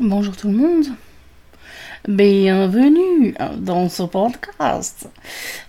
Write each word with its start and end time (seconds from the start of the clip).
Bonjour 0.00 0.36
tout 0.36 0.48
le 0.48 0.56
monde. 0.56 0.86
Bienvenue 2.08 3.32
dans 3.58 3.88
ce 3.88 4.02
podcast. 4.02 5.08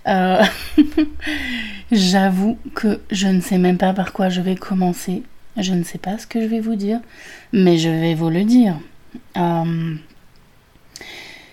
Euh, 0.08 0.42
J'avoue 1.92 2.58
que 2.74 3.00
je 3.12 3.28
ne 3.28 3.40
sais 3.40 3.58
même 3.58 3.78
pas 3.78 3.92
par 3.92 4.12
quoi 4.12 4.28
je 4.28 4.40
vais 4.40 4.56
commencer. 4.56 5.22
Je 5.56 5.72
ne 5.74 5.84
sais 5.84 5.98
pas 5.98 6.18
ce 6.18 6.26
que 6.26 6.40
je 6.40 6.46
vais 6.46 6.58
vous 6.58 6.74
dire, 6.74 6.98
mais 7.52 7.78
je 7.78 7.88
vais 7.88 8.14
vous 8.14 8.28
le 8.28 8.42
dire. 8.42 8.74
Euh, 9.36 9.94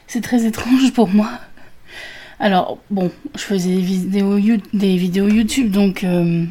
C'est 0.07 0.21
très 0.21 0.43
étrange 0.45 0.93
pour 0.93 1.09
moi. 1.09 1.29
Alors, 2.39 2.79
bon, 2.89 3.11
je 3.35 3.41
faisais 3.41 3.75
des 3.75 4.97
vidéos, 4.97 5.27
YouTube, 5.27 5.69
donc 5.69 6.03
euh, 6.03 6.47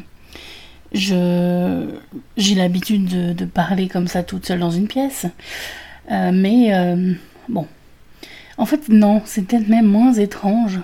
j'ai 0.93 2.55
l'habitude 2.55 3.09
de, 3.09 3.33
de 3.33 3.43
parler 3.43 3.89
comme 3.89 4.07
ça 4.07 4.23
toute 4.23 4.45
seule 4.45 4.59
dans 4.59 4.71
une 4.71 4.87
pièce. 4.87 5.25
Euh, 6.11 6.31
mais 6.33 6.73
euh, 6.73 7.13
bon, 7.49 7.67
en 8.57 8.65
fait 8.65 8.89
non, 8.89 9.21
c'est 9.25 9.43
peut-être 9.43 9.67
même 9.67 9.85
moins 9.85 10.13
étrange. 10.13 10.79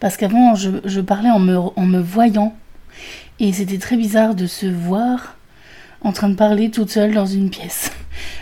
Parce 0.00 0.16
qu'avant, 0.16 0.54
je, 0.54 1.00
parlais 1.00 1.28
en 1.30 1.38
me, 1.38 2.00
voyant. 2.00 2.54
Et 3.38 3.52
c'était 3.52 3.78
très 3.78 3.96
bizarre 3.96 4.34
de 4.34 4.46
se 4.46 4.66
voir 4.66 5.36
en 6.02 6.12
train 6.12 6.30
de 6.30 6.34
parler 6.34 6.70
toute 6.70 6.90
seule 6.90 7.12
dans 7.12 7.26
une 7.26 7.50
pièce. 7.50 7.92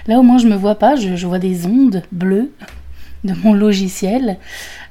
Là 0.06 0.18
au 0.18 0.22
moins 0.22 0.38
je 0.38 0.46
me 0.46 0.54
vois 0.54 0.76
pas, 0.76 0.94
je, 0.94 1.26
vois 1.26 1.40
des 1.40 1.66
ondes 1.66 2.02
bleues 2.12 2.52
de 3.24 3.34
mon 3.34 3.52
logiciel 3.52 4.38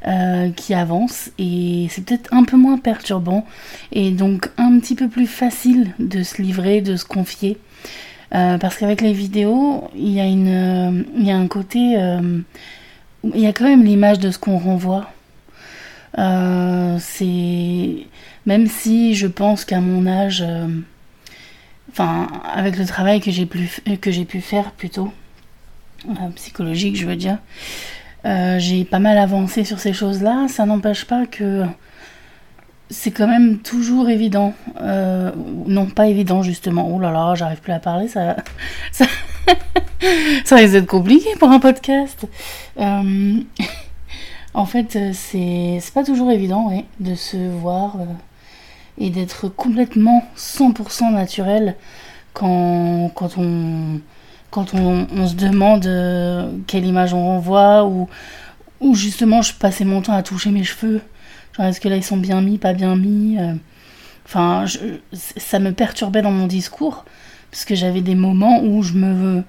euh, 0.05 0.49
qui 0.52 0.74
avancent 0.74 1.32
et 1.40 1.88
c'est 1.90 2.04
peut-être 2.04 2.34
un 2.34 2.44
peu 2.44 2.58
moins 2.58 2.77
perturbant 2.77 3.46
et 3.94 4.12
donc 4.12 4.49
un 4.58 4.77
petit 4.80 4.96
peu 4.96 5.08
plus 5.08 5.27
facile 5.27 5.94
de 5.99 6.24
se 6.24 6.41
livrer, 6.41 6.82
de 6.82 6.98
se 6.98 7.05
confier. 7.05 7.58
Euh, 8.36 8.58
parce 8.58 8.77
qu'avec 8.77 9.02
les 9.02 9.13
vidéos, 9.13 9.90
il 9.95 10.09
y 10.09 10.20
a, 10.20 10.26
euh, 10.26 11.04
un 11.30 11.48
côté... 11.48 11.95
euh, 11.98 12.40
il 13.23 13.40
y 13.40 13.48
a 13.48 13.54
quand 13.54 13.66
même 13.66 13.84
l'image 13.84 14.20
de 14.20 14.31
ce 14.31 14.40
qu'on 14.40 14.58
renvoie. 14.58 15.10
C'est... 16.99 18.05
Même 18.46 18.68
si 18.68 19.15
je 19.15 19.27
pense 19.27 19.65
qu'à 19.65 19.82
mon 19.82 20.07
âge... 20.07 20.46
Enfin, 21.91 22.27
avec 22.54 22.77
le 22.77 22.85
travail 22.85 23.21
que 23.21 23.32
j'ai 23.32 23.46
pu, 23.46 24.41
faire 24.41 24.71
plutôt, 24.71 25.12
psychologique 26.35 26.96
je 26.96 27.07
veux 27.07 27.15
dire, 27.15 27.40
j'ai 28.24 28.85
pas 28.85 28.99
mal 28.99 29.18
avancé 29.18 29.63
sur 29.63 29.80
ces 29.80 29.93
choses-là. 29.93 30.48
Ça 30.48 30.65
n'empêche 30.65 31.05
pas 31.05 31.26
que 31.26 31.63
c'est 32.90 33.12
quand 33.12 33.27
même 33.27 33.60
toujours 33.60 34.10
évident. 34.10 34.54
Euh, 34.82 35.32
non, 35.66 35.88
pas 35.88 36.07
évident 36.07 36.41
justement. 36.41 36.90
Oh 36.93 36.99
là 36.99 37.12
là, 37.12 37.35
j'arrive 37.35 37.60
plus 37.60 37.74
à 37.74 37.80
parler, 37.80 38.07
ça, 38.07 38.38
ça, 38.91 39.05
ça 40.46 40.55
risque 40.55 40.74
d'être 40.74 40.88
compliqué 40.88 41.30
pour 41.40 41.49
un 41.49 41.60
podcast. 41.60 42.27
Euh, 42.80 43.40
en 44.54 44.65
fait, 44.65 44.98
c'est 45.13 45.82
pas 45.93 46.04
toujours 46.04 46.32
évident, 46.32 46.71
de 46.99 47.15
se 47.15 47.38
voir 47.38 47.98
euh, 47.99 48.05
et 48.98 49.10
d'être 49.10 49.49
complètement 49.49 50.24
100% 50.38 51.13
naturel 51.13 51.76
quand, 52.34 53.12
quand 53.13 53.38
on 53.38 53.99
quand 54.49 54.74
on, 54.74 55.27
se 55.27 55.35
demande 55.35 55.84
quelle 56.68 56.85
image 56.85 57.13
on 57.13 57.24
renvoie 57.24 57.85
ou, 57.85 58.08
ou 58.80 58.96
justement 58.96 59.41
je 59.41 59.54
passais 59.54 59.84
mon 59.84 60.02
temps 60.02 60.13
à 60.13 60.24
toucher 60.24 60.52
mes 60.52 60.63
cheveux. 60.63 61.02
Est-ce 61.60 61.82
que 61.82 61.90
là 61.90 61.96
ils 61.96 62.04
sont 62.04 62.18
bien 62.18 62.41
mis, 62.41 62.58
pas 62.58 62.74
bien 62.74 62.96
mis 62.96 63.38
euh. 63.40 63.54
Enfin, 64.25 64.66
ça 65.13 65.59
me 65.59 65.72
perturbait 65.72 66.22
dans 66.22 66.31
mon 66.31 66.47
discours 66.47 67.06
parce 67.50 67.64
que 67.64 67.75
j'avais 67.75 68.02
des 68.02 68.16
moments 68.16 68.62
où 68.62 68.84
je 68.84 68.94
me 68.94 69.44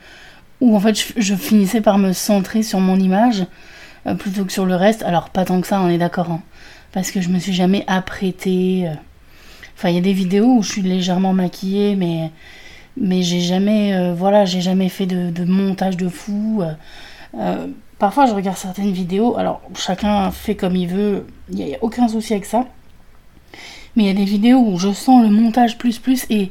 où 0.61 0.77
en 0.77 0.81
fait 0.81 0.95
je, 1.17 1.35
finissais 1.35 1.81
par 1.81 1.99
me 1.99 2.13
centrer 2.13 2.63
sur 2.63 2.79
mon 2.79 2.97
image 2.99 3.45
euh, 4.07 4.15
plutôt 4.15 4.45
que 4.45 4.53
sur 4.53 4.67
le 4.67 4.77
reste. 4.77 5.03
Alors 5.03 5.31
pas 5.31 5.45
tant 5.45 5.61
que 5.61 5.67
ça, 5.67 5.81
on 5.81 5.89
est 5.89 5.99
d'accord, 5.99 6.31
hein, 6.31 6.43
parce 6.93 7.11
que 7.11 7.21
je 7.21 7.29
me 7.29 7.41
suis 7.41 7.53
jamais 7.53 7.85
apprêtée. 7.89 8.85
euh. 8.87 8.95
Enfin, 9.77 9.91
il 9.91 9.97
y 9.97 9.99
a 9.99 10.03
des 10.03 10.13
vidéos 10.13 10.59
où 10.59 10.63
je 10.63 10.71
suis 10.71 10.83
légèrement 10.83 11.33
maquillée, 11.33 11.97
mais 11.97 12.31
mais 12.97 13.23
j'ai 13.23 13.41
jamais 13.41 14.13
voilà 14.13 14.45
j'ai 14.45 14.61
jamais 14.61 14.89
fait 14.89 15.07
de, 15.07 15.45
montage 15.45 15.97
de 15.97 16.09
fou 16.09 16.63
parfois 17.99 18.27
je 18.27 18.35
regarde 18.35 18.57
certaines 18.57 18.93
vidéos. 18.93 19.37
Alors 19.37 19.61
chacun 19.75 20.31
fait 20.31 20.55
comme 20.57 20.77
il 20.77 20.89
veut. 20.89 21.27
Il 21.51 21.57
n'y 21.57 21.75
a, 21.75 21.79
a 21.79 21.83
aucun 21.83 22.09
souci 22.09 22.33
avec 22.33 22.47
ça 22.47 22.67
mais 23.99 24.05
il 24.05 24.07
y 24.07 24.11
a 24.11 24.15
des 24.15 24.25
vidéos 24.25 24.61
où 24.61 24.79
je 24.79 24.93
sens 24.93 25.25
le 25.25 25.29
montage 25.29 25.77
plus 25.77 25.99
plus 25.99 26.25
et 26.31 26.51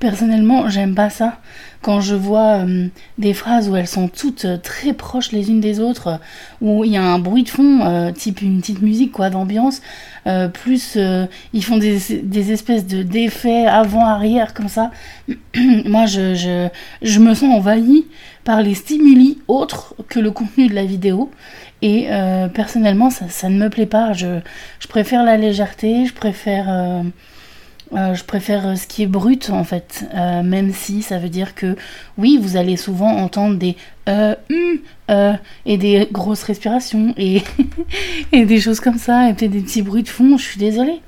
personnellement 0.00 0.68
j'aime 0.68 0.96
pas 0.96 1.10
ça. 1.10 1.38
Quand 1.80 2.00
je 2.00 2.16
vois 2.16 2.64
euh, 2.66 2.88
des 3.18 3.34
phrases 3.34 3.68
où 3.68 3.76
elles 3.76 3.86
sont 3.86 4.08
toutes 4.08 4.46
euh, 4.46 4.56
très 4.56 4.92
proches 4.92 5.30
les 5.30 5.48
unes 5.48 5.60
des 5.60 5.78
autres 5.78 6.08
euh, 6.08 6.16
où 6.60 6.84
il 6.84 6.90
y 6.90 6.96
a 6.96 7.04
un 7.04 7.20
bruit 7.20 7.44
de 7.44 7.48
fond 7.48 8.12
type 8.16 8.42
une 8.42 8.60
petite 8.60 8.82
musique 8.82 9.12
quoi 9.12 9.30
d'ambiance 9.30 9.80
plus 10.52 10.98
ils 11.54 11.64
font 11.64 11.78
des, 11.78 12.52
espèces 12.52 12.86
de 12.86 13.02
d'effets 13.02 13.64
avant 13.66 14.04
arrière 14.04 14.52
comme 14.52 14.68
ça. 14.68 14.90
Moi 15.86 16.06
je, 16.06 16.34
je, 16.34 16.68
je 17.00 17.18
me 17.20 17.32
sens 17.32 17.54
envahie 17.54 18.06
par 18.42 18.60
les 18.60 18.74
stimuli 18.74 19.38
autres 19.46 19.94
que 20.08 20.18
le 20.18 20.32
contenu 20.32 20.66
de 20.66 20.74
la 20.74 20.84
vidéo 20.84 21.30
et 21.82 22.06
euh, 22.10 22.48
personnellement 22.48 23.10
ça, 23.10 23.48
ne 23.48 23.58
me 23.58 23.68
plaît 23.68 23.86
pas. 23.86 24.12
Je, 24.12 24.40
préfère 24.88 25.24
la 25.24 25.36
légèreté 25.36 26.06
je 26.06 26.14
préfère 26.14 26.66
euh, 26.68 27.02
euh, 27.94 28.14
je 28.14 28.24
préfère 28.24 28.76
ce 28.76 28.86
qui 28.86 29.02
est 29.02 29.06
brut 29.06 29.50
en 29.50 29.64
fait. 29.64 30.04
Même 30.14 30.72
si 30.72 31.02
ça 31.02 31.18
veut 31.18 31.28
dire 31.28 31.54
que 31.54 31.76
oui 32.16 32.38
vous 32.40 32.56
allez 32.56 32.76
souvent 32.76 33.10
entendre 33.16 33.56
des 33.56 33.76
euh, 35.10 35.32
et 35.64 35.78
des 35.78 36.06
grosses 36.12 36.42
respirations 36.42 37.14
et, 37.16 37.42
et 38.32 38.44
des 38.44 38.60
choses 38.60 38.78
comme 38.78 38.98
ça 38.98 39.30
et 39.30 39.32
peut-être 39.32 39.52
des 39.52 39.60
petits 39.60 39.80
bruits 39.80 40.02
de 40.02 40.08
fond 40.08 40.36
je 40.36 40.44
suis 40.44 40.58
désolée 40.58 41.00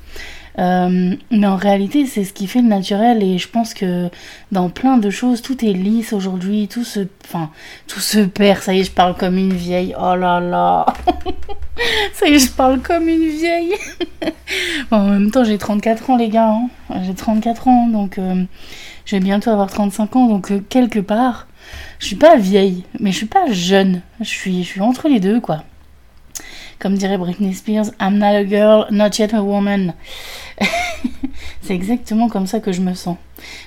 euh, 0.58 1.14
mais 1.30 1.46
en 1.46 1.56
réalité, 1.56 2.06
c'est 2.06 2.24
ce 2.24 2.32
qui 2.32 2.46
fait 2.46 2.60
le 2.60 2.68
naturel 2.68 3.22
et 3.22 3.38
je 3.38 3.48
pense 3.48 3.72
que 3.74 4.08
dans 4.52 4.68
plein 4.68 4.98
de 4.98 5.08
choses, 5.10 5.42
tout 5.42 5.64
est 5.64 5.72
lisse 5.72 6.12
aujourd'hui, 6.12 6.68
tout 6.68 6.84
se, 6.84 7.00
enfin, 7.24 7.50
tout 7.86 8.00
se 8.00 8.18
perd. 8.20 8.60
Ça 8.62 8.74
y 8.74 8.80
est, 8.80 8.84
je 8.84 8.90
parle 8.90 9.16
comme 9.16 9.38
une 9.38 9.52
vieille. 9.54 9.94
Oh 9.98 10.14
là 10.16 10.40
là, 10.40 10.86
ça 12.12 12.26
y 12.28 12.34
est, 12.34 12.38
je 12.38 12.50
parle 12.50 12.80
comme 12.80 13.08
une 13.08 13.28
vieille. 13.28 13.74
En 14.90 15.04
même 15.06 15.30
temps, 15.30 15.44
j'ai 15.44 15.58
34 15.58 16.10
ans, 16.10 16.16
les 16.16 16.28
gars. 16.28 16.48
hein. 16.50 16.68
J'ai 17.02 17.14
34 17.14 17.68
ans, 17.68 17.86
donc 17.88 18.18
euh, 18.18 18.44
je 19.06 19.16
vais 19.16 19.20
bientôt 19.20 19.50
avoir 19.50 19.70
35 19.70 20.16
ans, 20.16 20.26
donc 20.26 20.50
euh, 20.50 20.60
quelque 20.68 20.98
part, 20.98 21.46
je 22.00 22.06
suis 22.06 22.16
pas 22.16 22.36
vieille, 22.36 22.84
mais 22.98 23.12
je 23.12 23.16
suis 23.18 23.26
pas 23.26 23.50
jeune. 23.52 24.02
Je 24.20 24.24
suis, 24.28 24.64
je 24.64 24.68
suis 24.68 24.80
entre 24.80 25.08
les 25.08 25.20
deux, 25.20 25.40
quoi. 25.40 25.62
Comme 26.80 26.94
dirait 26.96 27.18
Britney 27.18 27.52
Spears, 27.54 27.92
I'm 28.00 28.16
not 28.16 28.34
a 28.34 28.44
girl, 28.44 28.86
not 28.90 29.10
yet 29.18 29.34
a 29.34 29.42
woman. 29.42 29.92
c'est 31.60 31.74
exactement 31.74 32.30
comme 32.30 32.46
ça 32.46 32.58
que 32.58 32.72
je 32.72 32.80
me 32.80 32.94
sens. 32.94 33.18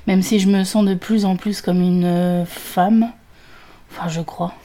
Même 0.07 0.23
si 0.23 0.39
je 0.39 0.49
me 0.49 0.63
sens 0.63 0.83
de 0.83 0.95
plus 0.95 1.23
en 1.23 1.35
plus 1.35 1.61
comme 1.61 1.79
une 1.79 2.05
euh, 2.05 2.45
femme. 2.45 3.11
Enfin, 3.91 4.09
je 4.09 4.21
crois. 4.21 4.55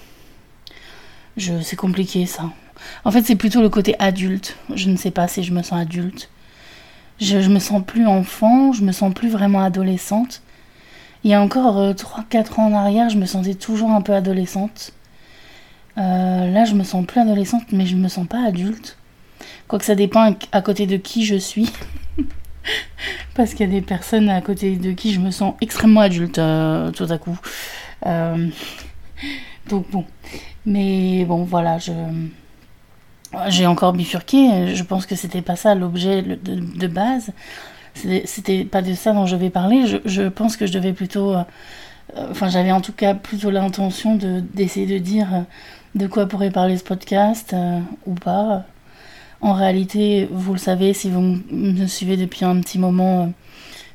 Je, 1.37 1.61
c'est 1.61 1.77
compliqué 1.77 2.25
ça. 2.25 2.45
En 3.05 3.11
fait, 3.11 3.23
c'est 3.23 3.37
plutôt 3.37 3.61
le 3.61 3.69
côté 3.69 3.95
adulte. 3.99 4.57
Je 4.75 4.89
ne 4.89 4.97
sais 4.97 5.11
pas 5.11 5.29
si 5.29 5.43
je 5.43 5.53
me 5.53 5.63
sens 5.63 5.79
adulte. 5.79 6.31
Je, 7.21 7.43
je 7.43 7.51
me 7.51 7.59
sens 7.59 7.83
plus 7.87 8.07
enfant, 8.07 8.73
je 8.73 8.83
me 8.83 8.93
sens 8.93 9.13
plus 9.13 9.29
vraiment 9.29 9.61
adolescente. 9.61 10.41
Il 11.23 11.31
y 11.31 11.35
a 11.35 11.43
encore 11.43 11.77
euh, 11.77 11.93
3-4 11.93 12.61
ans 12.61 12.67
en 12.69 12.75
arrière, 12.75 13.11
je 13.11 13.19
me 13.19 13.27
sentais 13.27 13.55
toujours 13.55 13.91
un 13.91 14.01
peu 14.01 14.15
adolescente. 14.15 14.93
Euh, 15.99 16.51
là, 16.51 16.65
je 16.65 16.75
me 16.75 16.85
sens 16.85 17.05
plus 17.07 17.21
adolescente, 17.21 17.65
mais 17.73 17.87
je 17.87 17.97
me 17.97 18.09
sens 18.09 18.27
pas 18.27 18.47
adulte. 18.47 18.97
Quoique 19.67 19.85
ça 19.85 19.95
dépend 19.95 20.35
à- 20.53 20.63
côté 20.63 20.87
de 20.87 20.97
qui 20.97 21.25
je 21.25 21.35
suis. 21.37 21.71
Parce 23.35 23.51
qu'il 23.55 23.67
y 23.67 23.69
a 23.69 23.73
des 23.73 23.81
personnes 23.85 24.29
à 24.29 24.41
côté 24.41 24.77
de 24.77 24.93
qui 24.93 25.13
je 25.13 25.21
me 25.21 25.31
sens 25.31 25.55
extrêmement 25.61 26.01
adulte 26.01 26.39
euh, 26.39 26.91
tout 26.91 27.07
à 27.11 27.19
coup. 27.19 27.39
Euh, 28.07 28.49
donc 29.69 29.91
bon. 29.91 30.05
Mais 30.67 31.25
bon, 31.25 31.45
voilà. 31.45 31.79
J'ai 33.49 33.67
encore 33.67 33.93
bifurqué. 33.93 34.75
Je 34.75 34.83
pense 34.83 35.07
que 35.07 35.15
c'était 35.15 35.43
pas 35.43 35.57
ça 35.57 35.75
l'objet 35.75 36.23
de, 36.23 36.37
de 36.37 36.87
base. 36.87 37.31
C'était- 37.95 38.65
pas 38.65 38.83
de 38.83 38.95
ça 38.95 39.13
dont 39.13 39.27
je 39.27 39.37
vais 39.37 39.51
parler. 39.51 39.87
Je, 39.87 39.97
je 40.05 40.23
pense 40.23 40.57
que 40.57 40.67
je 40.67 40.73
devais 40.73 40.93
plutôt. 40.93 41.35
Enfin, 42.31 42.49
j'avais 42.49 42.73
en 42.73 42.81
tout 42.81 42.93
cas 42.93 43.15
plutôt 43.15 43.51
l'intention 43.51 44.15
de 44.17 44.41
d'essayer 44.41 44.87
de 44.87 44.99
dire 44.99 45.29
de 45.95 46.07
quoi 46.07 46.27
pourrait 46.27 46.51
parler 46.51 46.77
ce 46.77 46.85
podcast 46.85 47.53
euh, 47.55 47.81
ou 48.07 48.15
pas. 48.15 48.65
En 49.41 49.53
réalité, 49.53 50.29
vous 50.31 50.53
le 50.53 50.59
savez 50.59 50.93
si 50.93 51.11
vous 51.11 51.39
me 51.51 51.87
suivez 51.87 52.17
depuis 52.17 52.45
un 52.45 52.61
petit 52.61 52.79
moment 52.79 53.23
euh, 53.23 53.27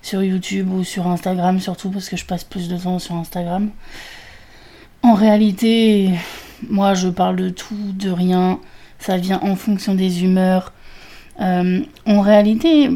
sur 0.02 0.24
YouTube 0.24 0.72
ou 0.72 0.84
sur 0.84 1.08
Instagram, 1.08 1.60
surtout 1.60 1.90
parce 1.90 2.10
que 2.10 2.18
je 2.18 2.26
passe 2.26 2.44
plus 2.44 2.68
de 2.70 2.78
temps 2.78 3.00
sur 3.00 3.16
Instagram. 3.16 3.70
En 5.02 5.14
réalité, 5.14 6.12
moi 6.70 6.94
je 6.94 7.10
parle 7.10 7.36
de 7.36 7.50
tout, 7.50 7.76
de 7.94 8.10
rien. 8.10 8.60
Ça 9.00 9.18
vient 9.18 9.40
en 9.42 9.56
fonction 9.56 9.96
des 9.96 10.24
humeurs. 10.24 10.72
Euh, 11.42 11.82
en 12.06 12.22
réalité, 12.22 12.90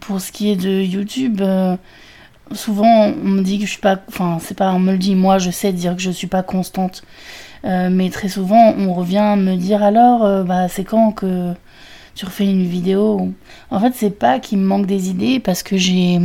pour 0.00 0.20
ce 0.20 0.32
qui 0.32 0.50
est 0.50 0.56
de 0.56 0.80
YouTube, 0.80 1.42
souvent 2.52 3.12
on 3.24 3.28
me 3.28 3.42
dit 3.42 3.58
que 3.58 3.66
je 3.66 3.70
suis 3.70 3.80
pas, 3.80 4.00
enfin 4.08 4.38
c'est 4.40 4.56
pas, 4.56 4.72
on 4.72 4.78
me 4.78 4.92
le 4.92 4.98
dit, 4.98 5.14
moi 5.14 5.38
je 5.38 5.50
sais 5.50 5.72
dire 5.72 5.96
que 5.96 6.02
je 6.02 6.10
suis 6.10 6.26
pas 6.26 6.42
constante, 6.42 7.02
euh, 7.64 7.88
mais 7.90 8.10
très 8.10 8.28
souvent 8.28 8.74
on 8.76 8.92
revient 8.92 9.36
me 9.38 9.56
dire 9.56 9.82
alors, 9.82 10.24
euh, 10.24 10.42
bah 10.44 10.68
c'est 10.68 10.84
quand 10.84 11.12
que 11.12 11.54
tu 12.14 12.26
refais 12.26 12.44
une 12.44 12.66
vidéo. 12.66 13.32
En 13.70 13.80
fait 13.80 13.92
c'est 13.94 14.10
pas 14.10 14.38
qu'il 14.38 14.58
me 14.58 14.66
manque 14.66 14.86
des 14.86 15.08
idées 15.10 15.40
parce 15.40 15.62
que 15.62 15.76
j'ai 15.76 16.18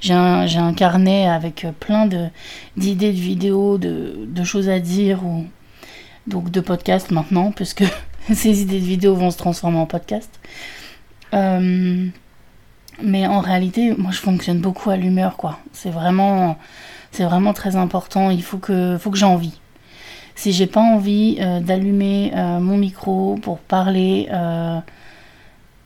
j'ai 0.00 0.14
un, 0.14 0.46
un, 0.46 0.72
carnet 0.72 1.26
avec 1.26 1.66
plein 1.78 2.06
d'idées 2.06 3.12
de, 3.12 3.18
vidéos, 3.18 3.78
de, 3.78 4.44
choses 4.44 4.68
à 4.68 4.80
dire, 4.80 5.24
ou 5.24 5.44
donc 6.26 6.50
de 6.50 6.60
podcasts 6.60 7.10
maintenant, 7.10 7.52
puisque 7.56 7.84
ces 8.32 8.62
idées 8.62 8.80
de 8.80 8.84
vidéos 8.84 9.14
vont 9.14 9.30
se 9.30 9.38
transformer 9.38 9.78
en 9.78 9.86
podcast. 9.86 10.30
Euh, 11.34 12.06
mais 13.02 13.26
en 13.26 13.40
réalité, 13.40 13.94
moi 13.96 14.10
je 14.10 14.18
fonctionne 14.18 14.60
beaucoup 14.60 14.90
à 14.90 14.96
l'humeur, 14.96 15.36
quoi. 15.36 15.58
C'est 15.72 15.90
vraiment, 15.90 16.58
c'est 17.12 17.24
vraiment 17.24 17.52
très 17.52 17.76
important. 17.76 18.30
Il 18.30 18.42
faut 18.42 18.58
que, 18.58 18.96
faut 18.98 19.10
que 19.10 19.18
j'ai 19.18 19.26
envie. 19.26 19.59
Si 20.40 20.52
j'ai 20.52 20.66
pas 20.66 20.80
envie 20.80 21.36
euh, 21.38 21.60
d'allumer 21.60 22.32
euh, 22.34 22.60
mon 22.60 22.78
micro 22.78 23.34
pour 23.42 23.58
parler, 23.58 24.26
euh, 24.32 24.80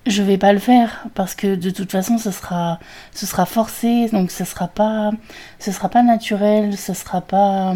je 0.07 0.23
vais 0.23 0.39
pas 0.39 0.53
le 0.53 0.61
faire 0.61 1.07
parce 1.17 1.35
que 1.35 1.57
de 1.57 1.71
toute 1.71 1.91
façon, 1.91 2.19
ce 2.19 2.31
sera, 2.31 2.79
ce 3.13 3.27
sera 3.27 3.47
forcé, 3.47 4.09
donc 4.13 4.31
ce 4.31 4.45
sera 4.45 4.69
pas, 4.69 5.11
ce 5.59 5.73
sera 5.73 5.89
pas 5.89 6.05
naturel, 6.05 6.79
ce 6.79 6.95
sera 6.95 7.21
pas, 7.21 7.75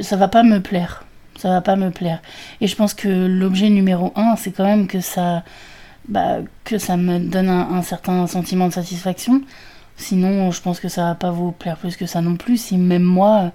ça 0.00 0.14
va 0.14 0.28
pas 0.28 0.44
me 0.44 0.60
plaire, 0.60 1.04
ça 1.36 1.48
va 1.48 1.60
pas 1.60 1.74
me 1.74 1.90
plaire. 1.90 2.22
Et 2.60 2.68
je 2.68 2.76
pense 2.76 2.94
que 2.94 3.08
l'objet 3.08 3.68
numéro 3.68 4.12
un, 4.14 4.36
c'est 4.36 4.52
quand 4.52 4.66
même 4.66 4.86
que 4.86 5.00
ça 5.00 5.42
bah, 6.06 6.36
que 6.62 6.78
ça 6.78 6.96
me 6.96 7.18
donne 7.18 7.48
un, 7.48 7.82
certain 7.82 8.28
sentiment 8.28 8.68
de 8.68 8.74
satisfaction. 8.74 9.42
Sinon, 9.96 10.52
je 10.52 10.60
pense 10.62 10.78
que 10.78 10.88
ça 10.88 11.02
va 11.02 11.14
pas 11.16 11.32
vous 11.32 11.50
plaire 11.50 11.78
plus 11.78 11.96
que 11.96 12.06
ça 12.06 12.20
non 12.20 12.36
plus. 12.36 12.58
Si 12.58 12.78
même 12.78 13.02
moi, 13.02 13.50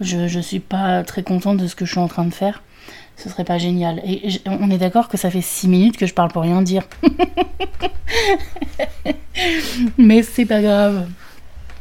je, 0.00 0.28
je 0.28 0.40
suis 0.40 0.60
pas 0.60 1.02
très 1.04 1.22
contente 1.22 1.58
de 1.58 1.66
ce 1.66 1.74
que 1.74 1.84
je 1.84 1.92
suis 1.92 2.00
en 2.00 2.08
train 2.08 2.24
de 2.24 2.34
faire, 2.34 2.62
ce 3.16 3.28
serait 3.28 3.44
pas 3.44 3.58
génial. 3.58 4.00
Et 4.04 4.40
on 4.46 4.70
est 4.70 4.78
d'accord 4.78 5.08
que 5.08 5.16
ça 5.16 5.30
fait 5.30 5.42
6 5.42 5.68
minutes 5.68 5.96
que 5.96 6.06
je 6.06 6.14
parle 6.14 6.30
pour 6.30 6.42
rien 6.42 6.62
dire. 6.62 6.84
Mais 9.98 10.22
c'est 10.22 10.46
pas 10.46 10.62
grave. 10.62 11.08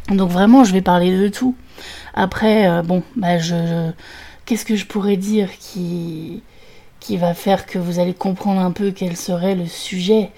Donc 0.10 0.32
vraiment, 0.32 0.64
je 0.64 0.74
vais 0.74 0.82
parler 0.82 1.18
de 1.18 1.28
tout. 1.28 1.56
Après, 2.14 2.68
euh, 2.68 2.82
bon, 2.82 3.04
bah 3.16 3.38
je 3.38 3.92
qu'est-ce 4.46 4.66
que 4.66 4.76
je 4.76 4.86
pourrais 4.86 5.18
dire 5.18 5.50
qui 5.60 6.42
qui 7.00 7.18
va 7.18 7.34
faire 7.34 7.66
que 7.66 7.78
vous 7.78 8.00
allez 8.00 8.14
comprendre 8.14 8.62
un 8.62 8.72
peu 8.72 8.92
quel 8.92 9.16
serait 9.16 9.54
le 9.54 9.68
sujet, 9.68 10.32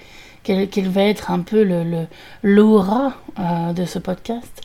quel, 0.44 0.68
va 0.90 1.04
être 1.04 1.32
un 1.32 1.40
peu 1.40 1.64
le 1.64 2.08
l'aura 2.44 3.14
euh, 3.40 3.74
de 3.74 3.86
ce 3.86 4.00
podcast, 4.00 4.62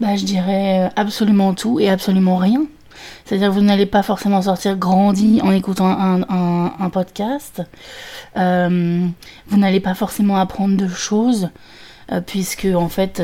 bah, 0.00 0.16
je 0.16 0.24
dirais 0.24 0.90
absolument 0.96 1.54
tout 1.54 1.80
et 1.80 1.88
absolument 1.88 2.36
rien. 2.36 2.64
C'est-à-dire 3.24 3.52
vous 3.52 3.60
n'allez 3.60 3.86
pas 3.86 4.02
forcément 4.02 4.42
sortir 4.42 4.76
grandi 4.76 5.40
en 5.42 5.52
écoutant 5.52 5.88
un, 5.88 6.90
podcast. 6.90 7.62
Euh, 8.36 9.06
vous 9.46 9.56
n'allez 9.56 9.80
pas 9.80 9.94
forcément 9.94 10.36
apprendre 10.36 10.76
de 10.76 10.88
choses, 10.88 11.50
euh, 12.12 12.20
puisque 12.20 12.66
en 12.66 12.88
fait, 12.88 13.22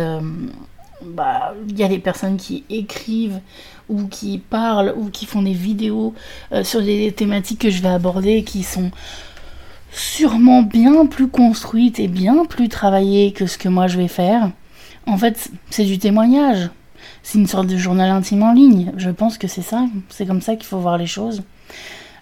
bah, 1.02 1.54
il 1.68 1.78
y 1.78 1.84
a 1.84 1.88
des 1.88 1.98
personnes 1.98 2.36
qui 2.36 2.64
écrivent 2.70 3.40
ou 3.88 4.06
qui 4.06 4.38
parlent 4.38 4.94
ou 4.96 5.10
qui 5.10 5.26
font 5.26 5.42
des 5.42 5.52
vidéos 5.52 6.14
euh, 6.52 6.64
sur 6.64 6.82
des 6.82 7.12
thématiques 7.12 7.60
que 7.60 7.70
je 7.70 7.82
vais 7.82 7.88
aborder 7.88 8.42
qui 8.42 8.62
sont 8.62 8.90
sûrement 9.92 10.62
bien 10.62 11.06
plus 11.06 11.28
construites 11.28 12.00
et 12.00 12.08
bien 12.08 12.44
plus 12.44 12.68
travaillées 12.68 13.32
que 13.32 13.46
ce 13.46 13.58
que 13.58 13.68
moi 13.68 13.86
je 13.86 13.98
vais 13.98 14.08
faire. 14.08 14.50
En 15.06 15.18
fait, 15.18 15.50
c'est 15.70 15.84
du 15.84 15.98
témoignage. 15.98 16.70
C'est 17.22 17.38
une 17.38 17.46
sorte 17.46 17.66
de 17.66 17.76
journal 17.76 18.10
intime 18.10 18.42
en 18.42 18.52
ligne. 18.52 18.92
Je 18.96 19.10
pense 19.10 19.38
que 19.38 19.48
c'est 19.48 19.62
ça. 19.62 19.86
C'est 20.08 20.26
comme 20.26 20.40
ça 20.40 20.56
qu'il 20.56 20.66
faut 20.66 20.78
voir 20.78 20.98
les 20.98 21.06
choses. 21.06 21.42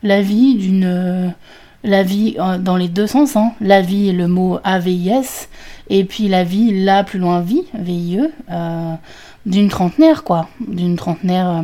La 0.02 0.20
vie 0.22 0.56
d'une. 0.56 1.34
La 1.82 2.02
vie 2.02 2.36
euh, 2.38 2.56
dans 2.56 2.76
les 2.76 2.88
deux 2.88 3.06
sens. 3.06 3.36
Hein. 3.36 3.52
La 3.60 3.82
vie, 3.82 4.12
le 4.12 4.26
mot 4.26 4.58
A-V-I-S. 4.64 5.48
Et 5.90 6.04
puis 6.04 6.28
la 6.28 6.42
vie, 6.42 6.84
là, 6.84 7.04
plus 7.04 7.19
loin, 7.19 7.40
vie, 7.40 7.64
VIE. 7.75 8.20
Euh, 8.50 8.94
d'une 9.46 9.69
trentenaire, 9.69 10.25
quoi. 10.25 10.48
D'une 10.60 10.96
trentenaire 10.96 11.48
euh, 11.48 11.62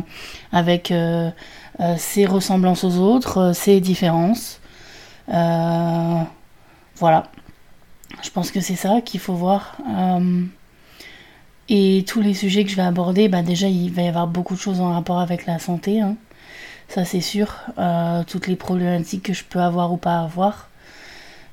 avec 0.51 0.91
euh, 0.91 1.29
euh, 1.79 1.95
ses 1.97 2.25
ressemblances 2.25 2.83
aux 2.83 2.97
autres, 2.97 3.53
ses 3.53 3.79
différences. 3.79 4.59
voilà. 5.27 7.23
Je 8.21 8.29
pense 8.29 8.51
que 8.51 8.59
c'est 8.59 8.75
ça 8.75 9.01
qu'il 9.01 9.19
faut 9.19 9.33
voir. 9.33 9.77
Et 11.69 12.03
tous 12.07 12.21
les 12.21 12.33
sujets 12.33 12.63
que 12.63 12.69
je 12.69 12.75
vais 12.75 12.81
aborder, 12.81 13.29
bah 13.29 13.41
déjà, 13.41 13.67
il 13.67 13.91
va 13.91 14.01
y 14.01 14.07
avoir 14.07 14.27
beaucoup 14.27 14.55
de 14.55 14.59
choses 14.59 14.81
en 14.81 14.93
rapport 14.93 15.19
avec 15.19 15.45
la 15.45 15.59
santé. 15.59 16.01
Hein. 16.01 16.15
Ça, 16.87 17.05
c'est 17.05 17.21
sûr. 17.21 17.55
toutes 18.27 18.47
les 18.47 18.57
problématiques 18.57 19.23
que 19.23 19.33
je 19.33 19.43
peux 19.45 19.59
avoir 19.59 19.93
ou 19.93 19.97
pas 19.97 20.19
avoir. 20.19 20.69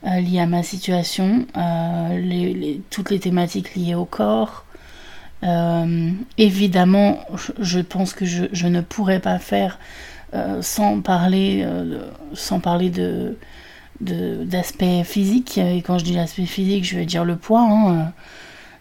liées 0.05 0.41
à 0.41 0.47
ma 0.47 0.65
situation, 0.65 1.47
toutes 2.91 3.11
les 3.11 3.21
thématiques 3.21 3.77
liées 3.77 3.95
au 3.95 4.05
corps, 4.05 4.65
euh, 5.45 6.11
évidemment, 6.37 7.21
je, 7.59 7.81
pense 7.81 8.13
que 8.13 8.25
je, 8.25 8.67
ne 8.67 8.81
pourrais 8.81 9.21
pas 9.21 9.39
faire 9.39 9.79
euh, 10.35 10.63
sans 10.63 11.01
parler, 11.01 11.63
euh, 11.65 12.01
sans 12.35 12.61
parler 12.61 12.91
de 12.91 13.37
d'aspect 14.01 15.03
physique. 15.03 15.59
Et 15.59 15.83
quand 15.83 15.99
je 15.99 16.05
dis 16.05 16.13
l'aspect 16.13 16.47
physique, 16.47 16.85
je 16.85 16.99
veux 16.99 17.05
dire 17.05 17.25
le 17.25 17.35
poids, 17.35 17.63
hein, 17.69 18.13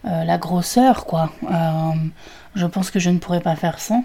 la 0.08 0.38
grosseur, 0.38 1.04
quoi. 1.04 1.30
je 2.54 2.66
pense 2.66 2.90
que 2.90 2.98
je 2.98 3.10
ne 3.10 3.18
pourrais 3.18 3.40
pas 3.40 3.56
faire 3.56 3.78
sans, 3.78 4.04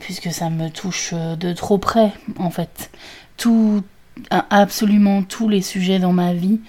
puisque 0.00 0.30
ça 0.30 0.50
me 0.50 0.68
touche 0.68 1.14
de 1.14 1.52
trop 1.52 1.78
près, 1.78 2.12
en 2.38 2.50
fait. 2.50 2.90
Tout, 3.36 3.82
absolument 4.30 5.22
tous 5.22 5.48
les 5.48 5.62
sujets 5.62 5.98
dans 5.98 6.12
ma 6.12 6.34
vie 6.34 6.60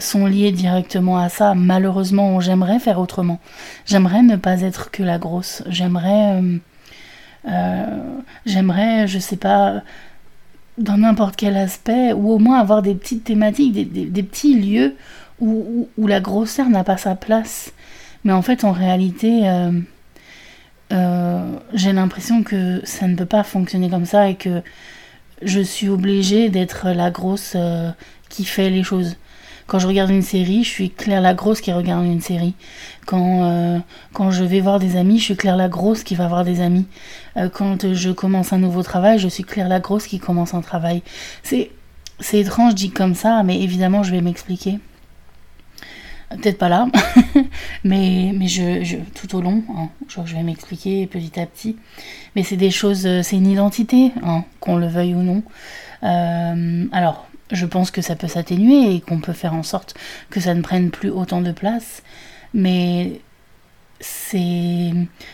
sont 0.00 0.26
liés 0.26 0.52
directement 0.52 1.18
à 1.18 1.28
ça. 1.28 1.54
Malheureusement, 1.54 2.40
j'aimerais 2.40 2.78
faire 2.78 2.98
autrement. 2.98 3.40
J'aimerais 3.86 4.22
ne 4.22 4.36
pas 4.36 4.62
être 4.62 4.90
que 4.90 5.02
la 5.02 5.18
grosse. 5.18 5.62
J'aimerais, 5.66 6.40
euh, 6.40 6.58
euh, 7.48 7.98
j'aimerais, 8.46 9.06
je 9.06 9.18
sais 9.18 9.36
pas, 9.36 9.82
dans 10.78 10.96
n'importe 10.96 11.36
quel 11.36 11.56
aspect, 11.56 12.12
ou 12.12 12.32
au 12.32 12.38
moins 12.38 12.58
avoir 12.58 12.82
des 12.82 12.94
petites 12.94 13.24
thématiques, 13.24 13.72
des, 13.92 14.22
petits 14.22 14.54
lieux 14.54 14.96
où, 15.40 15.88
la 15.98 16.20
grosseur 16.20 16.68
n'a 16.68 16.84
pas 16.84 16.96
sa 16.96 17.14
place. 17.14 17.72
Mais 18.24 18.32
en 18.32 18.42
fait, 18.42 18.64
en 18.64 18.72
réalité, 18.72 19.48
euh, 20.92 21.56
j'ai 21.74 21.92
l'impression 21.92 22.42
que 22.42 22.80
ça 22.84 23.06
ne 23.08 23.16
peut 23.16 23.26
pas 23.26 23.42
fonctionner 23.42 23.90
comme 23.90 24.06
ça 24.06 24.28
et 24.28 24.36
que 24.36 24.62
je 25.42 25.60
suis 25.60 25.88
obligée 25.88 26.48
d'être 26.48 26.90
la 26.90 27.10
grosse 27.10 27.56
qui 28.28 28.44
fait 28.44 28.70
les 28.70 28.82
choses. 28.82 29.16
Quand 29.66 29.78
je 29.78 29.86
regarde 29.86 30.10
une 30.10 30.22
série, 30.22 30.64
je 30.64 30.68
suis 30.68 30.90
Claire 30.90 31.20
la 31.20 31.34
grosse 31.34 31.60
qui 31.60 31.72
regarde 31.72 32.04
une 32.04 32.20
série. 32.20 32.54
Quand, 33.06 33.44
euh, 33.44 33.78
quand 34.12 34.30
je 34.30 34.44
vais 34.44 34.60
voir 34.60 34.78
des 34.78 34.96
amis, 34.96 35.18
je 35.18 35.24
suis 35.24 35.36
Claire 35.36 35.56
la 35.56 35.68
grosse 35.68 36.02
qui 36.02 36.14
va 36.14 36.28
voir 36.28 36.44
des 36.44 36.60
amis. 36.60 36.86
Euh, 37.36 37.48
quand 37.48 37.92
je 37.94 38.10
commence 38.10 38.52
un 38.52 38.58
nouveau 38.58 38.82
travail, 38.82 39.18
je 39.18 39.28
suis 39.28 39.44
Claire 39.44 39.68
la 39.68 39.80
grosse 39.80 40.06
qui 40.06 40.18
commence 40.18 40.52
un 40.54 40.60
travail. 40.60 41.02
C'est, 41.42 41.70
c'est 42.20 42.40
étrange 42.40 42.74
dit 42.74 42.90
comme 42.90 43.14
ça, 43.14 43.42
mais 43.44 43.62
évidemment 43.62 44.02
je 44.02 44.10
vais 44.10 44.20
m'expliquer. 44.20 44.78
Peut-être 46.40 46.58
pas 46.58 46.68
là, 46.68 46.86
mais, 47.84 48.32
mais 48.34 48.48
je, 48.48 48.96
tout 49.14 49.36
au 49.36 49.40
long, 49.40 49.62
hein, 49.76 49.88
je, 50.08 50.34
vais 50.34 50.42
m'expliquer 50.42 51.06
petit 51.06 51.38
à 51.40 51.46
petit. 51.46 51.76
Mais 52.34 52.42
c'est 52.42 52.56
des 52.56 52.70
choses, 52.70 53.06
euh, 53.06 53.22
c'est 53.22 53.36
une 53.36 53.46
identité, 53.46 54.12
hein, 54.22 54.44
qu'on 54.60 54.76
le 54.76 54.86
veuille 54.86 55.14
ou 55.14 55.22
non. 55.22 55.42
alors, 56.02 57.26
je 57.50 57.66
pense 57.66 57.90
que 57.90 58.02
ça 58.02 58.16
peut 58.16 58.28
s'atténuer 58.28 58.94
et 58.94 59.00
qu'on 59.00 59.20
peut 59.20 59.34
faire 59.34 59.54
en 59.54 59.62
sorte 59.62 59.94
que 60.30 60.40
ça 60.40 60.54
ne 60.54 60.62
prenne 60.62 60.90
plus 60.90 61.10
autant 61.10 61.42
de 61.42 61.52
place. 61.52 62.02
Mais 62.54 63.20
c'est 64.00 64.92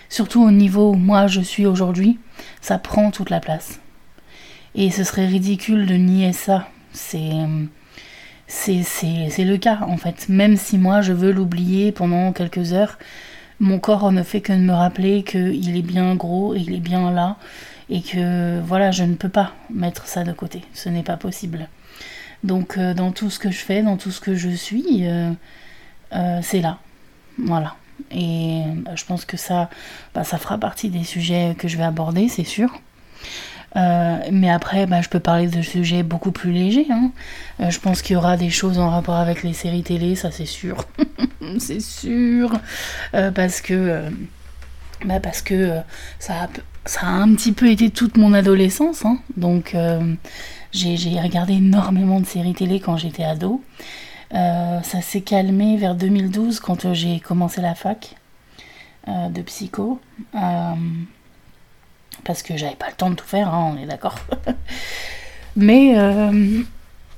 surtout 0.08 0.42
au 0.42 0.50
niveau 0.50 0.90
où 0.90 0.94
moi 0.94 1.26
je 1.26 1.40
suis 1.40 1.66
aujourd'hui, 1.66 2.18
ça 2.60 2.78
prend 2.78 3.10
toute 3.10 3.30
la 3.30 3.40
place. 3.40 3.80
Et 4.74 4.90
ce 4.90 5.04
serait 5.04 5.26
ridicule 5.26 5.86
de 5.86 5.94
nier 5.94 6.32
ça. 6.32 6.68
C'est 6.92 7.32
c'est 8.48 9.44
le 9.44 9.56
cas 9.56 9.80
en 9.82 9.96
fait. 9.96 10.28
Même 10.28 10.56
si 10.56 10.78
moi 10.78 11.00
je 11.02 11.12
veux 11.12 11.30
l'oublier 11.30 11.92
pendant 11.92 12.32
quelques 12.32 12.72
heures, 12.72 12.98
mon 13.60 13.78
corps 13.78 14.10
ne 14.10 14.22
fait 14.22 14.40
que 14.40 14.52
de 14.52 14.58
me 14.58 14.72
rappeler 14.72 15.22
qu'il 15.22 15.76
est 15.76 15.82
bien 15.82 16.14
gros, 16.14 16.54
il 16.54 16.74
est 16.74 16.80
bien 16.80 17.10
là, 17.10 17.36
et 17.90 18.02
que 18.02 18.60
voilà, 18.60 18.90
je 18.90 19.04
ne 19.04 19.14
peux 19.14 19.28
pas 19.28 19.52
mettre 19.70 20.06
ça 20.06 20.24
de 20.24 20.32
côté. 20.32 20.62
Ce 20.74 20.88
n'est 20.88 21.02
pas 21.02 21.16
possible. 21.16 21.68
Donc 22.44 22.78
euh, 22.78 22.94
dans 22.94 23.12
tout 23.12 23.30
ce 23.30 23.38
que 23.38 23.50
je 23.50 23.58
fais, 23.58 23.82
dans 23.82 23.96
tout 23.96 24.10
ce 24.10 24.20
que 24.20 24.34
je 24.34 24.50
suis, 24.50 25.06
euh, 25.06 25.32
euh, 26.14 26.40
c'est 26.42 26.60
là. 26.60 26.78
Voilà. 27.38 27.74
Et 28.12 28.62
je 28.94 29.04
pense 29.04 29.24
que 29.24 29.36
ça, 29.36 29.68
bah, 30.14 30.24
ça 30.24 30.38
fera 30.38 30.56
partie 30.56 30.88
des 30.88 31.04
sujets 31.04 31.54
que 31.58 31.68
je 31.68 31.76
vais 31.76 31.82
aborder, 31.84 32.28
c'est 32.28 32.44
sûr. 32.44 32.80
Mais 33.74 34.50
après, 34.50 34.86
bah, 34.86 35.00
je 35.02 35.08
peux 35.08 35.20
parler 35.20 35.46
de 35.48 35.62
sujets 35.62 36.02
beaucoup 36.02 36.32
plus 36.32 36.52
légers. 36.52 36.86
Hein. 36.90 37.10
je 37.58 37.78
pense 37.78 38.02
qu'il 38.02 38.14
y 38.14 38.16
aura 38.16 38.36
des 38.36 38.50
choses 38.50 38.78
en 38.78 38.90
rapport 38.90 39.16
avec 39.16 39.42
les 39.42 39.52
séries 39.52 39.82
télé, 39.82 40.16
ça 40.16 40.30
c'est 40.30 40.46
sûr. 40.46 40.84
c'est 41.58 41.80
sûr. 41.80 42.52
parce 43.12 43.60
que, 43.60 44.04
bah 45.04 45.20
parce 45.20 45.42
que 45.42 45.78
ça, 46.18 46.44
a, 46.44 46.48
ça 46.84 47.00
a 47.02 47.10
un 47.10 47.34
petit 47.34 47.52
peu 47.52 47.70
été 47.70 47.90
toute 47.90 48.16
mon 48.16 48.32
adolescence. 48.32 49.04
Hein. 49.04 49.18
donc, 49.36 49.76
j'ai 50.72 51.20
regardé 51.20 51.54
énormément 51.54 52.20
de 52.20 52.26
séries 52.26 52.54
télé 52.54 52.80
quand 52.80 52.96
j'étais 52.96 53.24
ado. 53.24 53.62
ça 54.32 55.02
s'est 55.02 55.22
calmé 55.22 55.76
vers 55.76 55.94
2012 55.94 56.60
quand 56.60 56.92
j'ai 56.94 57.20
commencé 57.20 57.60
la 57.60 57.74
fac 57.74 58.16
de 59.06 59.42
psycho 59.42 60.00
parce 62.24 62.42
que 62.42 62.56
j'avais 62.56 62.76
pas 62.76 62.88
le 62.88 62.94
temps 62.94 63.10
de 63.10 63.14
tout 63.14 63.26
faire, 63.26 63.52
hein, 63.52 63.74
on 63.74 63.82
est 63.82 63.86
d'accord. 63.86 64.16
mais, 65.56 65.98
euh, 65.98 66.62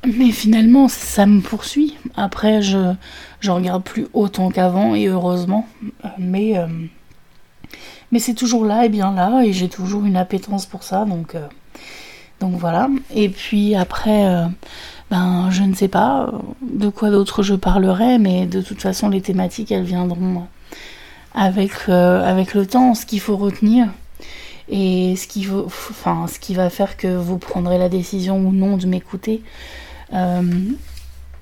mais 0.07 0.31
finalement, 0.31 0.89
ça 0.89 1.27
me 1.27 1.41
poursuit. 1.41 1.97
Après, 2.17 2.63
je, 2.63 2.95
je 3.41 3.51
regarde 3.51 3.83
plus 3.83 4.07
autant 4.13 4.51
qu'avant, 4.51 4.95
et 4.95 5.07
heureusement. 5.07 5.67
Mais, 6.19 6.59
euh, 6.59 6.67
mais 8.13 8.19
c'est 8.19 8.35
toujours 8.35 8.65
là 8.65 8.85
et 8.85 8.89
bien 8.89 9.13
là, 9.13 9.43
et 9.45 9.53
j'ai 9.53 9.69
toujours 9.69 10.05
une 10.05 10.17
appétence 10.17 10.67
pour 10.67 10.83
ça, 10.83 11.05
donc, 11.05 11.35
euh, 11.35 11.47
donc 12.41 12.55
voilà. 12.55 12.89
Et 13.15 13.29
puis 13.29 13.75
après, 13.75 14.47
ben, 15.11 15.49
je 15.51 15.63
ne 15.63 15.75
sais 15.75 15.89
pas 15.89 16.33
de 16.63 16.89
quoi 16.89 17.11
d'autre 17.11 17.43
je 17.43 17.55
parlerai, 17.55 18.19
mais 18.19 18.47
de 18.47 18.63
toute 18.63 18.81
façon, 18.81 19.09
les 19.09 19.21
thématiques, 19.21 19.71
elles 19.73 19.85
viendront 19.85 20.47
avec, 21.35 21.89
avec 21.89 22.55
le 22.55 22.65
temps. 22.65 22.95
Ce 22.95 23.05
qu'il 23.05 23.21
faut 23.21 23.37
retenir, 23.37 23.89
et 24.71 25.17
ce 25.17 25.27
qui, 25.27 25.49
enfin, 25.51 26.27
ce 26.29 26.39
qui 26.39 26.55
va 26.55 26.71
faire 26.71 26.97
que 26.97 27.09
vous 27.09 27.39
prendrez 27.39 27.77
la 27.77 27.89
décision 27.89 28.39
ou 28.39 28.53
non 28.53 28.77
de 28.77 28.87
m'écouter. 28.87 29.43
Euh, 30.15 30.43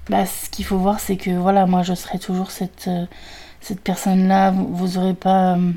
bah, 0.08 0.24
ce 0.24 0.48
qu'il 0.48 0.64
faut 0.64 0.78
voir, 0.78 0.98
c'est 0.98 1.16
que 1.16 1.30
voilà, 1.30 1.66
moi 1.66 1.82
je 1.82 1.92
serai 1.92 2.18
toujours 2.18 2.50
cette, 2.50 2.88
euh, 2.88 3.04
cette 3.60 3.80
personne-là. 3.80 4.50
Vous, 4.50 4.74
vous 4.74 4.98
aurez 4.98 5.12
pas. 5.12 5.56
Euh, 5.56 5.72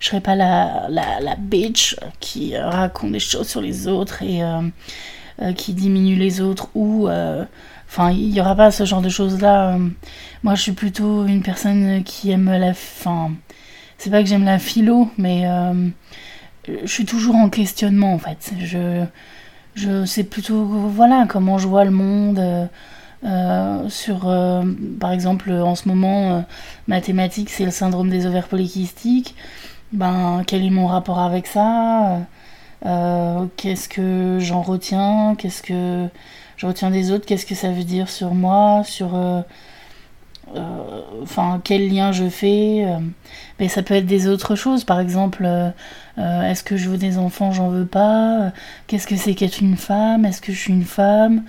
je 0.00 0.08
serai 0.08 0.20
pas 0.20 0.34
la, 0.34 0.86
la, 0.90 1.20
la, 1.20 1.36
bitch 1.36 1.96
qui 2.20 2.54
raconte 2.58 3.12
des 3.12 3.18
choses 3.18 3.48
sur 3.48 3.62
les 3.62 3.88
autres 3.88 4.22
et 4.22 4.42
qui 5.54 5.72
diminue 5.72 6.16
les 6.16 6.42
autres 6.42 6.68
ou. 6.74 7.08
Enfin, 7.88 8.10
il 8.10 8.30
n'y 8.30 8.40
aura 8.40 8.54
pas 8.54 8.70
ce 8.70 8.84
genre 8.84 9.00
de 9.00 9.08
choses-là. 9.08 9.78
Moi, 10.42 10.54
je 10.54 10.60
suis 10.60 10.72
plutôt 10.72 11.24
une 11.24 11.42
personne 11.42 12.04
qui 12.04 12.30
aime 12.30 12.50
la. 12.50 12.70
Enfin, 12.70 13.32
c'est 13.96 14.10
pas 14.10 14.22
que 14.22 14.28
j'aime 14.28 14.44
la 14.44 14.58
philo, 14.58 15.10
mais 15.16 15.46
je 16.68 16.86
suis 16.86 17.04
toujours 17.04 17.36
en 17.36 17.48
questionnement 17.48 18.12
en 18.14 18.18
fait. 18.18 18.52
Je, 18.60 19.04
je 19.74 20.04
sais 20.04 20.24
plutôt 20.24 20.64
voilà 20.64 21.26
comment 21.28 21.58
je 21.58 21.68
vois 21.68 21.84
le 21.84 21.90
monde. 21.90 22.38
Euh, 22.38 22.66
euh, 23.24 23.88
sur, 23.88 24.28
euh, 24.28 24.62
par 25.00 25.10
exemple, 25.10 25.50
en 25.50 25.74
ce 25.74 25.88
moment, 25.88 26.44
mathématiques, 26.86 27.50
c'est 27.50 27.64
le 27.64 27.70
syndrome 27.70 28.10
des 28.10 28.26
ovaires 28.26 28.46
polykystiques. 28.46 29.34
Ben, 29.92 30.42
quel 30.46 30.64
est 30.64 30.70
mon 30.70 30.86
rapport 30.86 31.18
avec 31.20 31.46
ça? 31.46 32.20
Qu'est-ce 33.56 33.88
que 33.88 34.38
j'en 34.40 34.62
retiens? 34.62 35.34
Qu'est-ce 35.36 35.62
que 35.62 36.08
je 36.56 36.66
retiens 36.66 36.90
des 36.90 37.10
autres? 37.10 37.26
Qu'est-ce 37.26 37.46
que 37.46 37.54
ça 37.54 37.70
veut 37.70 37.84
dire 37.84 38.08
sur 38.08 38.34
moi? 38.34 38.82
Sur 38.84 39.14
euh, 39.14 39.42
enfin 41.22 41.60
quel 41.64 41.92
lien 41.92 42.12
je 42.12 42.28
fais 42.28 42.84
euh, 42.84 42.98
mais 43.58 43.68
ça 43.68 43.82
peut 43.82 43.94
être 43.94 44.06
des 44.06 44.28
autres 44.28 44.54
choses. 44.54 44.84
Par 44.84 45.00
exemple 45.00 45.44
euh, 45.44 45.70
est-ce 46.16 46.62
que 46.62 46.76
je 46.76 46.88
veux 46.88 46.98
des 46.98 47.18
enfants 47.18 47.52
j'en 47.52 47.68
veux 47.68 47.86
pas? 47.86 48.52
Qu'est-ce 48.86 49.06
que 49.06 49.16
c'est 49.16 49.34
qu'être 49.34 49.60
une 49.60 49.76
femme? 49.76 50.24
Est-ce 50.24 50.40
que 50.40 50.52
je 50.52 50.58
suis 50.58 50.72
une 50.72 50.84
femme? 50.84 51.42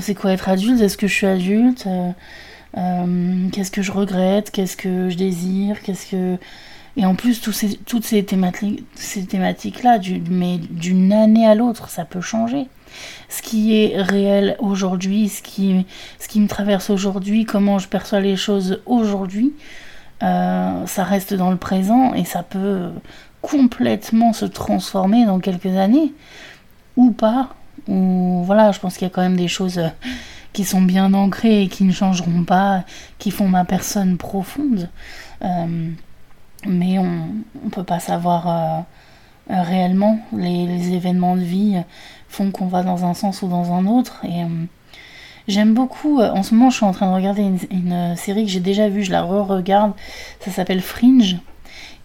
C'est 0.00 0.14
quoi 0.14 0.32
être 0.32 0.48
adulte? 0.48 0.80
Est-ce 0.80 0.96
que 0.96 1.06
je 1.06 1.14
suis 1.14 1.26
adulte? 1.26 1.86
Qu'est-ce 2.74 3.70
que 3.70 3.82
je 3.82 3.92
regrette? 3.92 4.50
Qu'est-ce 4.50 4.76
que 4.76 5.10
je 5.10 5.16
désire? 5.16 5.80
Qu'est-ce 5.82 6.10
que? 6.10 6.38
Et 6.96 7.06
en 7.06 7.14
plus 7.14 7.40
toutes 7.40 8.04
ces 8.04 8.24
thématiques 8.24 8.84
ces 8.94 9.24
thématiques 9.24 9.82
là 9.82 9.98
mais 10.28 10.58
d'une 10.58 11.12
année 11.12 11.46
à 11.46 11.54
l'autre 11.54 11.88
ça 11.88 12.04
peut 12.04 12.20
changer 12.20 12.66
ce 13.28 13.42
qui 13.42 13.76
est 13.76 14.00
réel 14.00 14.56
aujourd'hui, 14.58 15.28
ce 15.28 15.42
qui, 15.42 15.86
ce 16.18 16.28
qui 16.28 16.40
me 16.40 16.48
traverse 16.48 16.90
aujourd'hui, 16.90 17.44
comment 17.44 17.78
je 17.78 17.88
perçois 17.88 18.20
les 18.20 18.36
choses 18.36 18.80
aujourd'hui, 18.86 19.52
euh, 20.22 20.86
ça 20.86 21.04
reste 21.04 21.34
dans 21.34 21.50
le 21.50 21.56
présent 21.56 22.12
et 22.14 22.24
ça 22.24 22.42
peut 22.42 22.90
complètement 23.42 24.32
se 24.32 24.44
transformer 24.44 25.24
dans 25.24 25.40
quelques 25.40 25.76
années 25.76 26.12
ou 26.96 27.10
pas. 27.10 27.54
Ou 27.88 28.42
voilà, 28.44 28.72
je 28.72 28.78
pense 28.78 28.94
qu'il 28.94 29.06
y 29.06 29.10
a 29.10 29.14
quand 29.14 29.22
même 29.22 29.36
des 29.36 29.48
choses 29.48 29.80
qui 30.52 30.64
sont 30.64 30.82
bien 30.82 31.14
ancrées 31.14 31.62
et 31.62 31.68
qui 31.68 31.84
ne 31.84 31.92
changeront 31.92 32.44
pas, 32.44 32.84
qui 33.18 33.30
font 33.30 33.48
ma 33.48 33.64
personne 33.64 34.16
profonde. 34.18 34.88
Euh, 35.42 35.90
mais 36.66 36.98
on 36.98 37.28
ne 37.64 37.70
peut 37.70 37.84
pas 37.84 38.00
savoir 38.00 38.48
euh, 38.48 38.80
réellement 39.48 40.20
les, 40.32 40.92
événements 40.92 41.36
de 41.36 41.42
vie 41.42 41.80
font 42.30 42.50
qu'on 42.52 42.66
va 42.66 42.82
dans 42.82 43.04
un 43.04 43.12
sens 43.12 43.42
ou 43.42 43.48
dans 43.48 43.72
un 43.72 43.86
autre. 43.86 44.22
Euh, 44.24 44.64
j'aime 45.48 45.74
beaucoup. 45.74 46.20
Euh, 46.20 46.30
en 46.30 46.42
ce 46.42 46.54
moment, 46.54 46.70
je 46.70 46.76
suis 46.76 46.86
en 46.86 46.92
train 46.92 47.10
de 47.10 47.14
regarder 47.14 47.42
une, 47.70 47.92
euh, 47.92 48.16
série 48.16 48.44
que 48.44 48.50
j'ai 48.50 48.60
déjà 48.60 48.88
vue, 48.88 49.02
je 49.02 49.10
la 49.10 49.22
re-regarde. 49.22 49.92
Ça 50.38 50.50
s'appelle 50.50 50.80
Fringe. 50.80 51.36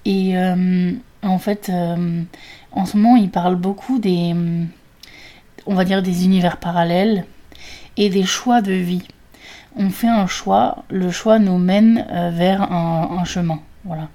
Et 0.05 0.36
en 1.24 1.39
fait, 1.39 1.72
en 2.72 2.86
ce 2.86 2.96
moment, 2.96 3.15
il 3.15 3.32
parle 3.32 3.55
beaucoup 3.55 3.98
des. 3.98 4.36
on 5.65 5.74
va 5.74 5.84
dire 5.84 6.03
des 6.03 6.25
univers 6.25 6.58
parallèles 6.58 7.25
et 7.98 8.12
des 8.12 8.24
choix 8.24 8.62
de 8.62 8.74
vie. 8.74 9.01
On 9.75 9.89
fait 9.89 10.08
un 10.08 10.27
choix, 10.27 10.84
le 10.91 11.10
choix 11.10 11.39
nous 11.39 11.58
mène 11.58 12.05
vers 12.34 12.72
un, 12.72 13.17
un 13.20 13.25
chemin. 13.25 13.62
Voilà. 13.84 14.10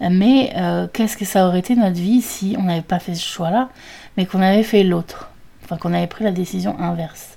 Mais 0.00 0.52
qu'est-ce 0.92 1.16
que 1.16 1.24
ça 1.24 1.46
aurait 1.46 1.60
été 1.60 1.76
notre 1.76 2.00
vie 2.00 2.20
si 2.20 2.56
on 2.58 2.64
n'avait 2.64 2.82
pas 2.82 2.98
fait 2.98 3.14
ce 3.14 3.24
choix-là, 3.24 3.68
mais 4.16 4.26
qu'on 4.26 4.42
avait 4.42 4.64
fait 4.64 4.82
l'autre? 4.82 5.30
Enfin, 5.68 5.76
qu'on 5.76 5.92
avait 5.92 6.06
pris 6.06 6.24
la 6.24 6.32
décision 6.32 6.80
inverse. 6.80 7.36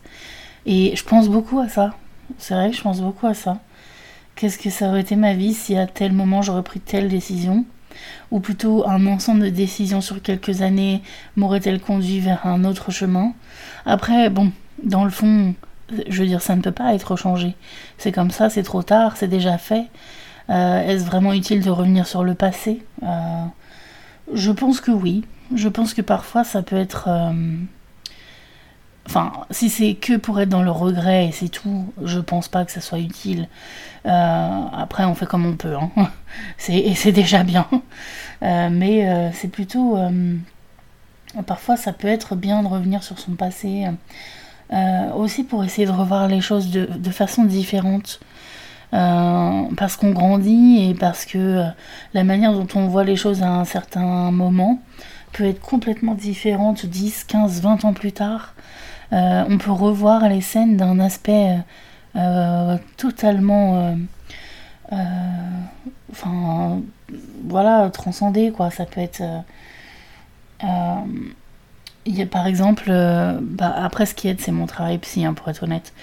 Et 0.66 0.96
je 0.96 1.04
pense 1.04 1.28
beaucoup 1.28 1.60
à 1.60 1.68
ça. 1.68 1.94
C'est 2.38 2.54
vrai 2.54 2.72
que 2.72 2.78
je 2.78 2.82
pense 2.82 3.02
beaucoup 3.02 3.28
à 3.28 3.34
ça. 3.34 3.60
Qu'est-ce 4.36 4.58
que 4.58 4.70
ça 4.70 4.88
aurait 4.88 5.02
été 5.02 5.18
ma 5.18 5.34
vie 5.34 5.54
si 5.54 5.76
à 5.76 5.86
tel 5.86 6.14
moment 6.14 6.42
j'aurais 6.42 6.64
pris 6.64 6.80
telle 6.80 7.10
décision? 7.10 7.66
Ou 8.32 8.40
plutôt 8.40 8.88
un 8.88 9.06
ensemble 9.06 9.42
de 9.42 9.50
décisions 9.50 10.00
sur 10.00 10.22
quelques 10.22 10.62
années 10.62 11.02
m'aurait-elle 11.36 11.82
conduit 11.82 12.22
vers 12.22 12.48
un 12.48 12.64
autre 12.64 12.90
chemin? 12.90 13.34
Après, 13.86 14.30
bon, 14.30 14.54
dans 14.82 15.04
le 15.04 15.10
fond, 15.10 15.54
je 16.08 16.22
veux 16.22 16.28
dire, 16.28 16.42
ça 16.42 16.56
ne 16.56 16.62
peut 16.62 16.72
pas 16.72 16.94
être 16.94 17.18
changé. 17.18 17.56
C'est 17.98 18.14
comme 18.14 18.32
ça, 18.32 18.50
c'est 18.50 18.64
trop 18.64 18.82
tard, 18.82 19.18
c'est 19.18 19.28
déjà 19.28 19.58
fait. 19.58 19.88
Euh, 20.50 20.88
est-ce 20.88 21.04
vraiment 21.04 21.34
utile 21.34 21.62
de 21.62 21.70
revenir 21.70 22.08
sur 22.08 22.24
le 22.24 22.34
passé? 22.34 22.82
Euh, 23.04 23.44
Je 24.34 24.52
pense 24.52 24.80
que 24.80 24.92
oui. 24.92 25.26
Je 25.54 25.68
pense 25.68 25.94
que 25.94 26.02
parfois 26.02 26.46
ça 26.46 26.62
peut 26.62 26.78
être... 26.78 27.10
Euh, 27.10 27.34
Enfin, 29.08 29.32
si 29.50 29.70
c'est 29.70 29.96
que 29.96 30.16
pour 30.18 30.40
être 30.40 30.50
dans 30.50 30.62
le 30.62 30.72
regret 30.72 31.28
et 31.28 31.32
c'est 31.32 31.50
tout, 31.50 31.92
je 32.04 32.20
pense 32.20 32.48
pas 32.48 32.66
que 32.66 32.72
ça 32.72 32.82
soit 32.82 33.00
utile. 33.00 33.48
Euh, 34.06 34.66
après, 34.74 35.06
on 35.06 35.16
fait 35.16 35.26
comme 35.26 35.46
on 35.46 35.56
peut, 35.56 35.76
hein. 35.76 35.90
et 36.70 36.96
c'est 36.96 37.12
déjà 37.12 37.44
bien. 37.44 37.68
Euh, 38.44 38.70
mais 38.72 39.10
euh, 39.10 39.32
c'est 39.34 39.48
plutôt. 39.48 39.98
parfois, 41.46 41.78
ça 41.78 41.94
peut 41.94 42.08
être 42.08 42.36
bien 42.36 42.64
de 42.64 42.68
revenir 42.68 43.04
sur 43.04 43.20
son 43.20 43.34
passé, 43.34 43.86
aussi 45.16 45.44
pour 45.44 45.64
essayer 45.64 45.86
de 45.86 45.92
revoir 45.92 46.28
les 46.28 46.42
choses 46.42 46.72
de, 46.72 46.86
de 46.86 47.10
façon 47.12 47.44
différente. 47.44 48.20
parce 48.92 49.96
qu'on 49.98 50.12
grandit 50.12 50.90
et 50.90 50.94
parce 50.94 51.26
que 51.26 51.64
la 52.14 52.24
manière 52.24 52.54
dont 52.54 52.68
on 52.76 52.88
voit 52.88 53.04
les 53.04 53.16
choses 53.16 53.44
à 53.44 53.50
un 53.50 53.66
certain 53.66 54.32
moment 54.32 54.80
peut 55.34 55.46
être 55.46 55.62
complètement 55.62 56.16
différente 56.16 56.86
10, 56.86 57.26
15, 57.26 57.62
20 57.62 57.86
ans 57.86 57.94
plus 57.94 58.12
tard. 58.12 58.54
Euh, 59.14 59.44
on 59.50 59.58
peut 59.58 59.72
revoir 59.72 60.30
les 60.30 60.40
scènes 60.40 60.78
d'un 60.78 61.00
aspect 61.00 61.58
euh, 62.16 62.78
totalement 62.96 63.94
euh, 64.92 64.96
enfin 66.12 66.80
voilà 67.46 67.90
transcendé 67.90 68.52
quoi 68.52 68.72
ça 68.72 68.86
peut 68.86 69.02
être 69.02 69.22
y 72.06 72.22
a 72.22 72.26
par 72.26 72.48
exemple 72.48 72.90
bah, 73.42 73.74
après 73.76 74.06
ce 74.06 74.16
qui 74.16 74.30
aide 74.30 74.40
c'est 74.40 74.52
mon 74.52 74.66
travail 74.66 74.98
psy 75.00 75.26
hein, 75.26 75.34
pour 75.34 75.50
être 75.50 75.64
honnête 75.64 75.94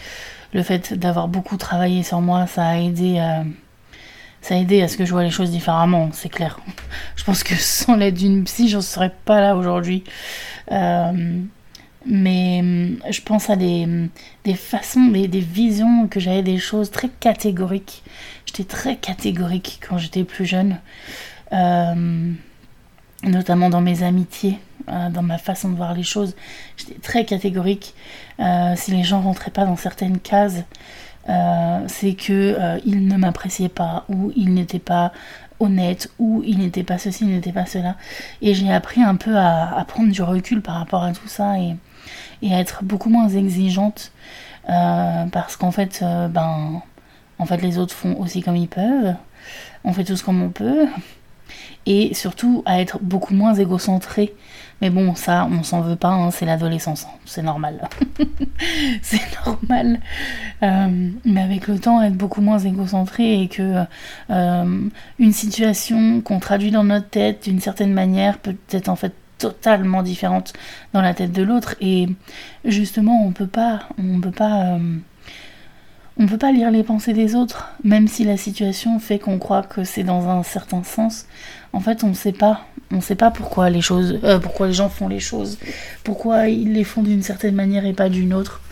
le 0.52 0.62
fait 0.62 0.92
d'avoir 0.92 1.28
beaucoup 1.28 1.56
travaillé 1.56 2.02
sur 2.02 2.20
moi 2.20 2.46
ça 2.46 2.66
a 2.66 2.76
aidé 2.76 3.22
ça 4.42 4.54
a 4.54 4.58
aidé 4.58 4.82
à 4.82 4.88
ce 4.88 4.96
que 4.96 5.04
je 5.04 5.12
vois 5.12 5.24
les 5.24 5.30
choses 5.30 5.50
différemment, 5.50 6.10
c'est 6.12 6.28
clair. 6.28 6.60
Je 7.16 7.24
pense 7.24 7.42
que 7.42 7.56
sans 7.56 7.96
l'aide 7.96 8.14
d'une 8.14 8.44
psy, 8.44 8.68
je 8.68 8.76
ne 8.76 8.82
serais 8.82 9.12
pas 9.24 9.40
là 9.40 9.56
aujourd'hui. 9.56 10.04
Mais 12.08 12.60
hum, 12.60 12.96
je 13.10 13.20
pense 13.20 13.50
à 13.50 13.56
des, 13.56 13.84
hum, 13.84 14.08
des 14.44 14.54
façons, 14.54 15.06
des, 15.08 15.28
des 15.28 15.40
visions 15.40 16.08
que 16.08 16.20
j'avais 16.20 16.42
des 16.42 16.58
choses 16.58 16.90
très 16.90 17.08
catégoriques. 17.08 18.02
J'étais 18.46 18.64
très 18.64 18.96
catégorique 18.96 19.80
quand 19.86 19.98
j'étais 19.98 20.24
plus 20.24 20.46
jeune, 20.46 20.78
euh, 21.52 22.32
notamment 23.24 23.68
dans 23.68 23.82
mes 23.82 24.02
amitiés, 24.02 24.58
euh, 24.88 25.10
dans 25.10 25.22
ma 25.22 25.36
façon 25.36 25.68
de 25.68 25.76
voir 25.76 25.92
les 25.92 26.02
choses. 26.02 26.34
J'étais 26.78 26.98
très 26.98 27.26
catégorique. 27.26 27.94
Euh, 28.40 28.72
si 28.74 28.90
les 28.90 29.02
gens 29.02 29.20
rentraient 29.20 29.50
pas 29.50 29.66
dans 29.66 29.76
certaines 29.76 30.18
cases, 30.18 30.62
c'est 31.88 32.14
que 32.14 32.80
il 32.86 33.06
ne 33.06 33.18
m'appréciait 33.18 33.68
pas 33.68 34.06
ou 34.08 34.32
il 34.34 34.54
n'était 34.54 34.78
pas 34.78 35.12
honnête 35.60 36.10
ou 36.18 36.42
il 36.46 36.58
n'était 36.58 36.84
pas 36.84 36.96
ceci, 36.96 37.24
il 37.24 37.30
n'était 37.30 37.52
pas 37.52 37.66
cela. 37.66 37.96
Et 38.40 38.54
j'ai 38.54 38.72
appris 38.72 39.02
un 39.02 39.16
peu 39.16 39.36
à, 39.36 39.84
prendre 39.86 40.10
du 40.10 40.22
recul 40.22 40.62
par 40.62 40.76
rapport 40.76 41.02
à 41.02 41.12
tout 41.12 41.28
ça 41.28 41.58
et 42.42 42.54
à 42.54 42.60
être 42.60 42.84
beaucoup 42.84 43.10
moins 43.10 43.28
exigeante 43.28 44.12
parce 44.66 45.56
qu'en 45.56 45.70
fait, 45.70 46.04
ben, 46.30 46.82
en 47.38 47.46
fait, 47.46 47.62
les 47.62 47.78
autres 47.78 47.94
font 47.94 48.18
aussi 48.20 48.42
comme 48.42 48.56
ils 48.56 48.68
peuvent. 48.68 49.14
On 49.84 49.92
fait 49.92 50.04
tous 50.04 50.22
comme 50.22 50.42
on 50.42 50.50
peut 50.50 50.86
et 51.88 52.12
surtout 52.12 52.62
à 52.66 52.80
être 52.80 52.98
beaucoup 53.00 53.34
moins 53.34 53.54
égocentré. 53.54 54.34
Mais 54.80 54.90
bon, 54.90 55.14
ça, 55.14 55.48
on 55.50 55.62
s'en 55.62 55.80
veut 55.80 55.96
pas, 55.96 56.10
hein, 56.10 56.30
c'est 56.30 56.44
l'adolescence, 56.44 57.06
hein, 57.06 57.16
c'est 57.24 57.42
normal. 57.42 57.88
c'est 59.02 59.22
normal. 59.44 59.98
Euh, 60.62 61.10
mais 61.24 61.40
avec 61.40 61.66
le 61.66 61.80
temps, 61.80 62.00
être 62.02 62.14
beaucoup 62.14 62.42
moins 62.42 62.58
égocentré 62.58 63.40
et 63.40 63.48
que 63.48 63.84
euh, 64.30 64.88
une 65.18 65.32
situation 65.32 66.20
qu'on 66.20 66.38
traduit 66.38 66.70
dans 66.70 66.84
notre 66.84 67.08
tête 67.08 67.44
d'une 67.44 67.60
certaine 67.60 67.92
manière 67.92 68.38
peut 68.38 68.54
être 68.70 68.88
en 68.88 68.96
fait 68.96 69.14
totalement 69.38 70.02
différente 70.02 70.52
dans 70.92 71.00
la 71.00 71.14
tête 71.14 71.32
de 71.32 71.42
l'autre. 71.42 71.74
Et 71.80 72.08
justement, 72.64 73.24
on 73.24 73.32
peut 73.32 73.46
pas, 73.46 73.88
on 73.98 74.20
peut 74.20 74.30
pas. 74.30 74.74
Euh, 74.74 74.98
on 76.18 76.24
ne 76.24 76.28
peut 76.28 76.38
pas 76.38 76.50
lire 76.50 76.70
les 76.70 76.82
pensées 76.82 77.12
des 77.12 77.34
autres, 77.34 77.70
même 77.84 78.08
si 78.08 78.24
la 78.24 78.36
situation 78.36 78.98
fait 78.98 79.18
qu'on 79.18 79.38
croit 79.38 79.62
que 79.62 79.84
c'est 79.84 80.02
dans 80.02 80.28
un 80.28 80.42
certain 80.42 80.82
sens. 80.82 81.26
En 81.72 81.80
fait, 81.80 82.02
on 82.02 82.08
ne 82.08 82.14
sait 82.14 82.32
pas. 82.32 82.66
On 82.90 82.96
ne 82.96 83.00
sait 83.02 83.14
pas 83.14 83.30
pourquoi 83.30 83.68
les 83.68 83.82
choses, 83.82 84.18
euh, 84.24 84.38
pourquoi 84.38 84.66
les 84.66 84.72
gens 84.72 84.88
font 84.88 85.08
les 85.08 85.20
choses, 85.20 85.58
pourquoi 86.04 86.48
ils 86.48 86.72
les 86.72 86.84
font 86.84 87.02
d'une 87.02 87.22
certaine 87.22 87.54
manière 87.54 87.84
et 87.84 87.92
pas 87.92 88.08
d'une 88.08 88.32
autre. 88.32 88.62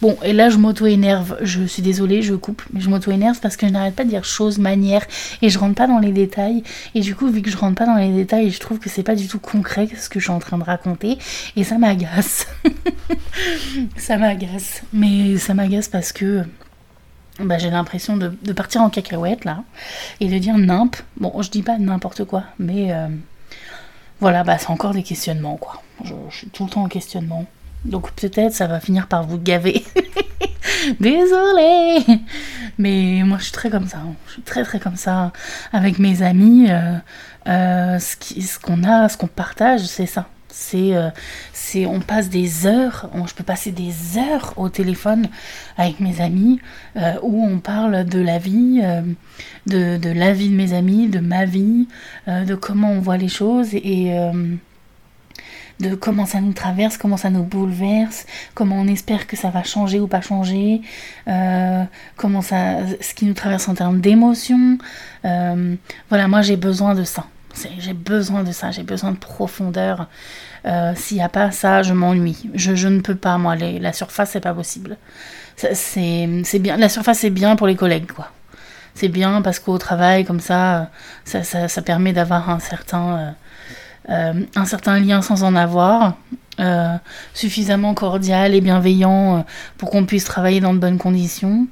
Bon, 0.00 0.16
et 0.22 0.32
là 0.32 0.48
je 0.48 0.56
m'auto-énerve. 0.56 1.36
Je 1.42 1.62
suis 1.64 1.82
désolée, 1.82 2.22
je 2.22 2.34
coupe, 2.34 2.62
mais 2.72 2.80
je 2.80 2.88
m'auto-énerve 2.88 3.38
parce 3.38 3.58
que 3.58 3.66
je 3.66 3.72
n'arrête 3.72 3.94
pas 3.94 4.04
de 4.04 4.08
dire 4.08 4.24
choses, 4.24 4.56
manières, 4.56 5.04
et 5.42 5.50
je 5.50 5.58
rentre 5.58 5.74
pas 5.74 5.86
dans 5.86 5.98
les 5.98 6.12
détails. 6.12 6.62
Et 6.94 7.00
du 7.00 7.14
coup, 7.14 7.28
vu 7.28 7.42
que 7.42 7.50
je 7.50 7.56
rentre 7.58 7.74
pas 7.74 7.84
dans 7.84 7.96
les 7.96 8.12
détails, 8.12 8.50
je 8.50 8.60
trouve 8.60 8.78
que 8.78 8.88
c'est 8.88 9.02
pas 9.02 9.14
du 9.14 9.28
tout 9.28 9.40
concret 9.40 9.86
ce 9.94 10.08
que 10.08 10.20
je 10.20 10.24
suis 10.24 10.32
en 10.32 10.38
train 10.38 10.56
de 10.56 10.64
raconter, 10.64 11.18
et 11.54 11.62
ça 11.62 11.76
m'agace. 11.76 12.46
ça 13.98 14.16
m'agace. 14.16 14.82
Mais 14.94 15.36
ça 15.36 15.52
m'agace 15.52 15.88
parce 15.88 16.12
que 16.12 16.44
bah, 17.40 17.58
j'ai 17.58 17.70
l'impression 17.70 18.16
de, 18.16 18.28
partir 18.52 18.82
en 18.82 18.90
cacahuète 18.90 19.44
là 19.44 19.62
et 20.20 20.28
de 20.28 20.38
dire 20.38 20.56
nimp. 20.56 20.96
Bon, 21.18 21.32
je 21.42 21.50
dis 21.50 21.62
pas 21.62 21.78
n'importe 21.78 22.24
quoi, 22.24 22.44
mais 22.58 22.92
euh, 22.92 23.08
voilà, 24.20 24.42
bah, 24.42 24.56
c'est 24.58 24.70
encore 24.70 24.92
des 24.92 25.02
questionnements 25.02 25.56
quoi. 25.56 25.82
Je, 26.04 26.14
suis 26.30 26.48
tout 26.48 26.64
le 26.64 26.70
temps 26.70 26.84
en 26.84 26.88
questionnement. 26.88 27.46
Donc 27.84 28.10
peut-être 28.12 28.54
ça 28.54 28.66
va 28.66 28.80
finir 28.80 29.06
par 29.06 29.24
vous 29.24 29.38
gaver. 29.38 29.84
Désolée 31.00 31.98
Mais 32.78 33.22
moi 33.24 33.38
je 33.38 33.44
suis 33.44 33.52
très 33.52 33.70
comme 33.70 33.86
ça. 33.86 33.98
Hein. 33.98 34.14
Je 34.28 34.32
suis 34.32 34.42
très 34.42 34.64
très 34.64 34.80
comme 34.80 34.96
ça. 34.96 35.32
Avec 35.72 35.98
mes 35.98 36.22
amis, 36.22 36.70
euh, 36.70 36.96
euh, 37.48 37.98
ce 37.98 38.58
qu'on 38.58 38.82
a, 38.82 39.08
ce 39.08 39.16
qu'on 39.16 39.26
partage, 39.26 39.82
c'est 39.82 40.06
ça. 40.06 40.26
Euh, 40.74 41.10
c'est, 41.52 41.86
on 41.86 42.00
passe 42.00 42.28
des 42.28 42.66
heures, 42.66 43.10
je 43.26 43.34
peux 43.34 43.44
passer 43.44 43.72
des 43.72 44.18
heures 44.18 44.54
au 44.56 44.68
téléphone 44.68 45.28
avec 45.76 46.00
mes 46.00 46.20
amis 46.20 46.60
euh, 46.96 47.14
où 47.22 47.44
on 47.44 47.58
parle 47.58 48.04
de 48.04 48.20
la 48.20 48.38
vie, 48.38 48.80
euh, 48.82 49.02
de, 49.66 49.96
de, 49.96 50.10
la 50.10 50.32
vie 50.32 50.50
de 50.50 50.54
mes 50.54 50.72
amis, 50.72 51.08
de 51.08 51.20
ma 51.20 51.44
vie, 51.44 51.88
de 52.26 52.54
comment 52.54 52.90
on 52.92 53.00
voit 53.00 53.16
les 53.16 53.28
choses 53.28 53.74
et 53.74 54.16
de 55.80 55.94
comment 55.94 56.26
ça 56.26 56.40
nous 56.40 56.52
traverse, 56.52 56.96
comment 56.96 57.16
ça 57.16 57.30
nous 57.30 57.42
bouleverse, 57.42 58.26
comment 58.54 58.76
on 58.76 58.86
espère 58.88 59.26
que 59.26 59.36
ça 59.36 59.50
va 59.50 59.62
changer 59.62 60.00
ou 60.00 60.06
pas 60.06 60.20
changer, 60.20 60.80
comment 62.16 62.42
ça, 62.42 62.78
ce 63.00 63.14
qui 63.14 63.26
nous 63.26 63.34
traverse 63.34 63.68
en 63.68 63.74
termes 63.74 64.00
d'émotions. 64.00 64.78
voilà, 65.22 66.28
moi 66.28 66.42
j'ai 66.42 66.56
besoin 66.56 66.94
de 66.94 67.04
ça. 67.04 67.26
J'ai 67.78 67.94
besoin 67.94 68.42
de 68.42 68.52
ça, 68.52 68.70
j'ai 68.70 68.82
besoin 68.82 69.12
de 69.12 69.18
profondeur. 69.18 70.06
Euh, 70.66 70.92
s'il 70.96 71.18
n'y 71.18 71.22
a 71.22 71.28
pas 71.28 71.50
ça, 71.50 71.82
je 71.82 71.92
m'ennuie. 71.92 72.50
Je, 72.54 72.74
je, 72.74 72.88
ne 72.88 73.00
peux 73.00 73.14
pas, 73.14 73.38
moi. 73.38 73.54
la 73.56 73.92
surface, 73.92 74.30
c'est 74.30 74.40
pas 74.40 74.54
possible. 74.54 74.96
C'est 75.56 76.58
bien. 76.58 76.76
La 76.76 76.88
surface, 76.88 77.20
c'est 77.20 77.30
bien 77.30 77.56
pour 77.56 77.66
les 77.66 77.76
collègues, 77.76 78.10
quoi. 78.12 78.30
C'est 78.94 79.08
bien 79.08 79.42
parce 79.42 79.58
qu'au 79.58 79.76
travail, 79.76 80.24
comme 80.24 80.40
ça, 80.40 80.90
ça, 81.24 81.42
ça, 81.44 81.82
permet 81.82 82.14
d'avoir 82.14 82.48
un 82.48 82.58
euh, 82.58 83.30
euh, 84.08 84.32
un 84.54 84.64
certain 84.64 84.98
lien 84.98 85.20
sans 85.20 85.44
en 85.44 85.54
avoir. 85.54 86.14
Suffisamment 87.34 87.94
cordial 87.94 88.54
et 88.54 88.60
bienveillant 88.60 89.44
pour 89.78 89.90
qu'on 89.90 90.06
puisse 90.06 90.24
travailler 90.24 90.60
dans 90.60 90.74
de 90.74 90.78
bonnes 90.78 90.98
conditions. 90.98 91.66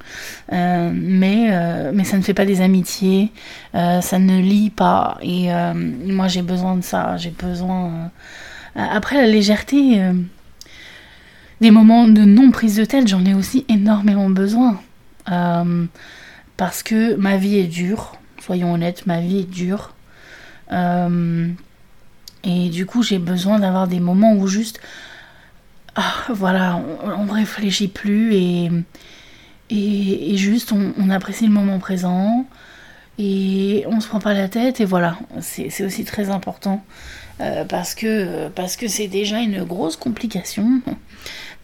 mais, 0.51 1.91
mais 1.93 2.03
ça 2.03 2.17
ne 2.17 2.21
fait 2.21 2.33
pas 2.33 2.45
des 2.45 2.61
amitiés, 2.61 3.31
ça 3.73 4.19
ne 4.19 4.39
lie 4.39 4.69
pas. 4.69 5.17
Et 5.21 5.49
moi 5.73 6.27
j'ai 6.27 6.41
besoin 6.41 6.75
de 6.75 6.83
ça, 6.83 7.17
j'ai 7.17 7.31
besoin 7.31 8.11
euh, 8.77 8.81
après, 8.89 9.15
la 9.15 9.27
légèreté, 9.27 10.01
euh, 10.01 10.13
des 11.61 11.71
moments 11.71 12.07
de 12.07 12.21
non-prise 12.21 12.75
de 12.75 12.85
tête, 12.85 13.07
j'en 13.07 13.23
ai 13.25 13.33
aussi 13.33 13.65
énormément 13.69 14.29
besoin. 14.29 14.81
Euh, 15.31 15.85
parce 16.57 16.83
que 16.83 17.15
ma 17.15 17.37
vie 17.37 17.57
est 17.57 17.67
dure, 17.67 18.13
soyons 18.41 18.73
honnêtes, 18.73 19.05
ma 19.07 19.21
vie 19.21 19.39
est 19.39 19.49
dure. 19.49 19.93
Et 22.45 22.69
du 22.69 22.85
coup, 22.85 23.01
j'ai 23.01 23.17
besoin 23.17 23.59
d'avoir 23.59 23.87
des 23.87 23.99
moments 23.99 24.33
où 24.33 24.47
juste, 24.47 24.79
ah, 25.95 26.13
voilà, 26.29 26.79
on, 27.03 27.25
ne 27.25 27.31
réfléchit 27.31 27.87
plus 27.87 28.35
et, 28.35 28.69
et, 29.71 30.37
juste 30.37 30.71
on, 30.71 31.09
apprécie 31.09 31.47
le 31.47 31.51
moment 31.51 31.79
présent 31.79 32.45
et 33.17 33.83
on 33.87 33.99
se 33.99 34.07
prend 34.07 34.19
pas 34.19 34.33
la 34.33 34.47
tête 34.47 34.79
et 34.79 34.85
voilà, 34.85 35.17
c'est 35.41 35.83
aussi 35.83 36.05
très 36.05 36.29
important. 36.29 36.83
Euh, 37.41 37.65
parce 37.65 37.95
que 37.95 38.47
parce 38.49 38.77
que 38.77 38.87
c'est 38.87 39.07
déjà 39.07 39.41
une 39.41 39.65
grosse 39.65 39.97
complication. 39.97 40.81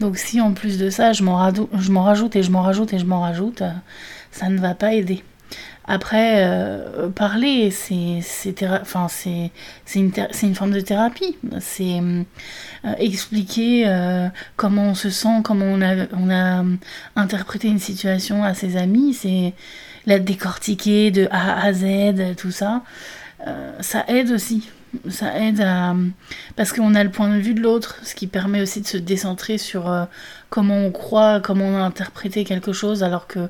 Donc 0.02 0.18
si 0.18 0.42
en 0.42 0.52
plus 0.52 0.78
de 0.78 0.90
ça 0.90 1.14
je 1.14 1.24
m'en 1.24 1.36
rajoute 1.36 2.36
et 2.36 2.44
je 2.44 2.52
m'en 2.52 2.62
rajoute 2.62 2.94
et 2.94 3.00
je 3.00 3.06
m'en 3.06 3.22
rajoute, 3.22 3.62
euh, 3.62 3.72
ça 4.32 4.50
ne 4.50 4.60
va 4.60 4.74
pas 4.76 4.94
aider. 4.94 5.24
Après, 5.86 6.46
euh, 6.46 7.10
parler, 7.10 7.72
c'est 7.72 8.22
enfin, 8.70 9.08
une, 9.96 10.12
une, 10.44 10.56
forme 10.56 10.72
de 10.72 10.80
thérapie. 10.80 11.38
C'est 11.60 12.02
expliquer 13.00 13.86
comment 14.56 14.90
on 14.90 14.96
se 14.96 15.10
sent, 15.10 15.42
comment 15.44 15.66
on 15.66 15.82
a, 15.82 16.06
on 16.14 16.30
a 16.30 16.64
interprété 17.16 17.68
une 17.68 17.80
situation 17.80 18.44
à 18.44 18.54
ses 18.54 18.78
amis, 18.78 19.14
c'est 19.14 19.54
la 20.06 20.20
décortiquer 20.20 21.12
de 21.12 21.28
A 21.32 21.64
à 21.64 21.74
Z, 21.74 22.36
tout 22.38 22.52
ça. 22.52 22.84
ça 23.82 24.06
aide 24.08 24.32
aussi 24.32 24.70
ça 25.10 25.38
aide 25.40 25.62
à 25.62 25.96
parce 26.56 26.74
qu'on 26.74 26.96
a 26.96 27.04
le 27.04 27.12
point 27.12 27.30
de 27.30 27.42
vue 27.42 27.54
de 27.54 27.62
l'autre, 27.62 27.98
ce 28.04 28.16
qui 28.16 28.28
permet 28.28 28.62
aussi 28.62 28.82
de 28.82 28.88
se 28.88 28.98
décentrer 28.98 29.58
sur 29.58 29.90
euh, 29.90 30.06
comment 30.50 30.78
on 30.78 30.92
croit, 30.92 31.40
comment 31.40 31.66
on 31.66 31.78
a 31.78 31.82
interprété 31.82 32.44
quelque 32.44 32.74
chose, 32.74 33.04
alors 33.04 33.28
que 33.28 33.50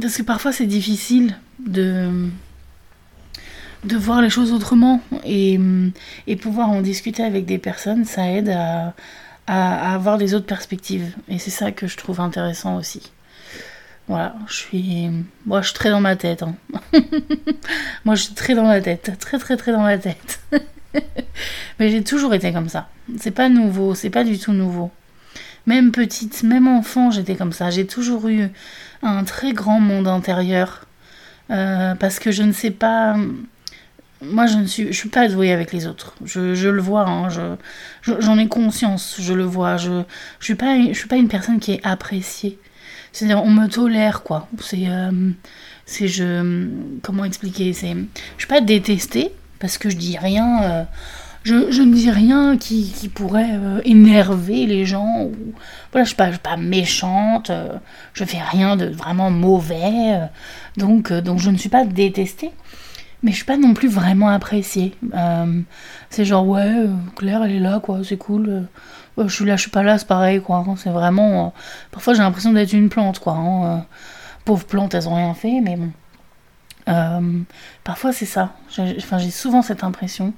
parce 0.00 0.16
que 0.16 0.22
parfois 0.22 0.52
c'est 0.52 0.66
difficile 0.66 1.36
de 1.58 2.28
de 3.84 3.96
voir 3.96 4.20
les 4.20 4.30
choses 4.30 4.52
autrement 4.52 5.00
et, 5.24 5.58
et 6.26 6.36
pouvoir 6.36 6.68
en 6.68 6.80
discuter 6.80 7.22
avec 7.22 7.46
des 7.46 7.58
personnes, 7.58 8.04
ça 8.04 8.28
aide 8.28 8.48
à, 8.48 8.94
à 9.46 9.94
avoir 9.94 10.18
des 10.18 10.34
autres 10.34 10.46
perspectives 10.46 11.14
et 11.28 11.38
c'est 11.38 11.50
ça 11.50 11.70
que 11.70 11.86
je 11.86 11.96
trouve 11.96 12.20
intéressant 12.20 12.76
aussi. 12.76 13.12
Voilà, 14.08 14.34
je 14.46 14.54
suis. 14.54 15.10
Moi, 15.44 15.60
je 15.60 15.68
suis 15.68 15.74
très 15.74 15.90
dans 15.90 16.00
ma 16.00 16.16
tête. 16.16 16.42
Hein. 16.42 16.54
Moi, 18.06 18.14
je 18.14 18.22
suis 18.22 18.34
très 18.34 18.54
dans 18.54 18.64
ma 18.64 18.80
tête. 18.80 19.12
Très, 19.20 19.38
très, 19.38 19.56
très 19.58 19.70
dans 19.70 19.82
ma 19.82 19.98
tête. 19.98 20.40
Mais 21.78 21.90
j'ai 21.90 22.02
toujours 22.02 22.32
été 22.32 22.50
comme 22.52 22.70
ça. 22.70 22.88
C'est 23.18 23.30
pas 23.30 23.50
nouveau, 23.50 23.94
c'est 23.94 24.08
pas 24.08 24.24
du 24.24 24.38
tout 24.38 24.52
nouveau. 24.52 24.90
Même 25.68 25.92
petite, 25.92 26.44
même 26.44 26.66
enfant, 26.66 27.10
j'étais 27.10 27.36
comme 27.36 27.52
ça. 27.52 27.68
J'ai 27.68 27.86
toujours 27.86 28.26
eu 28.28 28.48
un 29.02 29.22
très 29.24 29.52
grand 29.52 29.80
monde 29.80 30.08
intérieur. 30.08 30.86
Euh, 31.50 31.94
parce 31.94 32.18
que 32.18 32.32
je 32.32 32.42
ne 32.42 32.52
sais 32.52 32.70
pas. 32.70 33.16
Moi, 34.22 34.46
je 34.46 34.56
ne 34.56 34.64
suis, 34.64 34.86
je 34.86 34.92
suis 34.92 35.10
pas 35.10 35.28
douée 35.28 35.52
avec 35.52 35.74
les 35.74 35.86
autres. 35.86 36.14
Je, 36.24 36.68
le 36.68 36.80
vois, 36.80 37.06
hein, 37.06 37.28
je, 37.28 38.14
j'en 38.18 38.38
ai 38.38 38.48
conscience, 38.48 39.16
je 39.20 39.34
le 39.34 39.44
vois. 39.44 39.76
Je, 39.76 40.04
je 40.40 40.44
suis 40.46 40.54
pas, 40.54 40.74
suis 40.94 41.06
pas 41.06 41.16
une 41.16 41.28
personne 41.28 41.60
qui 41.60 41.72
est 41.72 41.86
appréciée. 41.86 42.58
C'est-à-dire, 43.12 43.44
on 43.44 43.50
me 43.50 43.68
tolère, 43.68 44.22
quoi. 44.22 44.48
C'est. 44.60 44.88
Euh, 44.88 45.10
c'est 45.84 46.08
je. 46.08 46.66
Comment 47.02 47.24
expliquer? 47.24 47.74
C'est. 47.74 47.92
Je 47.92 48.38
suis 48.38 48.48
pas 48.48 48.62
détestée, 48.62 49.32
parce 49.58 49.76
que 49.76 49.90
je 49.90 49.96
dis 49.96 50.16
rien. 50.16 50.62
Euh, 50.62 50.84
je, 51.48 51.82
ne 51.82 51.94
dis 51.94 52.10
rien 52.10 52.56
qui, 52.56 53.10
pourrait 53.14 53.50
euh, 53.52 53.80
énerver 53.84 54.66
les 54.66 54.84
gens. 54.84 55.30
Voilà, 55.92 56.04
je 56.04 56.14
ne 56.14 56.30
suis, 56.30 56.38
pas 56.38 56.56
méchante. 56.56 57.50
je 58.12 58.24
fais 58.24 58.40
rien 58.40 58.76
de 58.76 58.86
vraiment 58.86 59.30
mauvais. 59.30 60.28
donc, 60.76 61.12
donc, 61.12 61.38
je 61.38 61.50
ne 61.50 61.56
suis 61.56 61.68
pas 61.68 61.84
détestée. 61.84 62.50
mais 63.22 63.30
je 63.30 63.36
suis 63.36 63.44
pas 63.44 63.56
non 63.56 63.74
plus 63.74 63.88
vraiment 63.88 64.28
appréciée. 64.28 64.94
Euh, 65.14 65.62
c'est 66.10 66.24
genre, 66.24 66.46
ouais, 66.46 66.66
euh, 66.66 66.94
Claire, 67.16 67.42
elle 67.44 67.52
est 67.52 67.60
là, 67.60 67.80
quoi, 67.80 68.00
c'est 68.04 68.18
cool. 68.18 68.66
je 69.16 69.28
suis 69.28 69.44
là, 69.44 69.56
je 69.56 69.62
suis 69.62 69.70
pas 69.70 69.82
là, 69.82 69.98
c'est 69.98 70.08
pareil, 70.08 70.40
quoi. 70.42 70.64
Hein. 70.68 70.74
c'est 70.76 70.90
vraiment. 70.90 71.54
parfois, 71.90 72.14
j'ai 72.14 72.22
l'impression 72.22 72.52
d'être 72.52 72.72
une 72.74 72.90
plante, 72.90 73.20
quoi. 73.20 73.34
Hein. 73.34 73.86
pauvres 74.44 74.66
plantes, 74.66 74.94
elles 74.94 75.08
ont 75.08 75.16
rien 75.16 75.34
fait, 75.34 75.60
mais 75.62 75.76
bon. 75.76 77.44
parfois, 77.84 78.12
c'est 78.12 78.26
ça. 78.26 78.52
Enfin, 78.78 79.18
j'ai 79.18 79.30
souvent 79.30 79.62
cette 79.62 79.82
impression. 79.82 80.34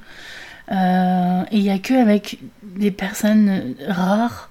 Et 0.71 1.57
il 1.57 1.63
y 1.63 1.71
a 1.71 1.79
que 1.79 1.95
avec 1.95 2.39
des 2.63 2.91
personnes 2.91 3.75
rares 3.89 4.51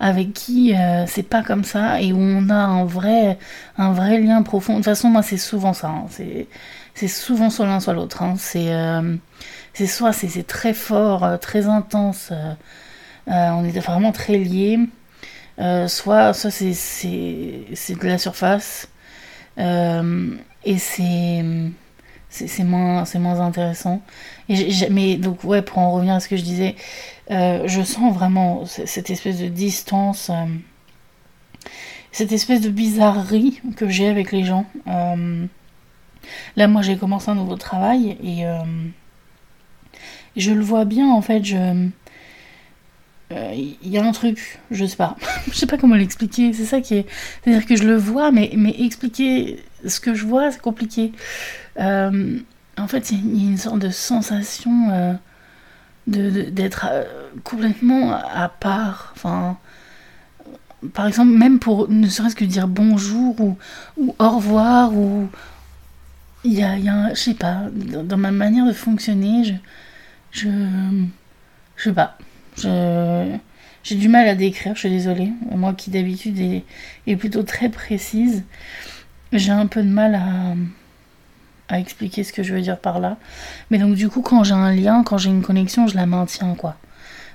avec 0.00 0.32
qui 0.32 0.74
euh, 0.74 1.06
c'est 1.06 1.22
pas 1.22 1.42
comme 1.42 1.64
ça 1.64 2.00
et 2.00 2.12
où 2.12 2.18
on 2.18 2.50
a 2.50 2.54
un 2.54 2.84
vrai, 2.84 3.38
un 3.78 3.92
vrai 3.92 4.20
lien 4.20 4.42
profond. 4.42 4.74
De 4.74 4.78
toute 4.78 4.84
façon, 4.84 5.08
moi, 5.08 5.22
c'est 5.22 5.38
souvent 5.38 5.72
ça. 5.72 5.88
Hein. 5.88 6.06
C'est, 6.94 7.08
souvent 7.08 7.50
soit 7.50 7.66
l'un, 7.66 7.80
soit 7.80 7.94
l'autre. 7.94 8.22
Hein. 8.22 8.34
C'est, 8.38 8.72
euh, 8.72 9.16
soit 9.86 10.12
c'est, 10.12 10.46
très 10.46 10.74
fort, 10.74 11.24
euh, 11.24 11.36
très 11.36 11.66
intense. 11.68 12.32
on 13.26 13.64
est 13.64 13.78
vraiment 13.80 14.12
très 14.12 14.38
liés. 14.38 14.78
soit, 15.88 16.34
soit 16.34 16.50
c'est, 16.50 17.94
de 17.94 18.06
la 18.06 18.18
surface. 18.18 18.88
et 19.56 20.78
c'est 20.78 21.44
c'est 22.34 22.64
moins, 22.64 23.04
moins 23.14 23.40
intéressant. 23.40 24.02
Mais 24.48 25.16
donc, 25.16 25.44
ouais, 25.44 25.62
pour 25.62 25.78
en 25.78 25.92
revenir 25.92 26.14
à 26.14 26.20
ce 26.20 26.28
que 26.28 26.36
je 26.36 26.42
disais, 26.42 26.74
euh, 27.30 27.62
je 27.66 27.82
sens 27.82 28.12
vraiment 28.12 28.64
cette 28.66 29.10
espèce 29.10 29.38
de 29.38 29.46
distance, 29.46 30.30
euh, 30.30 30.46
cette 32.10 32.32
espèce 32.32 32.60
de 32.60 32.70
bizarrerie 32.70 33.60
que 33.76 33.88
j'ai 33.88 34.08
avec 34.08 34.32
les 34.32 34.44
gens. 34.44 34.66
Euh, 34.88 35.46
là, 36.56 36.66
moi, 36.66 36.82
j'ai 36.82 36.96
commencé 36.96 37.30
un 37.30 37.36
nouveau 37.36 37.56
travail 37.56 38.16
et 38.22 38.44
je 40.36 40.50
le 40.50 40.62
vois 40.62 40.84
bien, 40.84 41.10
en 41.10 41.22
fait, 41.22 41.44
je 41.44 41.88
il 43.30 43.88
y 43.88 43.98
a 43.98 44.04
un 44.04 44.12
truc, 44.12 44.60
je 44.70 44.84
sais 44.84 44.96
pas, 44.96 45.16
je 45.48 45.54
sais 45.54 45.66
pas 45.66 45.76
comment 45.76 45.96
l'expliquer, 45.96 46.52
c'est 46.52 46.64
ça 46.64 46.80
qui 46.80 46.94
est, 46.94 47.06
c'est-à-dire 47.42 47.66
que 47.66 47.74
je 47.74 47.82
le 47.82 47.96
vois, 47.96 48.30
mais, 48.30 48.52
mais 48.56 48.70
expliquer 48.78 49.58
ce 49.86 50.00
que 50.00 50.14
je 50.14 50.24
vois, 50.26 50.50
c'est 50.50 50.60
compliqué. 50.60 51.12
Euh, 51.80 52.38
en 52.78 52.88
fait, 52.88 53.10
il 53.10 53.42
y, 53.42 53.46
a 53.46 53.50
une 53.50 53.58
sorte 53.58 53.78
de 53.78 53.90
sensation 53.90 54.90
euh, 54.90 55.14
d'être 56.06 56.86
euh, 56.90 57.04
complètement 57.44 58.12
à 58.12 58.48
part. 58.48 59.12
Enfin, 59.16 59.58
par 60.92 61.06
exemple, 61.06 61.32
même 61.32 61.58
pour 61.58 61.88
ne 61.88 62.08
serait-ce 62.08 62.36
que 62.36 62.44
dire 62.44 62.68
bonjour 62.68 63.40
ou, 63.40 63.56
ou 63.96 64.14
au 64.18 64.30
revoir, 64.30 64.94
ou 64.94 65.28
il 66.44 66.52
y 66.52 66.62
a, 66.62 66.76
y 66.78 66.88
a 66.88 67.14
je 67.14 67.20
sais 67.20 67.34
pas, 67.34 67.62
dans, 67.72 68.18
ma 68.18 68.32
manière 68.32 68.66
de 68.66 68.72
fonctionner, 68.72 69.44
je, 69.44 69.54
je, 70.30 70.48
je 71.76 71.84
sais 71.84 71.94
pas, 71.94 72.18
je, 72.58 73.36
j'ai 73.84 73.94
du 73.94 74.08
mal 74.08 74.28
à 74.28 74.34
décrire, 74.34 74.74
je 74.74 74.80
suis 74.80 74.90
désolée. 74.90 75.32
Moi 75.50 75.74
qui 75.74 75.90
d'habitude 75.90 76.38
est, 76.40 76.64
est, 77.06 77.16
plutôt 77.16 77.42
très 77.42 77.68
précise, 77.68 78.42
j'ai 79.38 79.52
un 79.52 79.66
peu 79.66 79.82
de 79.82 79.88
mal 79.88 80.14
à, 81.68 81.78
expliquer 81.78 82.22
ce 82.22 82.32
que 82.32 82.42
je 82.42 82.54
veux 82.54 82.60
dire 82.60 82.78
par 82.78 83.00
là. 83.00 83.16
Mais 83.70 83.78
donc 83.78 83.94
du 83.94 84.08
coup, 84.08 84.22
quand 84.22 84.44
j'ai 84.44 84.54
un 84.54 84.72
lien, 84.72 85.02
quand 85.02 85.18
j'ai 85.18 85.30
une 85.30 85.42
connexion, 85.42 85.86
je 85.88 85.96
la 85.96 86.06
maintiens, 86.06 86.54
quoi. 86.54 86.76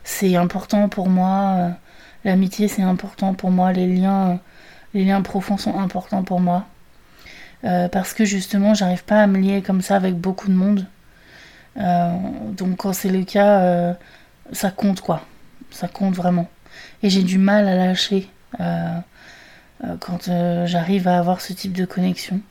C'est 0.04 0.36
important 0.36 0.88
pour 0.88 1.10
moi. 1.10 1.56
Euh, 1.58 1.70
l'amitié, 2.24 2.68
c'est 2.68 2.82
important 2.82 3.34
pour 3.34 3.52
moi. 3.52 3.74
Les 3.74 3.88
liens, 3.88 4.40
les 4.94 5.04
liens 5.04 5.22
profonds 5.22 5.58
sont 5.58 5.78
importants 5.78 6.24
pour 6.24 6.40
moi. 6.40 6.66
Euh, 7.66 7.90
parce 7.90 8.14
que 8.14 8.24
justement, 8.24 8.74
j'arrive 8.74 9.04
pas 9.04 9.22
à 9.22 9.28
me 9.28 9.40
lier 9.40 9.62
comme 9.62 9.82
ça 9.82 9.96
avec 9.98 10.16
beaucoup 10.16 10.48
de 10.48 10.54
monde. 10.54 10.88
Euh, 11.78 12.14
donc 12.58 12.78
quand 12.78 12.94
c'est 12.94 13.10
le 13.10 13.26
cas, 13.26 13.96
ça 14.54 14.72
compte, 14.72 15.02
quoi. 15.02 15.26
Ça 15.72 15.88
compte 15.88 16.16
vraiment. 16.16 16.48
Et 17.04 17.10
j'ai 17.10 17.24
du 17.24 17.38
mal 17.38 17.68
à 17.68 17.76
lâcher 17.76 18.30
quand 20.00 20.30
j'arrive 20.66 21.08
à 21.08 21.18
avoir 21.18 21.42
ce 21.42 21.54
type 21.54 21.74
de 21.74 21.86
connexion. 21.86 22.42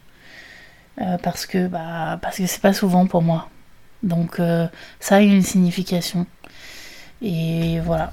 Euh, 1.00 1.16
parce 1.22 1.46
que 1.46 1.68
bah, 1.68 2.18
parce 2.20 2.38
que 2.38 2.46
c'est 2.46 2.60
pas 2.60 2.72
souvent 2.72 3.06
pour 3.06 3.22
moi. 3.22 3.48
Donc 4.02 4.40
euh, 4.40 4.66
ça 5.00 5.16
a 5.16 5.20
une 5.20 5.42
signification. 5.42 6.26
Et 7.22 7.80
voilà. 7.80 8.12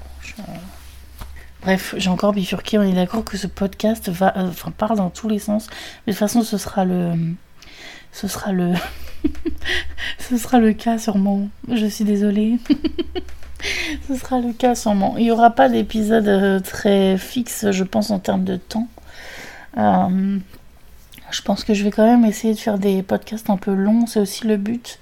Bref, 1.62 1.94
j'ai 1.98 2.10
encore 2.10 2.32
bifurqué. 2.32 2.78
On 2.78 2.82
est 2.82 2.92
d'accord 2.92 3.24
que 3.24 3.36
ce 3.36 3.48
podcast 3.48 4.08
va, 4.08 4.36
euh, 4.36 4.48
enfin, 4.48 4.70
part 4.70 4.94
dans 4.94 5.10
tous 5.10 5.28
les 5.28 5.38
sens. 5.40 5.66
Mais 6.06 6.12
de 6.12 6.16
toute 6.16 6.20
façon, 6.20 6.42
ce 6.42 6.58
sera 6.58 6.84
le, 6.84 7.12
ce 8.12 8.28
sera 8.28 8.52
le, 8.52 8.74
ce 10.18 10.36
sera 10.36 10.60
le 10.60 10.72
cas 10.72 10.98
sûrement. 10.98 11.48
Je 11.72 11.86
suis 11.86 12.04
désolée. 12.04 12.58
ce 14.08 14.14
sera 14.14 14.40
le 14.40 14.52
cas 14.52 14.76
sûrement. 14.76 15.16
Il 15.18 15.24
n'y 15.24 15.32
aura 15.32 15.50
pas 15.50 15.68
d'épisode 15.68 16.62
très 16.62 17.18
fixe, 17.18 17.70
je 17.72 17.84
pense, 17.84 18.10
en 18.10 18.20
termes 18.20 18.44
de 18.44 18.56
temps. 18.56 18.86
Je 19.76 21.42
pense 21.42 21.64
que 21.64 21.74
je 21.74 21.84
vais 21.84 21.90
quand 21.90 22.06
même 22.06 22.24
essayer 22.24 22.54
de 22.54 22.58
faire 22.58 22.78
des 22.78 23.02
podcasts 23.02 23.50
un 23.50 23.56
peu 23.56 23.74
longs, 23.74 24.06
c'est 24.06 24.20
aussi 24.20 24.46
le 24.46 24.56
but. 24.56 24.98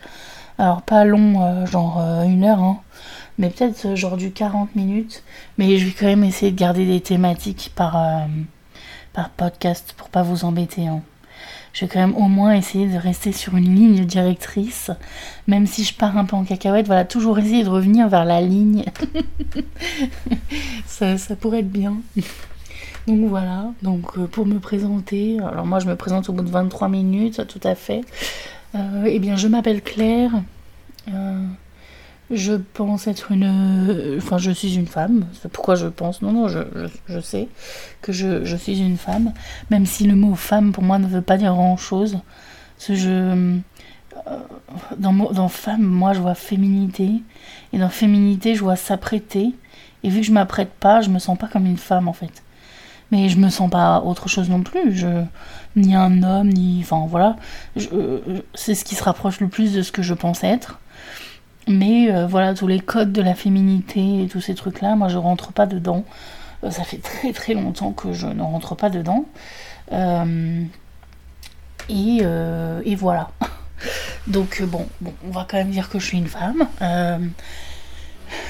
Alors 0.58 0.82
pas 0.82 1.04
long, 1.04 1.42
euh, 1.42 1.66
genre 1.66 2.00
euh, 2.00 2.22
une 2.22 2.44
heure, 2.44 2.62
hein, 2.62 2.80
mais 3.38 3.50
peut-être 3.50 3.87
euh, 3.87 3.96
genre 3.96 4.16
du 4.16 4.30
40 4.30 4.74
minutes. 4.76 5.22
Mais 5.58 5.78
je 5.78 5.87
vais 5.87 5.92
quand 5.92 6.06
même 6.06 6.24
essayer 6.24 6.52
de 6.52 6.58
garder 6.58 6.87
des 6.87 7.00
thématiques 7.00 7.72
par, 7.74 8.26
par 9.12 9.30
podcast 9.30 9.94
pour 9.96 10.08
pas 10.08 10.22
vous 10.22 10.44
embêter. 10.44 10.87
Hein. 10.87 11.02
Je 11.72 11.84
vais 11.84 11.88
quand 11.92 11.98
même 11.98 12.16
au 12.16 12.28
moins 12.28 12.54
essayer 12.54 12.87
de 12.87 12.96
rester 12.96 13.32
sur 13.32 13.56
une 13.56 13.74
ligne 13.74 14.04
directrice, 14.04 14.92
même 15.48 15.66
si 15.66 15.82
je 15.82 15.92
pars 15.92 16.16
un 16.16 16.24
peu 16.24 16.37
en 16.37 16.44
cacahuète. 16.44 16.87
Voilà, 16.87 17.04
toujours 17.04 17.38
essayer 17.40 17.64
de 17.64 17.68
revenir 17.68 18.08
vers 18.08 18.24
la 18.24 18.40
ligne. 18.40 18.84
ça, 20.87 21.18
ça 21.18 21.34
pourrait 21.34 21.60
être 21.60 21.70
bien. 21.70 21.96
Donc 23.06 23.28
voilà, 23.28 23.72
donc 23.82 24.16
euh, 24.16 24.26
pour 24.26 24.46
me 24.46 24.58
présenter, 24.58 25.38
alors 25.38 25.66
moi 25.66 25.78
je 25.78 25.86
me 25.86 25.94
présente 25.94 26.30
au 26.30 26.32
bout 26.32 26.42
de 26.42 26.48
23 26.48 26.88
minutes, 26.88 27.46
tout 27.46 27.60
à 27.62 27.74
fait. 27.74 28.00
Euh, 28.74 29.04
eh 29.06 29.18
bien 29.18 29.36
je 29.36 29.46
m'appelle 29.46 29.82
Claire, 29.82 30.30
euh, 31.12 31.44
je 32.30 32.54
pense 32.54 33.06
être 33.06 33.30
une... 33.30 34.16
Enfin 34.16 34.38
je 34.38 34.50
suis 34.50 34.76
une 34.76 34.86
femme, 34.86 35.26
c'est 35.34 35.52
pourquoi 35.52 35.74
je 35.74 35.86
pense, 35.86 36.22
non 36.22 36.32
non 36.32 36.48
je, 36.48 36.60
je, 37.06 37.20
sais 37.20 37.48
que 38.00 38.12
je, 38.12 38.42
je, 38.46 38.56
suis 38.56 38.80
une 38.80 38.96
femme, 38.96 39.34
même 39.70 39.84
si 39.84 40.06
le 40.06 40.14
mot 40.14 40.34
femme 40.34 40.72
pour 40.72 40.82
moi 40.82 40.98
ne 40.98 41.06
veut 41.06 41.20
pas 41.20 41.36
dire 41.36 41.52
grand 41.52 41.76
chose. 41.76 42.20
Ce 42.78 42.94
je... 42.94 43.58
Dans, 44.96 45.12
dans 45.12 45.48
femme, 45.48 45.82
moi 45.82 46.14
je 46.14 46.20
vois 46.20 46.34
féminité, 46.34 47.10
et 47.74 47.78
dans 47.78 47.90
féminité 47.90 48.54
je 48.54 48.62
vois 48.62 48.76
s'apprêter, 48.76 49.52
et 50.02 50.08
vu 50.08 50.20
que 50.20 50.26
je 50.26 50.32
m'apprête 50.32 50.70
pas, 50.70 51.02
je 51.02 51.10
me 51.10 51.18
sens 51.18 51.36
pas 51.36 51.48
comme 51.48 51.66
une 51.66 51.76
femme 51.76 52.08
en 52.08 52.14
fait 52.14 52.43
mais 53.10 53.28
je 53.28 53.38
me 53.38 53.48
sens 53.48 53.70
pas 53.70 54.00
autre 54.00 54.28
chose 54.28 54.48
non 54.50 54.62
plus. 54.62 54.96
Je, 54.96 55.24
ni 55.76 55.94
un 55.94 56.22
homme, 56.22 56.48
ni. 56.48 56.80
Enfin 56.82 57.06
voilà. 57.08 57.36
C'est 58.54 58.74
ce 58.74 58.84
qui 58.84 58.94
se 58.94 59.02
rapproche 59.04 59.40
le 59.40 59.48
plus 59.48 59.72
de 59.72 59.82
ce 59.82 59.92
que 59.92 60.02
je 60.02 60.14
pense 60.14 60.44
être. 60.44 60.80
Mais 61.66 62.10
euh, 62.10 62.26
voilà, 62.26 62.54
tous 62.54 62.66
les 62.66 62.80
codes 62.80 63.12
de 63.12 63.22
la 63.22 63.34
féminité 63.34 64.24
et 64.24 64.28
tous 64.28 64.40
ces 64.40 64.54
trucs-là, 64.54 64.96
moi 64.96 65.08
je 65.08 65.16
rentre 65.16 65.52
pas 65.52 65.66
dedans. 65.66 66.04
Euh, 66.62 66.70
ça 66.70 66.84
fait 66.84 66.98
très 66.98 67.32
très 67.32 67.54
longtemps 67.54 67.92
que 67.92 68.12
je 68.12 68.26
ne 68.26 68.42
rentre 68.42 68.74
pas 68.74 68.90
dedans. 68.90 69.24
Euh, 69.92 70.64
et, 71.88 72.22
et, 72.84 72.94
voilà. 72.96 73.30
Donc 74.26 74.62
bon, 74.62 74.86
on 75.26 75.30
va 75.30 75.46
quand 75.48 75.58
même 75.58 75.70
dire 75.70 75.88
que 75.88 75.98
je 75.98 76.06
suis 76.06 76.18
une 76.18 76.28
femme. 76.28 76.66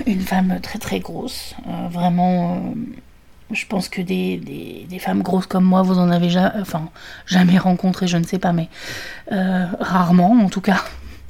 une 0.06 0.20
femme 0.20 0.60
très 0.60 0.78
très 0.78 1.00
grosse. 1.00 1.54
vraiment 1.90 2.62
je 3.50 3.66
pense 3.66 3.88
que 3.88 4.00
des, 4.00 4.38
des, 4.88 4.98
femmes 4.98 5.22
grosses 5.22 5.46
comme 5.46 5.64
moi, 5.64 5.82
vous 5.82 5.98
en 5.98 6.10
avez 6.10 6.28
enfin, 6.60 6.88
jamais 7.26 7.58
rencontré, 7.58 8.06
je 8.06 8.16
ne 8.16 8.24
sais 8.24 8.38
pas, 8.38 8.52
mais 8.52 8.68
euh, 9.32 9.66
rarement 9.80 10.32
en 10.32 10.48
tout 10.48 10.60
cas. 10.60 10.82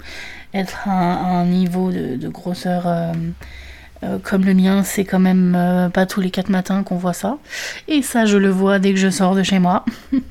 Être 0.54 0.86
à, 0.86 0.90
un 0.92 1.46
niveau 1.46 1.90
de, 1.90 2.28
grosseur 2.28 2.86
euh, 2.86 3.12
euh, 4.04 4.18
comme 4.22 4.44
le 4.44 4.54
mien, 4.54 4.84
c'est 4.84 5.04
quand 5.04 5.18
même 5.18 5.90
pas 5.92 6.06
tous 6.06 6.20
les 6.20 6.30
quatre 6.30 6.48
matins 6.48 6.84
qu'on 6.84 6.96
voit 6.96 7.12
ça. 7.12 7.38
Et 7.88 8.02
ça, 8.02 8.24
je 8.24 8.36
le 8.36 8.50
vois 8.50 8.78
dès 8.78 8.92
que 8.92 8.98
je 8.98 9.10
sors 9.10 9.34
de 9.34 9.42
chez 9.42 9.58
moi. 9.58 9.84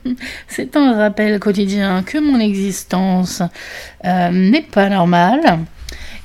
c'est 0.48 0.78
un 0.78 0.96
rappel 0.96 1.39
quotidien 1.39 2.04
que 2.04 2.17
mon 2.17 2.39
existence 2.39 3.41
n'est 4.06 4.62
pas 4.72 4.88
normale. 4.88 5.60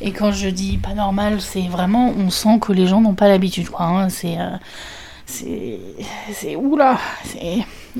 Et 0.01 0.12
quand 0.12 0.31
je 0.31 0.49
dis 0.49 0.77
pas 0.77 0.94
normal, 0.94 1.40
c'est 1.40 1.66
vraiment, 1.66 2.14
on 2.16 2.31
sent 2.31 2.61
que 2.61 2.73
les 2.73 2.87
gens 2.87 3.01
n'ont 3.01 3.14
pas 3.14 3.27
l'habitude. 3.27 3.66
Hein. 3.81 4.09
C'est 4.11 4.37
c'est 5.29 5.79
c'est 6.33 6.57
oula 6.57 6.99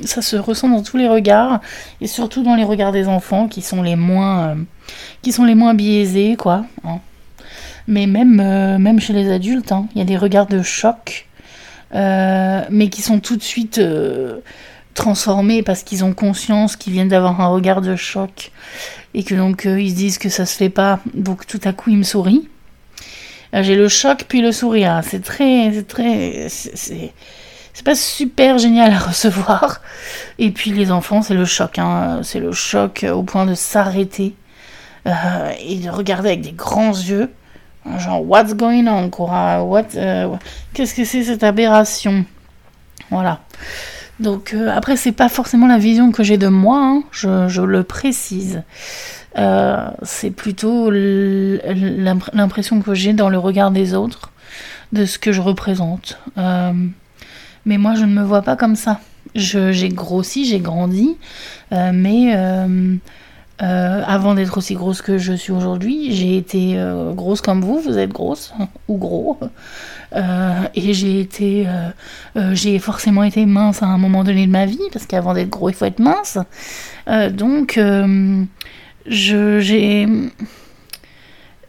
ça 0.03 0.21
se 0.21 0.35
ressent 0.35 0.67
dans 0.67 0.81
tous 0.81 0.97
les 0.97 1.07
regards 1.07 1.61
et 2.01 2.07
surtout 2.07 2.43
dans 2.43 2.55
les 2.55 2.63
regards 2.63 2.91
des 2.91 3.07
enfants 3.07 3.47
qui 3.47 3.61
sont 3.61 3.83
les 3.83 3.95
moins 3.95 4.49
euh, 4.49 4.55
qui 5.21 5.31
sont 5.31 5.45
les 5.45 5.55
moins 5.55 5.75
biaisés 5.75 6.35
quoi 6.35 6.65
hein. 6.83 6.97
mais 7.87 8.07
même 8.07 8.39
euh, 8.39 8.79
même 8.79 8.99
chez 8.99 9.13
les 9.13 9.31
adultes 9.31 9.71
hein, 9.71 9.87
il 9.93 9.99
y 9.99 10.01
a 10.01 10.05
des 10.05 10.17
regards 10.17 10.47
de 10.47 10.63
choc 10.63 11.27
euh, 11.93 12.63
mais 12.71 12.89
qui 12.89 13.03
sont 13.03 13.19
tout 13.19 13.37
de 13.37 13.43
suite 13.43 13.79
transformés 14.95 15.61
parce 15.61 15.83
qu'ils 15.83 16.03
ont 16.03 16.13
conscience 16.13 16.75
qu'ils 16.75 16.93
viennent 16.93 17.09
d'avoir 17.09 17.39
un 17.41 17.47
regard 17.47 17.81
de 17.81 17.95
choc 17.95 18.51
et 19.13 19.23
que 19.23 19.35
donc 19.35 19.65
ils 19.65 19.91
se 19.91 19.95
disent 19.95 20.17
que 20.17 20.29
ça 20.29 20.45
se 20.45 20.55
fait 20.55 20.69
pas. 20.69 20.99
Donc 21.15 21.47
tout 21.47 21.59
à 21.63 21.73
coup, 21.73 21.89
ils 21.89 21.97
me 21.97 22.03
sourient. 22.03 22.47
J'ai 23.53 23.75
le 23.75 23.87
choc 23.87 24.25
puis 24.27 24.41
le 24.41 24.51
sourire. 24.51 25.01
C'est 25.03 25.23
très, 25.23 25.71
c'est 25.73 25.87
très, 25.87 26.47
c'est 26.49 27.13
c'est 27.79 27.85
pas 27.85 27.95
super 27.95 28.57
génial 28.57 28.91
à 28.91 28.99
recevoir. 29.07 29.81
Et 30.37 30.51
puis 30.51 30.71
les 30.71 30.91
enfants, 30.91 31.21
c'est 31.21 31.33
le 31.33 31.45
choc. 31.45 31.79
Hein. 31.79 32.19
C'est 32.23 32.41
le 32.41 32.51
choc 32.51 33.05
au 33.09 33.23
point 33.23 33.45
de 33.45 33.53
s'arrêter 33.53 34.35
euh, 35.07 35.51
et 35.65 35.77
de 35.77 35.89
regarder 35.89 36.29
avec 36.29 36.41
des 36.41 36.51
grands 36.51 36.91
yeux. 36.91 37.31
Genre, 37.97 38.21
what's 38.27 38.53
going 38.53 38.87
on, 38.87 39.09
quoi? 39.09 39.63
What, 39.63 39.95
euh, 39.95 40.27
Qu'est-ce 40.73 40.93
que 40.93 41.05
c'est 41.05 41.23
cette 41.23 41.43
aberration? 41.43 42.25
Voilà. 43.09 43.39
Donc 44.19 44.53
euh, 44.53 44.69
après, 44.69 44.97
c'est 44.97 45.11
pas 45.11 45.29
forcément 45.29 45.67
la 45.67 45.77
vision 45.77 46.11
que 46.11 46.23
j'ai 46.23 46.37
de 46.37 46.47
moi, 46.47 46.79
hein. 46.81 47.03
je, 47.11 47.61
le 47.61 47.83
précise. 47.83 48.63
c'est 50.03 50.31
plutôt 50.31 50.89
l'impression 50.91 52.81
que 52.81 52.93
j'ai 52.93 53.13
dans 53.13 53.29
le 53.29 53.37
regard 53.37 53.71
des 53.71 53.93
autres 53.93 54.31
de 54.91 55.05
ce 55.05 55.19
que 55.19 55.31
je 55.31 55.41
représente. 55.41 56.19
Mais 57.65 57.77
moi, 57.77 57.93
je 57.95 58.05
ne 58.05 58.13
me 58.13 58.23
vois 58.23 58.41
pas 58.41 58.55
comme 58.55 58.75
ça. 58.75 58.99
J'ai 59.35 59.89
grossi, 59.89 60.45
j'ai 60.45 60.59
grandi, 60.59 61.17
euh, 61.71 61.91
mais 61.93 62.35
euh, 63.61 63.65
euh, 63.65 64.03
avant 64.05 64.35
d'être 64.35 64.57
aussi 64.57 64.73
grosse 64.73 65.01
que 65.01 65.17
je 65.17 65.33
suis 65.33 65.51
aujourd'hui, 65.51 66.13
j'ai 66.13 66.37
été 66.37 66.77
grosse 67.13 67.41
comme 67.41 67.61
vous, 67.61 67.79
vous 67.79 67.97
êtes 67.97 68.11
grosse 68.11 68.53
ou 68.87 68.97
gros, 68.97 69.37
et 70.15 70.93
j'ai 70.93 71.19
été, 71.19 71.67
j'ai 72.51 72.79
forcément 72.79 73.23
été 73.23 73.45
mince 73.45 73.83
à 73.83 73.87
un 73.87 73.97
moment 73.97 74.23
donné 74.23 74.47
de 74.47 74.51
ma 74.51 74.65
vie, 74.65 74.79
parce 74.91 75.05
qu'avant 75.05 75.33
d'être 75.33 75.49
gros, 75.49 75.69
il 75.69 75.75
faut 75.75 75.85
être 75.85 75.99
mince. 75.99 76.37
donc, 77.31 77.79
je, 79.05 79.59
j'ai, 79.59 80.07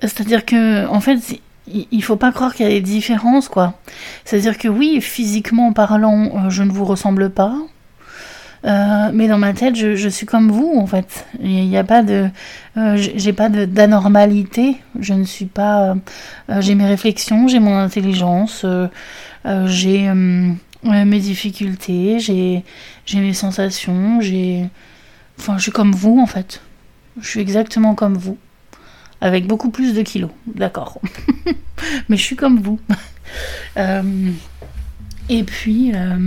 c'est-à-dire 0.00 0.44
que, 0.46 0.86
en 0.86 1.00
fait, 1.00 1.18
il 1.72 2.02
faut 2.02 2.16
pas 2.16 2.32
croire 2.32 2.54
qu'il 2.54 2.66
y 2.66 2.68
a 2.68 2.72
des 2.72 2.80
différences, 2.80 3.48
quoi. 3.48 3.74
C'est-à-dire 4.24 4.58
que 4.58 4.68
oui, 4.68 5.00
physiquement 5.00 5.72
parlant, 5.72 6.30
euh, 6.46 6.50
je 6.50 6.62
ne 6.62 6.70
vous 6.70 6.84
ressemble 6.84 7.30
pas. 7.30 7.54
Euh, 8.64 9.10
mais 9.12 9.26
dans 9.28 9.38
ma 9.38 9.52
tête, 9.54 9.74
je, 9.74 10.08
suis 10.08 10.26
comme 10.26 10.50
vous, 10.50 10.74
en 10.76 10.86
fait. 10.86 11.26
Il 11.40 11.68
n'y 11.68 11.76
a 11.76 11.84
pas 11.84 12.02
de. 12.02 12.28
Euh, 12.76 12.96
j'ai 12.96 13.32
pas 13.32 13.48
d'anormalité. 13.48 14.76
Je 14.98 15.14
ne 15.14 15.24
suis 15.24 15.46
pas. 15.46 15.96
j'ai 16.58 16.74
mes 16.74 16.86
réflexions, 16.86 17.48
j'ai 17.48 17.60
mon 17.60 17.76
intelligence, 17.76 18.66
j'ai 19.66 20.12
mes 20.84 21.20
difficultés, 21.20 22.18
j'ai 22.20 22.64
mes 23.14 23.34
sensations, 23.34 24.20
j'ai. 24.20 24.66
Enfin, 25.38 25.56
je 25.56 25.62
suis 25.62 25.72
comme 25.72 25.92
vous, 25.92 26.20
en 26.20 26.26
fait. 26.26 26.60
Je 27.20 27.28
suis 27.28 27.40
exactement 27.40 27.94
comme 27.94 28.16
vous 28.16 28.36
avec 29.20 29.46
beaucoup 29.46 29.70
plus 29.70 29.94
de 29.94 30.02
kilos, 30.02 30.30
d'accord. 30.46 31.00
Mais 32.08 32.16
je 32.16 32.22
suis 32.22 32.36
comme 32.36 32.60
vous. 32.60 32.80
Euh, 33.76 34.32
et 35.28 35.44
puis, 35.44 35.92
euh, 35.94 36.18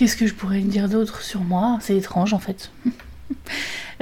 qu'est-ce 0.00 0.16
que 0.16 0.26
je 0.26 0.32
pourrais 0.32 0.60
dire 0.60 0.88
d'autre 0.88 1.20
sur 1.20 1.42
moi? 1.42 1.76
C'est 1.82 1.94
étrange 1.94 2.32
en 2.32 2.40
fait. 2.40 2.72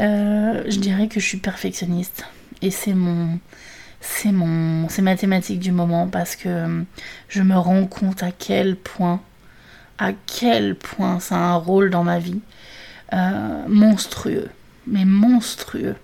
Euh, 0.00 0.62
je 0.68 0.78
dirais 0.78 1.08
que 1.08 1.18
je 1.18 1.26
suis 1.26 1.38
perfectionniste. 1.38 2.24
Et 2.62 2.70
c'est 2.70 2.94
mon. 2.94 3.40
C'est 4.00 4.30
mon. 4.30 4.88
C'est 4.88 5.02
ma 5.02 5.16
thématique 5.16 5.58
du 5.58 5.72
moment 5.72 6.06
parce 6.06 6.36
que 6.36 6.84
je 7.28 7.42
me 7.42 7.56
rends 7.56 7.84
compte 7.84 8.22
à 8.22 8.30
quel 8.30 8.76
point. 8.76 9.20
À 9.98 10.12
quel 10.12 10.76
point 10.76 11.18
ça 11.18 11.34
a 11.34 11.38
un 11.40 11.56
rôle 11.56 11.90
dans 11.90 12.04
ma 12.04 12.20
vie. 12.20 12.38
monstrueux. 13.66 14.48
Mais 14.86 15.04
monstrueux. 15.04 15.96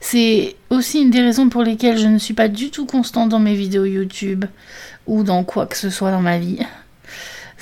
C'est 0.00 0.56
aussi 0.70 1.02
une 1.02 1.10
des 1.10 1.20
raisons 1.20 1.50
pour 1.50 1.62
lesquelles 1.62 1.98
je 1.98 2.06
ne 2.06 2.18
suis 2.18 2.34
pas 2.34 2.48
du 2.48 2.70
tout 2.70 2.86
constante 2.86 3.28
dans 3.28 3.40
mes 3.40 3.54
vidéos 3.54 3.84
YouTube 3.84 4.46
ou 5.06 5.22
dans 5.22 5.44
quoi 5.44 5.66
que 5.66 5.76
ce 5.76 5.90
soit 5.90 6.12
dans 6.12 6.22
ma 6.22 6.38
vie. 6.38 6.60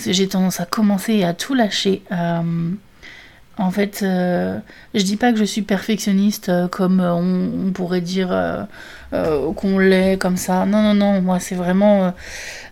J'ai 0.05 0.29
tendance 0.29 0.61
à 0.61 0.67
commencer 0.67 1.25
à 1.25 1.35
tout 1.35 1.55
lâcher. 1.55 2.03
Euh, 2.13 2.71
en 3.59 3.71
fait, 3.71 4.01
euh, 4.03 4.59
je 4.95 5.03
dis 5.03 5.17
pas 5.17 5.33
que 5.33 5.39
je 5.39 5.45
suis 5.45 5.63
perfectionniste 5.63 6.51
euh, 6.51 6.69
comme 6.69 7.01
on, 7.01 7.73
pourrait 7.73 8.03
dire 8.03 8.67
qu'on 9.11 9.79
l'est 9.79 10.19
comme 10.19 10.37
ça. 10.37 10.67
Non, 10.67 10.83
non, 10.83 10.95
non, 10.95 11.23
moi 11.23 11.41
c'est 11.41 11.55
vraiment. 11.55 12.13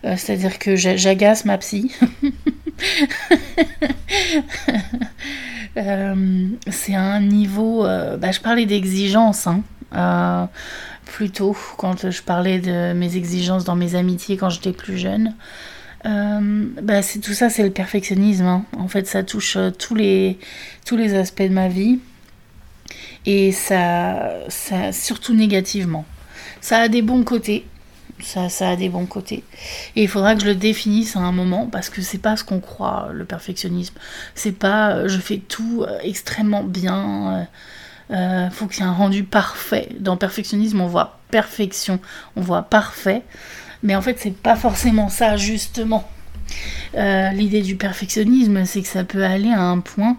C'est-à-dire 0.03 0.59
que 0.59 0.75
j'agace 0.75 1.45
ma 1.45 1.57
psy. 1.57 1.91
Euh, 5.77 6.47
c'est 6.69 6.95
un 6.95 7.19
niveau. 7.19 7.85
Euh, 7.85 8.17
bah, 8.17 8.31
je 8.31 8.39
parlais 8.39 8.65
d'exigence, 8.65 9.47
hein, 9.47 9.61
euh, 9.95 10.45
plutôt, 11.05 11.55
quand 11.77 12.09
je 12.09 12.21
parlais 12.21 12.59
de 12.59 12.93
mes 12.93 13.17
exigences 13.17 13.65
dans 13.65 13.75
mes 13.75 13.95
amitiés 13.95 14.37
quand 14.37 14.49
j'étais 14.49 14.71
plus 14.71 14.97
jeune. 14.97 15.33
Bah, 16.05 17.01
c'est 17.01 17.19
tout 17.19 17.33
ça, 17.33 17.49
c'est 17.49 17.63
le 17.63 17.71
perfectionnisme. 17.71 18.45
Hein. 18.45 18.65
En 18.77 18.87
fait, 18.87 19.07
ça 19.07 19.23
touche 19.23 19.57
tous 19.79 19.95
les, 19.95 20.37
tous 20.85 20.97
les 20.97 21.15
aspects 21.15 21.41
de 21.41 21.49
ma 21.49 21.67
vie. 21.67 21.99
Et 23.25 23.51
ça, 23.51 24.39
surtout 24.91 25.33
négativement. 25.33 26.05
Ça 26.61 26.77
a 26.77 26.87
des 26.87 27.01
bons 27.01 27.23
côtés, 27.23 27.65
ça, 28.21 28.49
ça 28.49 28.69
a 28.69 28.75
des 28.75 28.89
bons 28.89 29.05
côtés. 29.05 29.43
Et 29.95 30.03
il 30.03 30.07
faudra 30.07 30.35
que 30.35 30.41
je 30.41 30.47
le 30.47 30.55
définisse 30.55 31.15
à 31.15 31.19
un 31.19 31.31
moment 31.31 31.67
parce 31.67 31.89
que 31.89 32.01
c'est 32.01 32.17
pas 32.17 32.37
ce 32.37 32.43
qu'on 32.43 32.59
croit, 32.59 33.09
le 33.11 33.25
perfectionnisme. 33.25 33.95
C'est 34.35 34.51
pas 34.51 34.91
euh, 34.91 35.07
je 35.07 35.19
fais 35.19 35.37
tout 35.37 35.83
euh, 35.83 35.99
extrêmement 36.01 36.63
bien. 36.63 37.47
Euh, 38.11 38.49
faut 38.51 38.67
qu'il 38.67 38.81
y 38.81 38.83
ait 38.83 38.89
un 38.89 38.93
rendu 38.93 39.23
parfait. 39.23 39.89
Dans 39.99 40.17
perfectionnisme, 40.17 40.81
on 40.81 40.87
voit 40.87 41.19
perfection, 41.31 41.99
on 42.35 42.41
voit 42.41 42.63
parfait. 42.63 43.23
Mais 43.83 43.95
en 43.95 44.01
fait, 44.01 44.17
c'est 44.19 44.35
pas 44.35 44.55
forcément 44.55 45.09
ça, 45.09 45.37
justement. 45.37 46.09
L'idée 46.93 47.61
du 47.61 47.75
perfectionnisme, 47.75 48.65
c'est 48.65 48.81
que 48.81 48.87
ça 48.87 49.03
peut 49.03 49.23
aller 49.23 49.51
à 49.51 49.61
un 49.61 49.79
point 49.79 50.17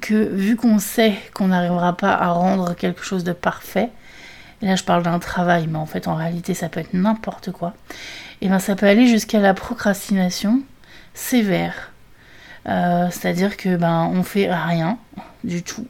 que, 0.00 0.14
vu 0.14 0.56
qu'on 0.56 0.78
sait 0.78 1.14
qu'on 1.32 1.48
n'arrivera 1.48 1.96
pas 1.96 2.14
à 2.14 2.28
rendre 2.28 2.74
quelque 2.74 3.02
chose 3.02 3.24
de 3.24 3.32
parfait, 3.32 3.90
là 4.62 4.76
je 4.76 4.84
parle 4.84 5.02
d'un 5.02 5.18
travail, 5.18 5.66
mais 5.68 5.78
en 5.78 5.86
fait 5.86 6.08
en 6.08 6.14
réalité 6.14 6.54
ça 6.54 6.68
peut 6.68 6.80
être 6.80 6.94
n'importe 6.94 7.52
quoi, 7.52 7.74
et 8.40 8.48
bien 8.48 8.58
ça 8.58 8.76
peut 8.76 8.86
aller 8.86 9.06
jusqu'à 9.06 9.40
la 9.40 9.54
procrastination 9.54 10.60
sévère. 11.14 11.90
Euh, 12.66 13.08
c'est-à-dire 13.10 13.56
que 13.58 13.76
ben 13.76 14.10
on 14.12 14.22
fait 14.22 14.52
rien 14.52 14.96
du 15.44 15.62
tout 15.62 15.86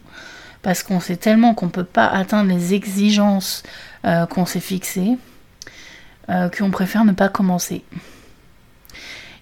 parce 0.61 0.83
qu'on 0.83 0.99
sait 0.99 1.15
tellement 1.15 1.53
qu'on 1.53 1.67
ne 1.67 1.71
peut 1.71 1.85
pas 1.85 2.07
atteindre 2.07 2.53
les 2.53 2.73
exigences 2.73 3.63
euh, 4.03 4.25
qu'on 4.25 4.45
s'est 4.45 4.59
fixées 4.59 5.17
euh, 6.29 6.49
qu'on 6.49 6.71
préfère 6.71 7.05
ne 7.05 7.11
pas 7.11 7.29
commencer. 7.29 7.83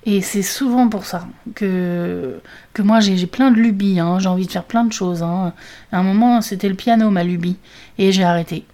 Et 0.06 0.22
c'est 0.22 0.42
souvent 0.42 0.90
pour 0.90 1.06
ça 1.06 1.28
que, 1.56 2.42
que 2.74 2.82
moi 2.82 3.00
j'ai 3.00 3.26
plein 3.26 3.52
de 3.52 3.56
lubies, 3.58 4.00
hein. 4.02 4.20
j'ai 4.20 4.28
envie 4.28 4.46
de 4.46 4.52
faire 4.52 4.66
plein 4.66 4.84
de 4.84 4.92
choses. 4.92 5.24
Hein. 5.24 5.54
À 5.94 6.00
un 6.00 6.04
moment 6.04 6.42
c'était 6.42 6.68
le 6.68 6.76
piano 6.76 7.10
ma 7.10 7.24
lubie 7.24 7.58
et 7.98 8.12
j'ai 8.12 8.24
arrêté 8.24 8.66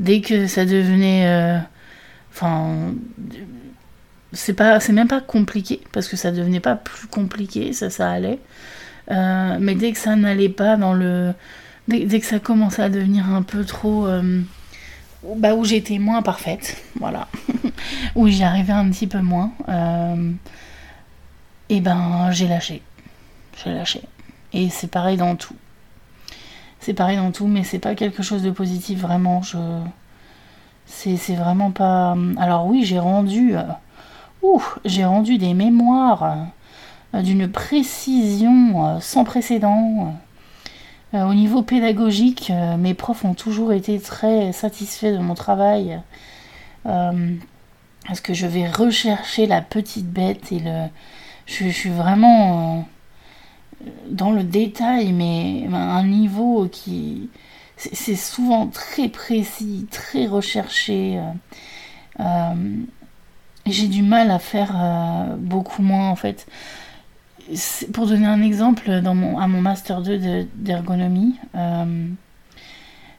dès 0.00 0.20
que 0.20 0.46
ça 0.46 0.64
devenait. 0.64 1.26
Euh, 1.26 1.58
enfin. 2.32 2.94
c'est 4.32 4.60
c'est 4.80 4.92
même 4.92 5.08
pas 5.08 5.20
compliqué 5.20 5.80
parce 5.92 6.08
que 6.08 6.16
ça 6.16 6.32
devenait 6.32 6.60
pas 6.60 6.76
plus 6.76 7.06
compliqué 7.06 7.72
ça 7.72 8.10
allait 8.10 8.40
euh, 9.10 9.58
mais 9.60 9.74
dès 9.74 9.92
que 9.92 9.98
ça 9.98 10.16
n'allait 10.16 10.48
pas 10.48 10.76
dans 10.76 10.94
le 10.94 11.32
dès, 11.88 12.20
que 12.20 12.26
ça 12.26 12.38
commençait 12.38 12.82
à 12.82 12.88
devenir 12.88 13.28
un 13.28 13.42
peu 13.42 13.64
trop 13.64 14.06
euh, 14.06 14.40
bah 15.36 15.54
où 15.54 15.64
j'étais 15.64 15.98
moins 15.98 16.22
parfaite 16.22 16.82
voilà 16.98 17.28
où 18.14 18.28
j'y 18.28 18.42
arrivais 18.42 18.72
un 18.72 18.90
petit 18.90 19.06
peu 19.06 19.20
moins 19.20 19.52
et 21.68 21.80
ben 21.80 22.30
j'ai 22.30 22.48
lâché 22.48 22.82
j'ai 23.62 23.72
lâché 23.72 24.02
et 24.52 24.68
c'est 24.68 24.90
pareil 24.90 25.16
dans 25.16 25.36
tout 25.36 25.56
c'est 26.84 26.92
pareil 26.92 27.16
dans 27.16 27.32
tout, 27.32 27.46
mais 27.46 27.64
c'est 27.64 27.78
pas 27.78 27.94
quelque 27.94 28.22
chose 28.22 28.42
de 28.42 28.50
positif 28.50 29.00
vraiment. 29.00 29.40
Je, 29.40 29.56
c'est 30.84 31.34
vraiment 31.34 31.70
pas. 31.70 32.14
Alors 32.36 32.66
oui, 32.66 32.84
j'ai 32.84 32.98
rendu, 32.98 33.56
euh... 33.56 33.62
j'ai 34.84 35.06
rendu 35.06 35.38
des 35.38 35.54
mémoires 35.54 36.50
euh, 37.14 37.22
d'une 37.22 37.50
précision 37.50 38.86
euh, 38.86 39.00
sans 39.00 39.24
précédent. 39.24 40.14
Euh, 41.14 41.24
au 41.26 41.34
niveau 41.34 41.62
pédagogique, 41.62 42.52
mes 42.78 42.94
profs 42.94 43.24
ont 43.24 43.34
toujours 43.34 43.72
été 43.72 43.98
très 44.00 44.52
satisfaits 44.52 45.12
de 45.12 45.18
mon 45.18 45.34
travail. 45.34 46.00
parce 46.84 48.20
que 48.22 48.34
je 48.34 48.46
vais 48.46 48.68
rechercher 48.68 49.46
la 49.46 49.62
petite 49.62 50.10
bête 50.10 50.52
et 50.52 50.58
le. 50.58 50.88
je 51.46 51.68
suis 51.68 51.90
vraiment 51.90 52.86
dans 54.08 54.32
le 54.32 54.42
détail, 54.42 55.12
mais 55.12 55.66
un 55.72 56.04
niveau 56.04 56.68
qui. 56.70 57.30
C'est 57.76 58.16
souvent 58.16 58.68
très 58.68 59.08
précis, 59.08 59.86
très 59.90 60.26
recherché. 60.26 61.18
Euh, 61.18 61.22
euh, 62.20 62.76
j'ai 63.66 63.88
du 63.88 64.02
mal 64.02 64.30
à 64.30 64.38
faire 64.38 64.72
euh, 64.76 65.34
beaucoup 65.36 65.82
moins 65.82 66.08
en 66.08 66.16
fait. 66.16 66.46
Pour 67.92 68.06
donner 68.06 68.26
un 68.26 68.42
exemple, 68.42 68.90
à 68.90 69.02
mon 69.02 69.60
master 69.60 70.02
2 70.02 70.46
d'ergonomie, 70.54 71.34
euh, 71.54 72.06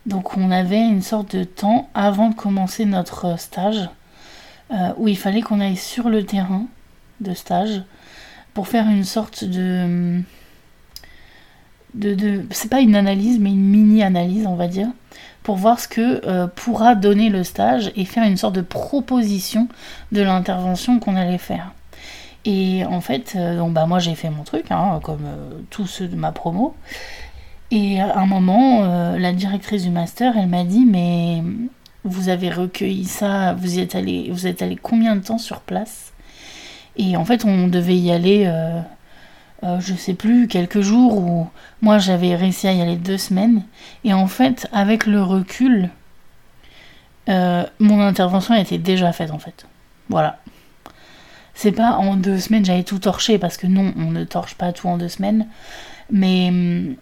donc 0.05 0.37
on 0.37 0.51
avait 0.51 0.81
une 0.81 1.01
sorte 1.01 1.35
de 1.35 1.43
temps 1.43 1.89
avant 1.93 2.29
de 2.29 2.35
commencer 2.35 2.85
notre 2.85 3.39
stage 3.39 3.89
euh, 4.71 4.93
où 4.97 5.07
il 5.07 5.17
fallait 5.17 5.41
qu'on 5.41 5.59
aille 5.59 5.77
sur 5.77 6.09
le 6.09 6.25
terrain 6.25 6.65
de 7.21 7.33
stage 7.33 7.83
pour 8.53 8.67
faire 8.67 8.87
une 8.87 9.03
sorte 9.03 9.43
de... 9.43 10.21
de, 11.93 12.13
de 12.13 12.45
c'est 12.51 12.69
pas 12.69 12.81
une 12.81 12.95
analyse 12.95 13.39
mais 13.39 13.51
une 13.51 13.69
mini-analyse 13.69 14.47
on 14.47 14.55
va 14.55 14.67
dire 14.67 14.89
pour 15.45 15.57
voir 15.57 15.79
ce 15.79 15.87
que 15.87 16.25
euh, 16.25 16.47
pourra 16.47 16.95
donner 16.95 17.29
le 17.29 17.43
stage 17.43 17.91
et 17.95 18.03
faire 18.03 18.23
une 18.23 18.37
sorte 18.37 18.55
de 18.55 18.61
proposition 18.61 19.67
de 20.11 20.23
l'intervention 20.23 20.99
qu'on 20.99 21.15
allait 21.15 21.37
faire. 21.37 21.74
Et 22.45 22.85
en 22.85 23.01
fait, 23.01 23.33
euh, 23.35 23.57
donc 23.57 23.73
bah 23.73 23.87
moi 23.87 23.99
j'ai 23.99 24.13
fait 24.15 24.29
mon 24.29 24.43
truc, 24.43 24.67
hein, 24.69 24.99
comme 25.03 25.25
euh, 25.25 25.61
tous 25.71 25.87
ceux 25.87 26.07
de 26.07 26.15
ma 26.15 26.31
promo. 26.31 26.75
Et 27.71 27.99
à 27.99 28.19
un 28.19 28.27
moment, 28.27 28.83
euh, 28.83 29.17
la 29.17 29.33
directrice 29.33 29.83
du 29.83 29.89
master, 29.89 30.37
elle 30.37 30.47
m'a 30.47 30.63
dit 30.63 30.85
mais 30.85 31.43
vous 32.03 32.29
avez 32.29 32.51
recueilli 32.51 33.05
ça, 33.05 33.53
vous 33.55 33.79
êtes 33.79 33.95
allé, 33.95 34.29
vous 34.31 34.45
êtes 34.45 34.61
allé 34.61 34.75
combien 34.75 35.15
de 35.15 35.21
temps 35.21 35.39
sur 35.39 35.61
place? 35.61 36.13
Et 36.97 37.17
en 37.17 37.25
fait, 37.25 37.45
on 37.45 37.67
devait 37.67 37.97
y 37.97 38.11
aller, 38.11 38.49
je 39.63 39.93
sais 39.95 40.13
plus, 40.13 40.47
quelques 40.47 40.81
jours 40.81 41.17
ou 41.17 41.49
moi 41.81 41.97
j'avais 41.97 42.35
réussi 42.35 42.67
à 42.67 42.73
y 42.73 42.81
aller 42.81 42.95
deux 42.95 43.17
semaines. 43.17 43.63
Et 44.05 44.13
en 44.13 44.27
fait, 44.27 44.69
avec 44.71 45.07
le 45.07 45.21
recul, 45.21 45.89
mon 47.27 47.99
intervention 47.99 48.55
était 48.55 48.77
déjà 48.77 49.11
faite 49.11 49.31
en 49.31 49.39
fait. 49.39 49.65
Voilà. 50.09 50.37
C'est 51.55 51.71
pas 51.71 51.93
en 51.93 52.15
deux 52.17 52.37
semaines 52.37 52.65
j'avais 52.65 52.83
tout 52.83 52.99
torché 52.99 53.39
parce 53.39 53.57
que 53.57 53.65
non, 53.65 53.93
on 53.97 54.11
ne 54.11 54.25
torche 54.25 54.55
pas 54.55 54.73
tout 54.73 54.87
en 54.87 54.97
deux 54.97 55.09
semaines. 55.09 55.47
Mais 56.11 56.49
hum, 56.49 56.95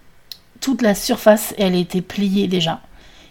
toute 0.61 0.81
la 0.81 0.95
surface, 0.95 1.53
elle 1.57 1.75
était 1.75 2.01
pliée 2.01 2.47
déjà. 2.47 2.79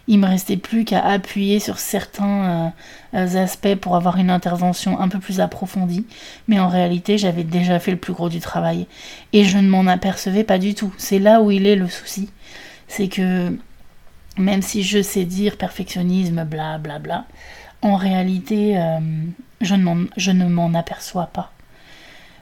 Il 0.08 0.18
me 0.18 0.26
restait 0.26 0.56
plus 0.56 0.84
qu'à 0.84 1.00
appuyer 1.00 1.60
sur 1.60 1.78
certains 1.78 2.72
euh, 3.14 3.42
aspects 3.42 3.76
pour 3.76 3.94
avoir 3.94 4.16
une 4.18 4.30
intervention 4.30 5.00
un 5.00 5.08
peu 5.08 5.20
plus 5.20 5.40
approfondie. 5.40 6.04
Mais 6.48 6.58
en 6.58 6.68
réalité, 6.68 7.18
j'avais 7.18 7.44
déjà 7.44 7.78
fait 7.78 7.92
le 7.92 7.96
plus 7.96 8.12
gros 8.12 8.28
du 8.28 8.40
travail. 8.40 8.88
Et 9.32 9.44
je 9.44 9.58
ne 9.58 9.68
m'en 9.68 9.86
apercevais 9.86 10.42
pas 10.42 10.58
du 10.58 10.74
tout. 10.74 10.92
C'est 10.98 11.20
là 11.20 11.40
où 11.40 11.52
il 11.52 11.66
est 11.66 11.76
le 11.76 11.88
souci. 11.88 12.30
C'est 12.88 13.08
que 13.08 13.56
même 14.38 14.62
si 14.62 14.82
je 14.82 15.00
sais 15.02 15.24
dire 15.24 15.56
perfectionnisme, 15.56 16.44
bla 16.44 16.78
bla 16.78 16.98
bla, 16.98 17.26
en 17.82 17.96
réalité, 17.96 18.78
euh, 18.78 19.00
je 19.60 19.74
ne 19.74 20.48
m'en 20.48 20.74
aperçois 20.74 21.26
pas. 21.26 21.50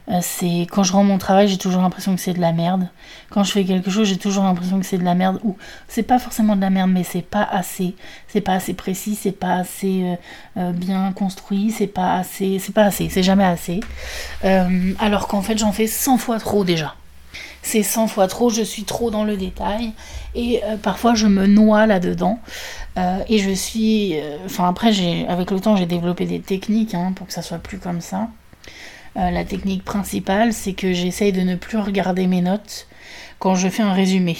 Euh, 0.09 0.19
c'est 0.21 0.67
quand 0.71 0.83
je 0.83 0.93
rends 0.93 1.03
mon 1.03 1.17
travail, 1.17 1.47
j'ai 1.47 1.57
toujours 1.57 1.81
l'impression 1.81 2.15
que 2.15 2.21
c'est 2.21 2.33
de 2.33 2.41
la 2.41 2.51
merde. 2.51 2.87
Quand 3.29 3.43
je 3.43 3.51
fais 3.51 3.63
quelque 3.63 3.91
chose, 3.91 4.07
j'ai 4.07 4.17
toujours 4.17 4.43
l'impression 4.43 4.79
que 4.79 4.85
c'est 4.85 4.97
de 4.97 5.03
la 5.03 5.13
merde. 5.15 5.39
Ou 5.43 5.57
c'est 5.87 6.03
pas 6.03 6.19
forcément 6.19 6.55
de 6.55 6.61
la 6.61 6.69
merde, 6.69 6.91
mais 6.91 7.03
c'est 7.03 7.21
pas 7.21 7.43
assez. 7.43 7.95
C'est 8.27 8.41
pas 8.41 8.53
assez 8.53 8.73
précis, 8.73 9.15
c'est 9.15 9.31
pas 9.31 9.55
assez 9.55 10.17
euh, 10.57 10.71
bien 10.71 11.11
construit, 11.13 11.71
c'est 11.71 11.87
pas 11.87 12.15
assez. 12.15 12.59
C'est 12.59 12.73
pas 12.73 12.85
assez, 12.85 13.09
c'est 13.09 13.23
jamais 13.23 13.45
assez. 13.45 13.79
alors 14.99 15.27
qu'en 15.27 15.41
fait, 15.41 15.57
j'en 15.57 15.71
fais 15.71 15.87
100 15.87 16.17
fois 16.17 16.39
trop 16.39 16.63
déjà 16.63 16.95
c'est 17.61 17.83
100 17.83 18.07
fois 18.07 18.27
trop, 18.27 18.49
je 18.49 18.61
suis 18.61 18.83
trop 18.83 19.11
dans 19.11 19.23
le 19.23 19.37
détail 19.37 19.91
et 20.35 20.61
parfois 20.81 21.13
je 21.13 21.27
me 21.27 21.47
noie 21.47 21.85
là-dedans. 21.85 22.39
Euh, 22.97 23.23
et 23.29 23.37
je 23.37 23.51
suis. 23.51 24.19
Euh, 24.19 24.37
enfin, 24.45 24.67
après, 24.67 24.91
avec 25.27 25.51
le 25.51 25.59
temps, 25.59 25.75
j'ai 25.75 25.85
développé 25.85 26.25
des 26.25 26.41
techniques 26.41 26.93
hein, 26.93 27.13
pour 27.15 27.27
que 27.27 27.33
ça 27.33 27.41
soit 27.41 27.59
plus 27.59 27.79
comme 27.79 28.01
ça. 28.01 28.29
Euh, 29.17 29.29
la 29.29 29.43
technique 29.43 29.83
principale, 29.83 30.53
c'est 30.53 30.73
que 30.73 30.93
j'essaye 30.93 31.31
de 31.31 31.41
ne 31.41 31.55
plus 31.55 31.77
regarder 31.77 32.27
mes 32.27 32.41
notes 32.41 32.87
quand 33.39 33.55
je 33.55 33.69
fais 33.69 33.83
un 33.83 33.93
résumé. 33.93 34.37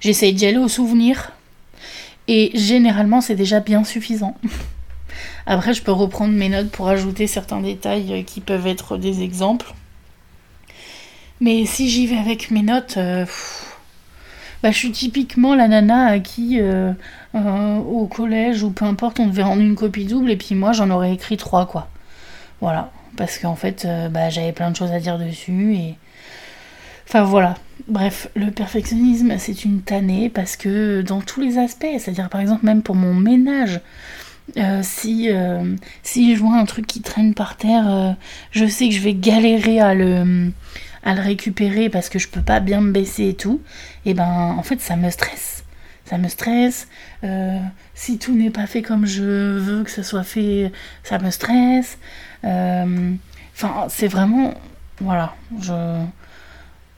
J'essaye 0.00 0.32
d'y 0.32 0.46
aller 0.46 0.58
au 0.58 0.68
souvenir. 0.68 1.32
Et 2.28 2.50
généralement, 2.54 3.20
c'est 3.20 3.34
déjà 3.34 3.60
bien 3.60 3.82
suffisant. 3.82 4.36
Après, 5.46 5.74
je 5.74 5.82
peux 5.82 5.92
reprendre 5.92 6.32
mes 6.34 6.48
notes 6.48 6.70
pour 6.70 6.88
ajouter 6.88 7.26
certains 7.26 7.60
détails 7.60 8.24
qui 8.24 8.40
peuvent 8.40 8.66
être 8.66 8.96
des 8.96 9.22
exemples. 9.22 9.74
Mais 11.40 11.64
si 11.64 11.88
j'y 11.88 12.06
vais 12.06 12.18
avec 12.18 12.50
mes 12.50 12.62
notes, 12.62 12.98
bah, 14.62 14.70
je 14.70 14.76
suis 14.76 14.92
typiquement 14.92 15.54
la 15.54 15.68
nana 15.68 16.06
à 16.06 16.18
qui, 16.18 16.60
euh, 16.60 16.92
euh, 17.34 17.76
au 17.78 18.06
collège 18.06 18.62
ou 18.62 18.70
peu 18.70 18.84
importe, 18.84 19.18
on 19.18 19.26
devait 19.26 19.42
rendre 19.42 19.62
une 19.62 19.74
copie 19.74 20.04
double 20.04 20.30
et 20.30 20.36
puis 20.36 20.54
moi 20.54 20.72
j'en 20.72 20.90
aurais 20.90 21.14
écrit 21.14 21.38
trois, 21.38 21.66
quoi. 21.66 21.88
Voilà. 22.60 22.90
Parce 23.16 23.38
qu'en 23.38 23.56
fait, 23.56 23.84
euh, 23.86 24.08
bah, 24.08 24.28
j'avais 24.28 24.52
plein 24.52 24.70
de 24.70 24.76
choses 24.76 24.92
à 24.92 25.00
dire 25.00 25.18
dessus 25.18 25.74
et. 25.74 25.94
Enfin 27.08 27.22
voilà. 27.24 27.56
Bref, 27.88 28.28
le 28.36 28.50
perfectionnisme, 28.50 29.36
c'est 29.38 29.64
une 29.64 29.80
tannée 29.80 30.28
parce 30.28 30.56
que 30.56 31.02
dans 31.02 31.20
tous 31.20 31.40
les 31.40 31.58
aspects, 31.58 31.86
c'est-à-dire 31.98 32.28
par 32.28 32.40
exemple 32.40 32.64
même 32.66 32.82
pour 32.82 32.94
mon 32.94 33.14
ménage, 33.14 33.80
si, 34.82 35.28
si 36.02 36.36
je 36.36 36.40
vois 36.40 36.56
un 36.56 36.64
truc 36.64 36.86
qui 36.86 37.00
traîne 37.00 37.34
par 37.34 37.56
terre, 37.56 38.16
je 38.50 38.66
sais 38.66 38.88
que 38.88 38.94
je 38.94 39.00
vais 39.00 39.14
galérer 39.14 39.80
à 39.80 39.94
le, 39.94 40.52
à 41.02 41.14
le 41.14 41.20
récupérer 41.20 41.88
parce 41.88 42.08
que 42.08 42.18
je 42.18 42.28
peux 42.28 42.42
pas 42.42 42.60
bien 42.60 42.80
me 42.80 42.92
baisser 42.92 43.28
et 43.28 43.34
tout, 43.34 43.60
et 44.04 44.14
ben 44.14 44.54
en 44.56 44.62
fait 44.62 44.80
ça 44.80 44.96
me 44.96 45.10
stresse. 45.10 45.64
Ça 46.10 46.18
me 46.18 46.28
stresse. 46.28 46.88
Euh, 47.22 47.60
si 47.94 48.18
tout 48.18 48.34
n'est 48.34 48.50
pas 48.50 48.66
fait 48.66 48.82
comme 48.82 49.06
je 49.06 49.22
veux 49.22 49.84
que 49.84 49.90
ce 49.90 50.02
soit 50.02 50.24
fait, 50.24 50.72
ça 51.04 51.20
me 51.20 51.30
stresse. 51.30 51.98
Euh, 52.44 53.12
enfin, 53.54 53.86
c'est 53.88 54.08
vraiment. 54.08 54.54
Voilà. 55.00 55.34
Je. 55.60 56.02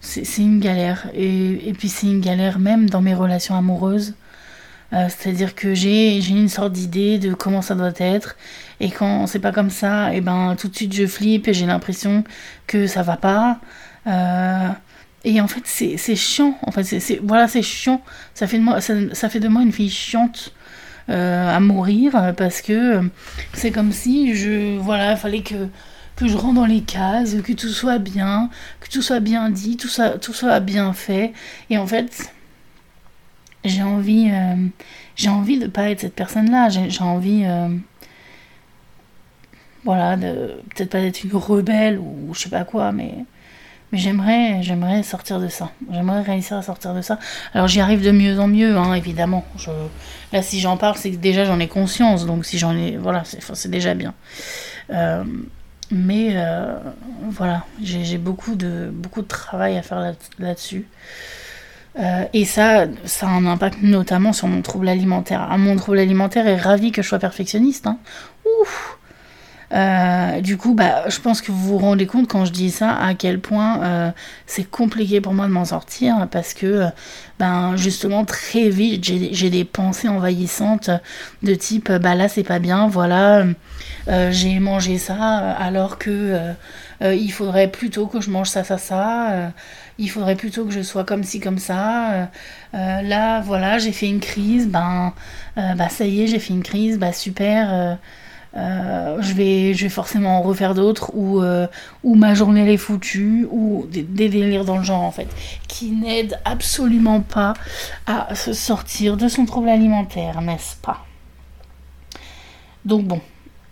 C'est 0.01 0.43
une 0.43 0.61
galère. 0.61 1.09
Et, 1.15 1.69
et 1.69 1.75
puis 1.75 1.91
c'est 1.91 2.07
une 2.07 2.23
galère 2.23 2.59
même 2.59 2.89
dans 2.89 3.03
mes 3.03 3.15
relations 3.15 3.55
amoureuses. 3.55 4.15
Euh, 4.93 5.09
c'est-à-dire 5.09 5.55
que 5.55 5.75
j'ai 5.75 6.19
une 6.29 6.49
sorte 6.49 6.73
d'idée 6.73 7.19
de 7.19 7.33
comment 7.35 7.63
ça 7.63 7.75
doit 7.75 7.93
être. 7.99 8.37
Et 8.81 8.91
quand 8.91 9.27
c'est 9.27 9.39
pas 9.39 9.53
comme 9.53 9.71
ça, 9.71 10.15
et 10.15 10.21
ben 10.21 10.55
tout 10.59 10.69
de 10.69 10.77
suite 10.77 10.93
je 10.95 11.07
flippe 11.07 11.49
et 11.49 11.55
j'ai 11.55 11.67
l'impression 11.67 12.25
que 12.67 12.87
ça 12.87 13.03
va 13.03 13.17
pas. 13.17 13.59
Euh, 14.07 14.69
et 15.25 15.41
en 15.41 15.49
fait, 15.49 15.63
c'est 15.65 16.17
chiant. 16.17 16.59
En 16.63 16.73
fait, 16.73 16.85
c'est 16.85 17.21
voilà, 17.23 17.49
c'est 17.49 17.63
chiant. 17.63 18.03
Ça 18.35 18.47
fait, 18.47 18.59
de 18.59 18.63
moi, 18.63 18.81
ça, 18.81 19.29
fait 19.29 19.41
de 19.41 19.49
moi 19.49 19.63
une 19.63 19.73
fille 19.73 19.91
chiante 19.91 20.53
euh, 21.09 21.49
à 21.57 21.61
mourir 21.61 22.35
parce 22.37 22.61
que 22.61 23.01
c'est 23.55 23.71
comme 23.71 23.93
si 23.93 24.35
je 24.35 24.79
voilà, 24.79 25.17
fallait 25.17 25.43
que 25.43 25.69
que 26.17 26.29
je 26.29 26.37
rentre 26.37 26.55
dans 26.55 26.67
les 26.67 26.83
cases, 26.83 27.37
que 27.43 27.53
tout 27.53 27.69
soit 27.69 27.99
bien, 27.99 28.51
que 28.81 28.89
tout 28.89 29.03
soit 29.03 29.21
bien 29.21 29.49
dit, 29.51 29.77
tout 29.77 29.89
soit 29.89 30.19
tout 30.19 30.35
soit 30.35 30.61
bien 30.61 30.93
fait. 30.93 31.33
Et 31.71 31.79
en 31.79 31.87
fait, 31.87 32.33
j'ai 33.65 33.83
envie 33.83 34.31
j'ai 35.17 35.29
envie 35.29 35.59
de 35.59 35.67
pas 35.67 35.91
être 35.91 36.01
cette 36.01 36.15
personne-là. 36.15 36.69
J'ai 36.69 37.05
envie 37.05 37.45
voilà, 39.85 40.17
de 40.17 40.61
peut-être 40.75 40.91
pas 40.91 41.01
être 41.01 41.25
une 41.25 41.35
rebelle 41.35 41.99
ou 41.99 42.35
je 42.35 42.41
sais 42.41 42.51
pas 42.51 42.65
quoi, 42.65 42.93
mais 42.93 43.25
mais 43.93 43.99
j'aimerais, 43.99 44.63
j'aimerais 44.63 45.03
sortir 45.03 45.39
de 45.39 45.49
ça. 45.49 45.71
J'aimerais 45.91 46.23
réussir 46.23 46.57
à 46.57 46.63
sortir 46.63 46.95
de 46.95 47.03
ça. 47.03 47.19
Alors 47.53 47.69
j'y 47.69 47.81
arrive 47.81 48.03
de 48.03 48.11
mieux 48.11 48.41
en 48.41 48.49
mieux, 48.49 48.75
hein, 48.77 48.95
évidemment. 48.95 49.45
Là, 50.33 50.41
si 50.41 50.61
j'en 50.61 50.79
parle, 50.79 50.97
c'est 50.97 51.11
que 51.11 51.17
déjà 51.17 51.45
j'en 51.45 51.61
ai 51.61 51.69
conscience. 51.69 52.25
Donc 52.25 52.47
si 52.47 52.57
j'en 52.57 52.75
ai, 52.75 52.97
voilà, 52.97 53.23
c'est, 53.25 53.71
déjà 53.71 53.93
bien. 53.93 54.15
Euh, 54.91 55.25
mais 55.91 56.31
euh, 56.33 56.79
voilà, 57.29 57.67
j'ai, 57.83 58.17
beaucoup 58.17 58.55
de 58.55 58.89
beaucoup 58.91 59.21
de 59.21 59.29
travail 59.29 59.77
à 59.77 59.83
faire 59.83 60.01
là, 60.39 60.55
dessus 60.55 60.87
euh, 61.99 62.25
et 62.33 62.45
ça, 62.45 62.87
ça 63.05 63.27
a 63.27 63.31
un 63.31 63.47
impact 63.47 63.83
notamment 63.83 64.33
sur 64.33 64.49
mon 64.49 64.63
trouble 64.63 64.89
alimentaire. 64.89 65.47
Ah, 65.51 65.59
mon 65.59 65.77
trouble 65.77 65.99
alimentaire 65.99 66.47
est 66.47 66.57
ravi 66.57 66.91
que 66.91 67.03
je 67.03 67.09
sois 67.09 67.19
perfectionniste. 67.19 67.87
Hein. 67.87 67.99
Ouf 68.61 68.99
euh, 69.75 70.43
du 70.43 70.59
coup, 70.59 70.75
bah, 70.75 71.09
je 71.09 71.19
pense 71.19 71.41
que 71.41 71.51
vous 71.51 71.67
vous 71.67 71.79
rendez 71.79 72.07
compte 72.07 72.29
quand 72.29 72.45
je 72.45 72.53
dis 72.53 72.71
ça 72.71 72.95
à 72.95 73.15
quel 73.15 73.41
point 73.41 73.83
euh, 73.83 74.11
c'est 74.47 74.71
compliqué 74.71 75.23
pour 75.23 75.33
moi 75.33 75.47
de 75.47 75.51
m'en 75.51 75.65
sortir 75.65 76.29
parce 76.31 76.53
que, 76.53 76.89
ben, 77.39 77.75
justement, 77.77 78.27
très 78.27 78.69
vite, 78.69 79.03
j'ai 79.03 79.49
des 79.49 79.65
pensées 79.65 80.09
envahissantes 80.09 80.91
de 81.43 81.55
type, 81.55 81.91
bah 81.91 82.15
là, 82.15 82.29
c'est 82.29 82.43
pas 82.43 82.59
bien, 82.59 82.87
voilà, 82.87 83.47
j'ai 84.31 84.59
mangé 84.59 84.99
ça 84.99 85.53
alors 85.53 85.97
que 85.97 86.39
il 87.01 87.31
faudrait 87.31 87.69
plutôt 87.69 88.07
que 88.07 88.21
je 88.21 88.29
mange 88.29 88.49
ça, 88.49 88.65
ça, 88.65 88.77
ça. 88.77 89.53
Il 90.03 90.09
faudrait 90.09 90.37
plutôt 90.37 90.65
que 90.65 90.73
je 90.73 90.83
sois 90.83 91.05
comme 91.05 91.25
ci, 91.25 91.41
comme 91.41 91.59
ça. 91.59 92.29
là, 92.73 93.41
voilà, 93.41 93.79
j'ai 93.79 93.93
fait 93.93 94.09
une 94.09 94.21
crise. 94.21 94.69
Ben, 94.69 95.13
bah 95.57 95.89
ça 95.89 96.05
y 96.05 96.23
est, 96.23 96.27
j'ai 96.27 96.39
fait 96.39 96.53
une 96.53 96.63
crise. 96.63 96.99
Bah 96.99 97.13
super. 97.13 97.99
Euh, 98.55 99.23
je, 99.23 99.33
vais, 99.33 99.73
je 99.73 99.89
forcément 99.89 100.39
en 100.39 100.43
refaire 100.43 100.75
d'autres, 100.75 101.11
ou, 101.15 101.41
euh, 101.43 101.67
ou 102.05 102.15
ma 102.15 102.35
journée 102.35 102.71
est 102.71 102.77
foutue, 102.77 103.47
ou 103.51 103.87
des, 103.91 104.03
délires 104.03 104.65
dans 104.65 104.77
le 104.77 104.85
genre 104.85 105.03
en 105.03 105.11
fait, 105.11 105.29
qui 105.69 105.91
n'aident 105.91 106.39
absolument 106.45 107.21
pas 107.21 107.55
à 108.07 108.35
se 108.35 108.53
sortir 108.53 109.17
de 109.17 109.29
son 109.29 109.47
trouble 109.47 109.71
alimentaire, 109.71 110.43
n'est-ce 110.43 110.77
pas? 110.77 111.07
Donc 112.85 113.05
bon, 113.05 113.21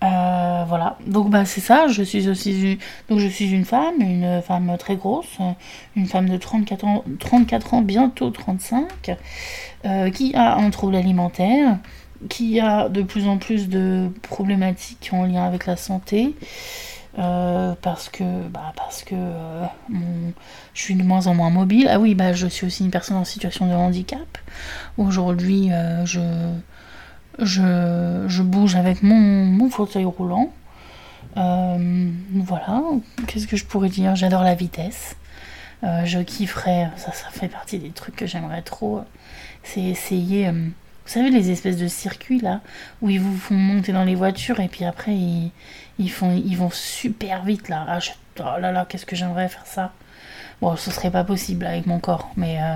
euh, 0.03 0.63
voilà. 0.67 0.97
Donc 1.05 1.29
bah 1.29 1.45
c'est 1.45 1.61
ça. 1.61 1.87
Je 1.87 2.03
suis 2.03 2.27
aussi 2.27 2.79
donc 3.09 3.19
je 3.19 3.27
suis 3.27 3.51
une 3.51 3.65
femme, 3.65 4.01
une 4.01 4.41
femme 4.41 4.75
très 4.79 4.95
grosse, 4.95 5.37
une 5.95 6.07
femme 6.07 6.29
de 6.29 6.37
34 6.37 6.85
ans, 6.85 7.03
34 7.19 7.73
ans 7.75 7.81
bientôt 7.81 8.29
35, 8.29 9.17
qui 10.13 10.35
a 10.35 10.55
un 10.55 10.69
trouble 10.69 10.95
alimentaire, 10.95 11.77
qui 12.29 12.59
a 12.59 12.89
de 12.89 13.03
plus 13.03 13.27
en 13.27 13.37
plus 13.37 13.69
de 13.69 14.09
problématiques 14.23 15.09
en 15.13 15.25
lien 15.25 15.43
avec 15.43 15.65
la 15.65 15.77
santé. 15.77 16.35
Euh, 17.19 17.73
parce 17.81 18.07
que, 18.07 18.23
bah, 18.47 18.71
parce 18.77 19.03
que 19.03 19.15
euh, 19.15 19.65
je 20.73 20.81
suis 20.81 20.95
de 20.95 21.03
moins 21.03 21.27
en 21.27 21.35
moins 21.35 21.49
mobile. 21.49 21.87
Ah 21.89 21.99
oui, 21.99 22.15
bah, 22.15 22.33
je 22.33 22.47
suis 22.47 22.65
aussi 22.65 22.83
une 22.85 22.91
personne 22.91 23.17
en 23.17 23.25
situation 23.25 23.67
de 23.67 23.73
handicap. 23.73 24.37
Aujourd'hui, 24.97 25.71
euh, 25.71 26.05
je, 26.05 26.19
je, 27.39 28.25
je, 28.27 28.43
bouge 28.43 28.75
avec 28.75 29.03
mon, 29.03 29.69
fauteuil 29.69 30.05
roulant. 30.05 30.51
voilà, 31.35 32.81
qu'est-ce 33.27 33.47
que 33.47 33.57
je 33.57 33.65
pourrais 33.65 33.89
dire? 33.89 34.15
J'adore 34.15 34.43
la 34.43 34.55
vitesse. 34.55 35.15
je 35.83 36.19
kifferais, 36.19 36.89
ça, 36.97 37.11
ça 37.13 37.27
fait 37.31 37.47
partie 37.47 37.79
des 37.79 37.91
trucs 37.91 38.15
que 38.15 38.25
j'aimerais 38.25 38.61
trop. 38.61 39.01
C'est 39.63 39.81
essayer 39.81 40.51
vous 41.05 41.11
savez, 41.11 41.29
les 41.29 41.51
espèces 41.51 41.77
de 41.77 41.87
circuits 41.87 42.39
là, 42.39 42.61
où 43.01 43.09
ils 43.09 43.19
vous 43.19 43.35
font 43.35 43.55
monter 43.55 43.91
dans 43.91 44.03
les 44.03 44.15
voitures 44.15 44.59
et 44.59 44.67
puis 44.67 44.85
après 44.85 45.13
ils, 45.13 46.11
font, 46.11 46.31
ils 46.31 46.55
vont 46.55 46.69
super 46.69 47.43
vite 47.43 47.69
là. 47.69 47.85
Ah, 47.87 47.99
oh 48.39 48.59
là 48.59 48.71
là, 48.71 48.85
qu'est-ce 48.87 49.05
que 49.05 49.15
j'aimerais 49.15 49.49
faire 49.49 49.65
ça? 49.65 49.91
Bon, 50.61 50.75
ce 50.75 50.91
serait 50.91 51.11
pas 51.11 51.23
possible 51.23 51.65
avec 51.65 51.87
mon 51.87 51.99
corps, 51.99 52.31
mais, 52.37 52.61
euh, 52.61 52.75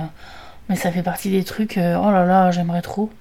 mais 0.70 0.76
ça 0.76 0.92
fait 0.92 1.04
partie 1.04 1.30
des 1.30 1.44
trucs. 1.44 1.78
Euh, 1.78 1.98
oh 1.98 2.12
là 2.12 2.26
là, 2.26 2.52
j'aimerais 2.52 2.82
trop. 2.82 3.12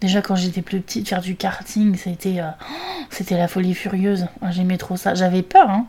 Déjà 0.00 0.20
quand 0.20 0.36
j'étais 0.36 0.62
plus 0.62 0.80
petite, 0.80 1.08
faire 1.08 1.22
du 1.22 1.36
karting, 1.36 1.96
c'était 1.96 2.40
euh, 2.40 2.50
c'était 3.10 3.36
la 3.36 3.48
folie 3.48 3.74
furieuse. 3.74 4.26
J'aimais 4.50 4.76
trop 4.76 4.96
ça. 4.96 5.14
J'avais 5.14 5.42
peur, 5.42 5.70
hein. 5.70 5.86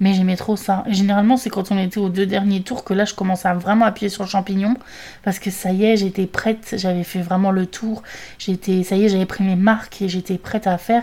Mais 0.00 0.14
j'aimais 0.14 0.36
trop 0.36 0.54
ça. 0.54 0.84
Et 0.86 0.94
généralement, 0.94 1.36
c'est 1.36 1.50
quand 1.50 1.72
on 1.72 1.78
était 1.78 1.98
aux 1.98 2.08
deux 2.08 2.26
derniers 2.26 2.62
tours 2.62 2.84
que 2.84 2.94
là, 2.94 3.04
je 3.04 3.14
commençais 3.14 3.48
à 3.48 3.54
vraiment 3.54 3.84
appuyer 3.84 4.08
sur 4.08 4.22
le 4.22 4.28
champignon. 4.28 4.76
Parce 5.24 5.40
que 5.40 5.50
ça 5.50 5.72
y 5.72 5.84
est, 5.84 5.96
j'étais 5.96 6.26
prête. 6.26 6.74
J'avais 6.76 7.02
fait 7.02 7.20
vraiment 7.20 7.50
le 7.50 7.66
tour. 7.66 8.04
J'étais, 8.38 8.84
ça 8.84 8.94
y 8.94 9.06
est, 9.06 9.08
j'avais 9.08 9.26
pris 9.26 9.42
mes 9.42 9.56
marques 9.56 10.00
et 10.00 10.08
j'étais 10.08 10.38
prête 10.38 10.68
à 10.68 10.78
faire. 10.78 11.02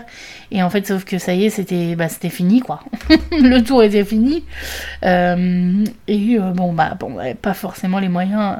Et 0.50 0.62
en 0.62 0.70
fait, 0.70 0.86
sauf 0.86 1.04
que 1.04 1.18
ça 1.18 1.34
y 1.34 1.44
est, 1.44 1.50
c'était, 1.50 1.94
bah, 1.94 2.08
fini, 2.08 2.60
quoi. 2.60 2.80
le 3.32 3.60
tour 3.60 3.82
était 3.82 4.04
fini. 4.04 4.44
Euh, 5.04 5.84
et 6.08 6.38
euh, 6.38 6.52
bon, 6.52 6.72
bah, 6.72 6.96
bon, 6.98 7.18
pas 7.42 7.54
forcément 7.54 7.98
les 7.98 8.08
moyens 8.08 8.56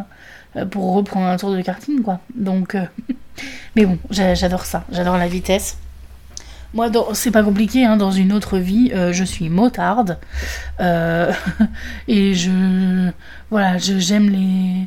pour 0.70 0.94
reprendre 0.94 1.26
un 1.26 1.36
tour 1.38 1.52
de 1.52 1.62
karting, 1.62 2.02
quoi. 2.02 2.20
Donc, 2.34 2.76
mais 3.74 3.86
bon, 3.86 3.98
j'adore 4.10 4.64
ça. 4.64 4.84
J'adore 4.90 5.16
la 5.16 5.28
vitesse. 5.28 5.76
Moi, 6.74 6.90
c'est 7.14 7.30
pas 7.30 7.42
compliqué, 7.42 7.84
hein, 7.84 7.96
dans 7.96 8.10
une 8.10 8.32
autre 8.32 8.58
vie, 8.58 8.90
euh, 8.92 9.12
je 9.12 9.24
suis 9.24 9.48
motarde. 9.48 10.18
Euh, 10.80 11.32
et 12.08 12.34
je. 12.34 13.10
Voilà, 13.50 13.78
j'aime 13.78 14.28
les. 14.28 14.86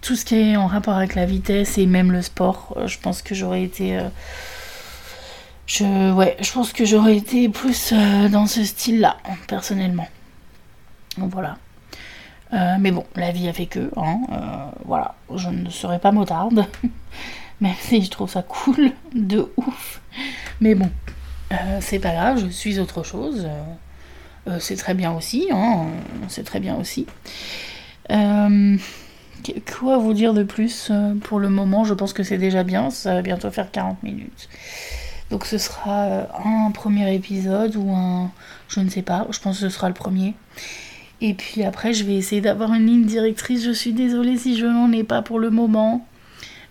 tout 0.00 0.16
ce 0.16 0.24
qui 0.24 0.36
est 0.36 0.56
en 0.56 0.66
rapport 0.66 0.96
avec 0.96 1.14
la 1.14 1.26
vitesse 1.26 1.78
et 1.78 1.86
même 1.86 2.12
le 2.12 2.22
sport, 2.22 2.74
euh, 2.76 2.86
je 2.86 2.98
pense 2.98 3.22
que 3.22 3.34
j'aurais 3.34 3.62
été. 3.62 4.00
je, 5.66 6.12
ouais, 6.12 6.36
je 6.40 6.52
pense 6.52 6.72
que 6.72 6.84
j'aurais 6.84 7.16
été 7.16 7.48
plus 7.48 7.92
dans 8.30 8.46
ce 8.46 8.64
style-là, 8.64 9.16
personnellement. 9.48 10.08
Donc 11.18 11.32
voilà. 11.32 11.58
Mais 12.52 12.90
bon, 12.90 13.04
la 13.16 13.32
vie 13.32 13.48
a 13.48 13.52
fait 13.52 13.66
que, 13.66 13.90
hein, 13.96 14.20
voilà, 14.84 15.14
je 15.34 15.48
ne 15.48 15.70
serai 15.70 15.98
pas 15.98 16.12
motarde. 16.12 16.66
même 17.62 17.74
si 17.80 18.02
je 18.02 18.10
trouve 18.10 18.28
ça 18.28 18.42
cool 18.42 18.90
de 19.14 19.50
ouf. 19.56 20.02
Mais 20.60 20.74
bon, 20.74 20.90
euh, 21.52 21.78
c'est 21.80 22.00
pas 22.00 22.12
grave, 22.12 22.40
je 22.44 22.48
suis 22.48 22.78
autre 22.80 23.04
chose. 23.04 23.46
Euh, 23.46 23.62
euh, 24.48 24.58
c'est 24.58 24.74
très 24.74 24.94
bien 24.94 25.12
aussi, 25.12 25.48
hein, 25.52 25.86
c'est 26.28 26.42
très 26.42 26.58
bien 26.60 26.76
aussi. 26.76 27.06
quoi 28.08 29.98
vous 29.98 30.12
dire 30.12 30.34
de 30.34 30.42
plus 30.42 30.90
pour 31.22 31.38
le 31.38 31.48
moment? 31.48 31.84
Je 31.84 31.94
pense 31.94 32.12
que 32.12 32.24
c'est 32.24 32.38
déjà 32.38 32.64
bien, 32.64 32.90
ça 32.90 33.14
va 33.14 33.22
bientôt 33.22 33.50
faire 33.50 33.70
40 33.70 34.02
minutes. 34.02 34.48
Donc 35.30 35.46
ce 35.46 35.56
sera 35.56 36.26
un 36.44 36.70
premier 36.72 37.14
épisode 37.14 37.76
ou 37.76 37.90
un... 37.94 38.30
Je 38.68 38.80
ne 38.80 38.90
sais 38.90 39.02
pas, 39.02 39.26
je 39.30 39.38
pense 39.38 39.60
que 39.60 39.68
ce 39.68 39.74
sera 39.74 39.88
le 39.88 39.94
premier. 39.94 40.34
Et 41.22 41.34
puis 41.34 41.62
après, 41.62 41.94
je 41.94 42.02
vais 42.02 42.16
essayer 42.16 42.40
d'avoir 42.40 42.74
une 42.74 42.86
ligne 42.86 43.04
directrice. 43.04 43.64
Je 43.64 43.70
suis 43.70 43.92
désolée 43.92 44.36
si 44.36 44.58
je 44.58 44.66
n'en 44.66 44.90
ai 44.90 45.04
pas 45.04 45.22
pour 45.22 45.38
le 45.38 45.50
moment. 45.50 46.06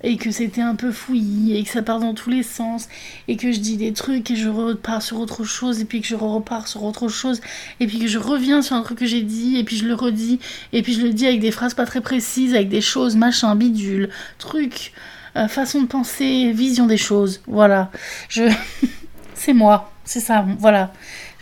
Et 0.04 0.18
que 0.18 0.32
c'était 0.32 0.62
un 0.62 0.74
peu 0.74 0.92
fouillis 0.92 1.56
et 1.56 1.64
que 1.64 1.70
ça 1.70 1.84
part 1.84 2.00
dans 2.00 2.16
tous 2.16 2.32
les 2.32 2.42
sens 2.42 2.90
et 3.28 3.38
que 3.38 3.52
je 3.52 3.60
dis 3.60 3.78
des 3.78 3.94
trucs 3.94 4.32
et 4.32 4.36
je 4.36 4.50
repars 4.50 5.04
sur 5.04 5.20
autre 5.20 5.44
chose 5.44 5.80
et 5.80 5.86
puis 5.86 6.02
que 6.02 6.08
je 6.08 6.16
repars 6.16 6.68
sur 6.68 6.84
autre 6.84 7.08
chose 7.08 7.40
et 7.80 7.86
puis 7.86 8.00
que 8.00 8.08
je 8.08 8.18
reviens 8.18 8.64
sur 8.64 8.76
un 8.76 8.82
truc 8.82 8.98
que 8.98 9.06
j'ai 9.06 9.22
dit 9.22 9.58
et 9.58 9.64
puis 9.64 9.78
je 9.78 9.86
le 9.86 9.94
redis 9.94 10.40
et 10.74 10.82
puis 10.82 10.94
je 10.94 11.02
le 11.02 11.14
dis 11.14 11.28
avec 11.28 11.40
des 11.40 11.52
phrases 11.52 11.76
pas 11.76 11.86
très 11.86 12.02
précises 12.02 12.56
avec 12.56 12.68
des 12.68 12.82
choses 12.82 13.16
machin 13.16 13.56
bidule 13.56 14.10
truc 14.40 14.92
euh, 15.36 15.48
façon 15.48 15.84
de 15.84 15.88
penser 15.88 16.52
vision 16.52 16.88
des 16.88 16.98
choses. 16.98 17.42
Voilà. 17.46 17.92
Je 18.28 18.52
c'est 19.36 19.54
moi. 19.54 19.92
C'est 20.04 20.20
ça. 20.20 20.48
Voilà. 20.58 20.92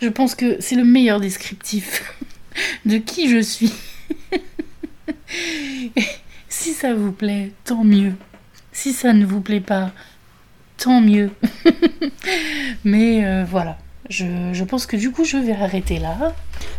Je 0.02 0.08
pense 0.08 0.34
que 0.34 0.56
c'est 0.60 0.76
le 0.76 0.84
meilleur 0.84 1.18
descriptif 1.18 2.02
de 2.84 2.98
qui 2.98 3.28
je 3.28 3.40
suis 3.40 3.72
si 6.48 6.72
ça 6.72 6.94
vous 6.94 7.12
plaît 7.12 7.52
tant 7.64 7.84
mieux 7.84 8.14
si 8.72 8.92
ça 8.92 9.12
ne 9.12 9.26
vous 9.26 9.40
plaît 9.40 9.60
pas, 9.60 9.90
tant 10.78 11.00
mieux. 11.00 11.30
Mais 12.84 13.24
euh, 13.24 13.44
voilà, 13.44 13.76
je, 14.08 14.64
pense 14.64 14.86
que 14.86 14.96
du 14.96 15.10
coup 15.10 15.24
je 15.24 15.36
vais 15.36 15.52
arrêter 15.52 15.98
là 15.98 16.32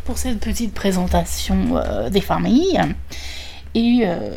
pour 0.06 0.18
cette 0.18 0.40
petite 0.40 0.74
présentation 0.74 1.78
euh, 1.78 2.10
des 2.10 2.22
familles. 2.22 2.82
Et 3.76 4.02
euh, 4.04 4.32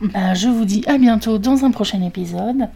bah, 0.00 0.34
je 0.34 0.48
vous 0.48 0.64
dis 0.64 0.84
à 0.86 0.98
bientôt 0.98 1.38
dans 1.38 1.64
un 1.64 1.70
prochain 1.70 2.02
épisode. 2.02 2.68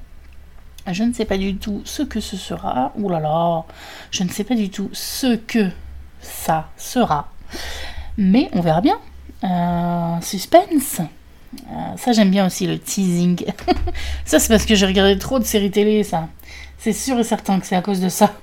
Je 0.90 1.02
ne 1.02 1.12
sais 1.12 1.24
pas 1.24 1.36
du 1.36 1.56
tout 1.56 1.82
ce 1.84 2.02
que 2.02 2.20
ce 2.20 2.36
sera. 2.36 2.92
Ouh 2.96 3.08
là 3.08 3.64
je 4.12 4.22
ne 4.22 4.28
sais 4.28 4.44
pas 4.44 4.54
du 4.54 4.70
tout 4.70 4.88
ce 4.92 5.36
que 5.36 5.68
ça 6.20 6.68
sera. 6.76 7.32
Mais 8.18 8.48
on 8.52 8.60
verra 8.60 8.80
bien. 8.80 8.98
suspense. 10.22 11.00
Euh, 11.70 11.96
ça, 11.96 12.12
j'aime 12.12 12.30
bien 12.30 12.46
aussi 12.46 12.66
le 12.66 12.78
teasing. 12.78 13.44
ça, 14.24 14.38
c'est 14.38 14.48
parce 14.48 14.66
que 14.66 14.74
j'ai 14.74 14.86
regardé 14.86 15.18
trop 15.18 15.38
de 15.38 15.44
séries 15.44 15.70
télé, 15.70 16.02
ça. 16.02 16.28
C'est 16.78 16.92
sûr 16.92 17.18
et 17.18 17.24
certain 17.24 17.58
que 17.58 17.66
c'est 17.66 17.76
à 17.76 17.82
cause 17.82 18.00
de 18.00 18.08
ça. 18.08 18.34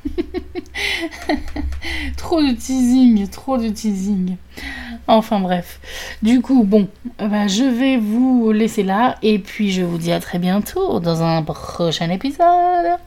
trop 2.17 2.41
de 2.41 2.51
teasing, 2.51 3.28
trop 3.30 3.57
de 3.57 3.69
teasing. 3.69 4.36
Enfin 5.07 5.39
bref. 5.39 5.80
Du 6.21 6.41
coup, 6.41 6.63
bon, 6.63 6.88
bah, 7.19 7.47
je 7.47 7.63
vais 7.63 7.97
vous 7.97 8.51
laisser 8.51 8.84
là 8.84 9.17
et 9.21 9.39
puis 9.39 9.71
je 9.71 9.82
vous 9.82 9.97
dis 9.97 10.11
à 10.11 10.19
très 10.19 10.39
bientôt 10.39 10.99
dans 10.99 11.21
un 11.24 11.43
prochain 11.43 12.09
épisode. 12.09 12.97